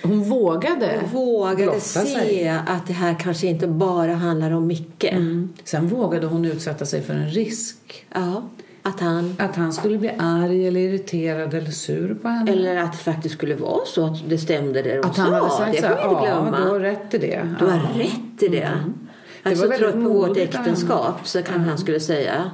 Hon 0.04 0.24
vågade 0.24 1.00
Hon 1.02 1.10
vågade 1.26 1.80
se 1.80 2.00
sig. 2.00 2.50
att 2.50 2.88
det 2.88 2.94
här 2.94 3.16
kanske 3.20 3.48
inte 3.48 3.68
bara 3.68 4.14
handlar 4.14 4.52
om 4.52 4.68
Micke. 4.68 5.04
Mm. 5.04 5.50
Sen 5.64 5.88
vågade 5.88 6.28
hon 6.28 6.46
utsätta 6.46 6.86
sig 6.86 7.02
för 7.02 7.14
en 7.14 7.30
risk. 7.30 8.06
Ja, 8.14 8.44
att 8.82 9.00
han... 9.00 9.36
Att 9.40 9.56
han 9.56 9.74
skulle 9.74 9.98
bli 9.98 10.12
arg 10.18 10.68
eller 10.68 10.80
irriterad 10.80 11.54
eller 11.54 11.72
sur 11.72 12.14
på 12.14 12.28
henne. 12.28 12.52
Eller 12.52 12.76
att 12.78 12.92
det 12.92 12.98
faktiskt 12.98 13.36
skulle 13.36 13.56
vara 13.56 13.86
så 13.86 14.06
att 14.06 14.30
det 14.30 14.38
stämde 14.38 14.82
det 14.82 15.02
de 15.02 15.10
att 15.10 15.18
han 15.18 15.28
sa. 15.28 15.34
hade 15.34 15.50
sagt 15.50 15.72
det 15.72 15.82
får 15.82 15.92
inte 15.92 16.04
ja, 16.04 16.22
glömma. 16.22 16.58
du 16.58 16.70
har 16.70 16.80
rätt 16.80 17.14
i 17.14 17.18
det. 17.18 17.56
Du 17.60 17.66
har 17.66 17.76
ja. 17.96 18.04
rätt 18.04 18.44
i 18.44 18.48
det. 18.48 18.72
Jag 19.44 19.54
Det 19.54 19.64
är 19.64 19.68
var 19.68 19.78
trött 19.78 19.94
på 19.94 20.00
vårt 20.00 20.38
äktenskap, 20.38 21.28
så 21.28 21.44
kan 21.44 21.60
han 21.60 21.78
skulle 21.78 22.00
säga. 22.00 22.52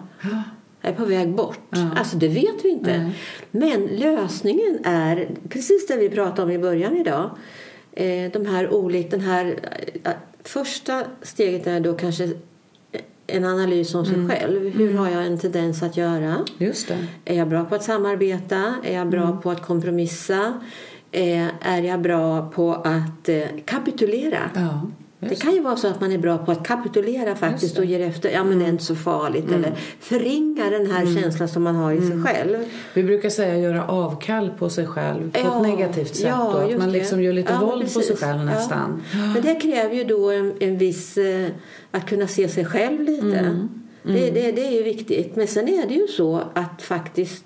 Jag 0.82 0.92
är 0.92 0.96
på 0.96 1.06
väg 1.06 1.36
bort. 1.36 1.60
Ja. 1.70 1.90
Alltså 1.98 2.18
det 2.18 2.28
vet 2.28 2.56
vi 2.66 2.70
inte. 2.70 2.98
Nej. 2.98 3.14
Men 3.52 3.88
lösningen 3.88 4.80
är 4.84 5.30
precis 5.50 5.88
det 5.88 5.98
vi 5.98 6.10
pratade 6.10 6.42
om 6.42 6.52
i 6.52 6.60
början 6.60 6.98
idag. 6.98 7.30
Eh, 7.92 8.32
de 8.32 8.46
här 8.46 8.74
olika, 8.74 9.10
den 9.10 9.22
här, 9.22 9.60
eh, 10.04 10.12
första 10.44 11.04
steget 11.22 11.68
är 11.68 11.80
då 11.80 11.94
kanske 11.94 12.30
en 13.28 13.46
analys 13.46 13.96
om 13.96 14.06
sig 14.06 14.16
Mm. 14.16 14.30
själv. 14.30 14.70
Hur 14.78 14.94
har 14.94 15.10
jag 15.10 15.26
en 15.26 15.38
tendens 15.40 15.84
att 15.84 15.98
göra? 15.98 16.36
Just 16.58 16.88
det. 16.88 16.98
Är 17.26 17.38
jag 17.38 17.48
bra 17.50 17.66
på 17.66 17.76
att 17.76 17.84
samarbeta? 17.84 18.74
Är 18.84 18.96
jag 18.96 19.10
bra 19.10 19.24
Mm. 19.24 19.42
på 19.42 19.52
att 19.52 19.62
kompromissa? 19.62 20.54
Eh, 21.12 21.48
är 21.62 21.82
jag 21.82 22.02
bra 22.02 22.50
på 22.56 22.74
att 22.74 23.30
eh, 23.30 23.42
kapitulera? 23.66 24.38
Ja, 24.56 24.82
Det 25.20 25.36
kan 25.36 25.54
ju 25.54 25.62
vara 25.62 25.76
så 25.76 25.88
att 25.88 26.02
man 26.02 26.12
är 26.12 26.18
bra 26.18 26.38
på 26.38 26.52
att 26.52 26.68
kapitulera 26.68 27.36
faktiskt 27.36 27.76
det. 27.76 27.82
Mm. 27.84 27.96
och 27.96 28.00
ger 28.00 28.08
efter. 28.10 28.30
Ja, 28.30 28.44
men 28.44 28.60
det 28.60 28.66
är 28.66 28.70
inte 28.70 28.84
så 28.84 28.96
farligt. 28.96 29.52
Eller 29.52 29.72
förringa 30.00 30.70
den 30.70 30.92
här 30.92 31.22
känslan 31.22 31.48
som 31.48 31.64
man 31.64 31.76
har 31.76 31.92
i 31.92 31.98
Mm. 31.98 32.10
sig 32.24 32.34
själv. 32.34 32.58
Vi 32.94 33.04
brukar 33.04 33.30
säga 33.30 33.58
göra 33.58 33.88
avkall 33.88 34.50
på 34.60 34.70
sig 34.70 34.88
själv 34.88 35.32
på 35.32 35.40
Ja, 35.44 35.56
ett 35.56 35.62
negativt 35.62 36.16
sätt. 36.16 36.28
ja, 36.30 36.50
då. 36.54 36.74
Att 36.74 36.80
man 36.80 36.88
det. 36.92 36.94
liksom 37.00 37.22
gör 37.24 37.34
lite 37.34 37.54
Ja, 37.54 37.66
våld 37.66 37.94
på 37.94 38.00
sig 38.02 38.18
själv 38.18 38.46
nästan. 38.46 39.02
Men 39.34 39.42
det 39.44 39.56
kräver 39.56 39.96
ju 39.96 40.04
då 40.04 40.30
en, 40.32 40.54
en 40.60 40.78
viss... 40.78 41.18
Eh, 41.18 41.48
att 41.92 42.10
kunna 42.10 42.28
se 42.28 42.48
sig 42.50 42.66
själv 42.66 43.02
lite. 43.02 43.38
Mm. 43.38 43.70
Det, 44.04 44.32
det, 44.32 44.52
det 44.52 44.68
är 44.68 44.72
ju 44.72 44.84
viktigt. 44.84 45.36
Men 45.36 45.48
sen 45.48 45.68
är 45.68 45.88
det 45.88 45.94
ju 45.94 46.08
så 46.08 46.42
att 46.54 46.82
faktiskt 46.82 47.46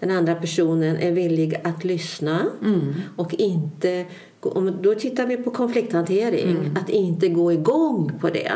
den 0.00 0.10
andra 0.10 0.34
personen 0.34 0.96
är 0.96 1.12
villig 1.12 1.60
att 1.64 1.84
lyssna 1.84 2.46
Mm. 2.62 2.94
och 3.16 3.34
inte... 3.34 4.04
Om, 4.40 4.82
då 4.82 4.94
tittar 4.94 5.26
vi 5.26 5.36
på 5.36 5.50
konflikthantering. 5.50 6.50
Mm. 6.50 6.76
Att 6.76 6.90
inte 6.90 7.28
gå 7.28 7.52
igång 7.52 8.12
på 8.20 8.30
det. 8.30 8.52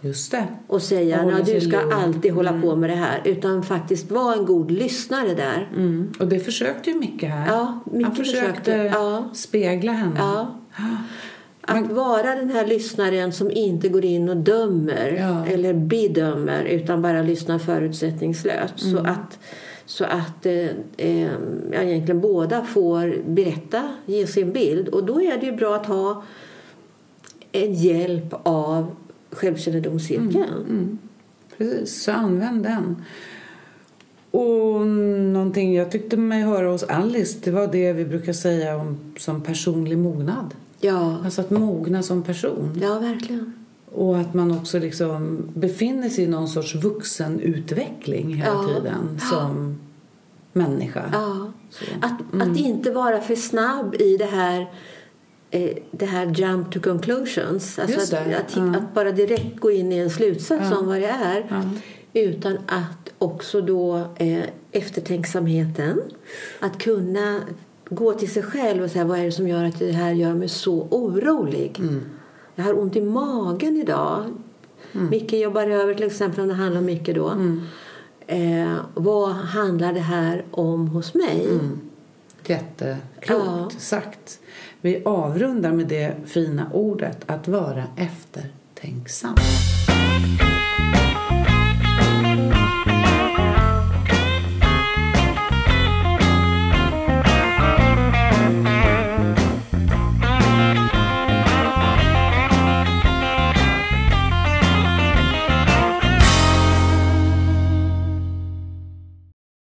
Just 0.00 0.30
det. 0.30 0.46
och 0.66 0.82
säga 0.82 1.20
att 1.20 1.46
du 1.46 1.60
ska 1.60 1.80
lugn." 1.80 1.92
alltid 1.92 2.32
hålla 2.32 2.60
på 2.60 2.76
med 2.76 2.90
det 2.90 2.96
här 2.96 3.20
utan 3.24 3.62
faktiskt 3.62 4.10
vara 4.10 4.34
en 4.34 4.44
god 4.44 4.70
lyssnare 4.70 5.34
där. 5.34 5.70
Mm. 5.76 6.12
Och 6.20 6.28
det 6.28 6.40
försökte 6.40 6.90
ju 6.90 6.98
Micke 6.98 7.22
här. 7.22 7.46
Ja, 7.46 7.80
Micke 7.92 8.06
Han 8.06 8.16
försökte 8.16 8.60
försökte, 8.60 8.72
ja. 8.94 9.30
spegla 9.34 9.92
henne. 9.92 10.14
Ja. 10.18 10.60
Att 11.66 11.90
vara 11.92 12.34
den 12.34 12.50
här 12.50 12.66
lyssnaren 12.66 13.32
som 13.32 13.50
inte 13.50 13.88
går 13.88 14.04
in 14.04 14.28
och 14.28 14.36
dömer 14.36 15.16
Ja. 15.18 15.46
eller 15.46 15.74
bedömer 15.74 16.64
utan 16.64 17.02
bara 17.02 17.22
lyssnar 17.22 17.58
förutsättningslöst. 17.58 18.80
Så 18.80 18.98
Mm. 18.98 19.06
att, 19.12 19.38
så 19.86 20.04
att 20.04 20.46
eh, 20.46 20.68
eh, 20.96 21.30
ja, 21.72 21.82
egentligen 21.82 22.20
båda 22.20 22.64
får 22.64 23.22
berätta, 23.28 23.88
ge 24.06 24.26
sin 24.26 24.52
bild. 24.52 24.88
Och 24.88 25.04
då 25.04 25.22
är 25.22 25.38
det 25.40 25.46
ju 25.46 25.52
bra 25.52 25.76
att 25.76 25.86
ha 25.86 26.22
en 27.52 27.74
hjälp 27.74 28.34
av 28.42 28.96
självkännedomscirkeln. 29.30 30.34
Mm. 30.68 30.98
Precis, 31.58 32.02
så 32.02 32.12
använd 32.12 32.62
den. 32.62 32.96
Och 34.30 34.86
någonting 35.32 35.74
jag 35.74 35.90
tyckte 35.90 36.16
mig 36.16 36.42
höra 36.42 36.68
hos 36.70 36.82
Alice, 36.82 37.38
det 37.42 37.50
var 37.50 37.66
det 37.72 37.92
vi 37.92 38.04
brukar 38.04 38.32
säga 38.32 38.76
om 38.76 38.98
som 39.18 39.40
personlig 39.42 39.98
mognad. 39.98 40.54
Ja. 40.80 41.18
Alltså 41.24 41.40
att 41.40 41.50
mogna 41.50 42.02
som 42.02 42.22
person. 42.22 42.78
ja, 42.82 42.98
verkligen. 42.98 43.54
Och 43.92 44.18
att 44.18 44.34
man 44.34 44.52
också 44.58 44.78
liksom 44.78 45.38
befinner 45.54 46.08
sig 46.08 46.24
i 46.24 46.26
någon 46.26 46.48
sorts 46.48 46.74
vuxenutveckling 46.74 48.34
hela 48.34 48.52
Ja. 48.52 48.68
tiden 48.68 49.20
som 49.30 49.78
människa. 50.52 51.10
Ja. 51.12 51.52
Så. 51.70 51.84
Att, 52.00 52.42
att 52.42 52.56
inte 52.56 52.90
vara 52.90 53.20
för 53.20 53.34
snabb 53.36 53.94
i 53.94 54.16
det 54.16 54.24
här 54.24 54.70
eh, 55.50 55.70
det 55.90 56.06
här 56.06 56.26
jump 56.40 56.72
to 56.72 56.80
conclusions. 56.80 57.78
Alltså 57.78 58.16
att, 58.16 58.26
att, 58.26 58.56
ja. 58.56 58.76
att 58.76 58.94
bara 58.94 59.12
direkt 59.12 59.60
gå 59.60 59.70
in 59.70 59.92
i 59.92 59.98
en 59.98 60.10
slutsats 60.10 60.68
Ja. 60.70 60.78
om 60.78 60.86
vad 60.86 61.00
det 61.00 61.06
är. 61.06 61.46
Ja. 61.50 61.62
Utan 62.20 62.58
att 62.66 63.12
också 63.18 63.60
då 63.60 63.96
eh, 64.16 64.42
eftertänksamheten. 64.72 66.00
Att 66.60 66.78
kunna 66.78 67.40
gå 67.94 68.12
till 68.12 68.32
sig 68.32 68.42
själv 68.42 68.82
och 68.82 68.90
säga 68.90 69.04
vad 69.04 69.18
är 69.18 69.24
det 69.24 69.32
som 69.32 69.48
gör 69.48 69.64
att 69.64 69.78
det 69.78 69.92
här 69.92 70.12
gör 70.12 70.34
mig 70.34 70.48
så 70.48 70.86
orolig. 70.90 71.76
Mm. 71.78 72.02
Jag 72.54 72.64
har 72.64 72.78
ont 72.80 72.96
i 72.96 73.00
magen 73.00 73.76
idag. 73.76 74.24
Micke 74.92 75.32
jobbar 75.32 75.66
över 75.66 75.94
till 75.94 76.06
exempel 76.06 76.40
om 76.40 76.48
det 76.48 76.54
handlar 76.54 76.78
om 76.80 76.84
Micke 76.86 77.14
då. 77.14 77.30
Eh, 78.26 78.74
vad 78.94 79.30
handlar 79.32 79.92
det 79.92 80.00
här 80.00 80.44
om 80.50 80.88
hos 80.88 81.14
mig? 81.14 81.48
Jätteklokt 82.46 83.28
Ja. 83.28 83.70
sagt. 83.78 84.40
Vi 84.80 85.02
avrundar 85.04 85.72
med 85.72 85.86
det 85.86 86.14
fina 86.26 86.70
ordet 86.72 87.18
att 87.26 87.48
vara 87.48 87.84
eftertänksam. 87.96 89.34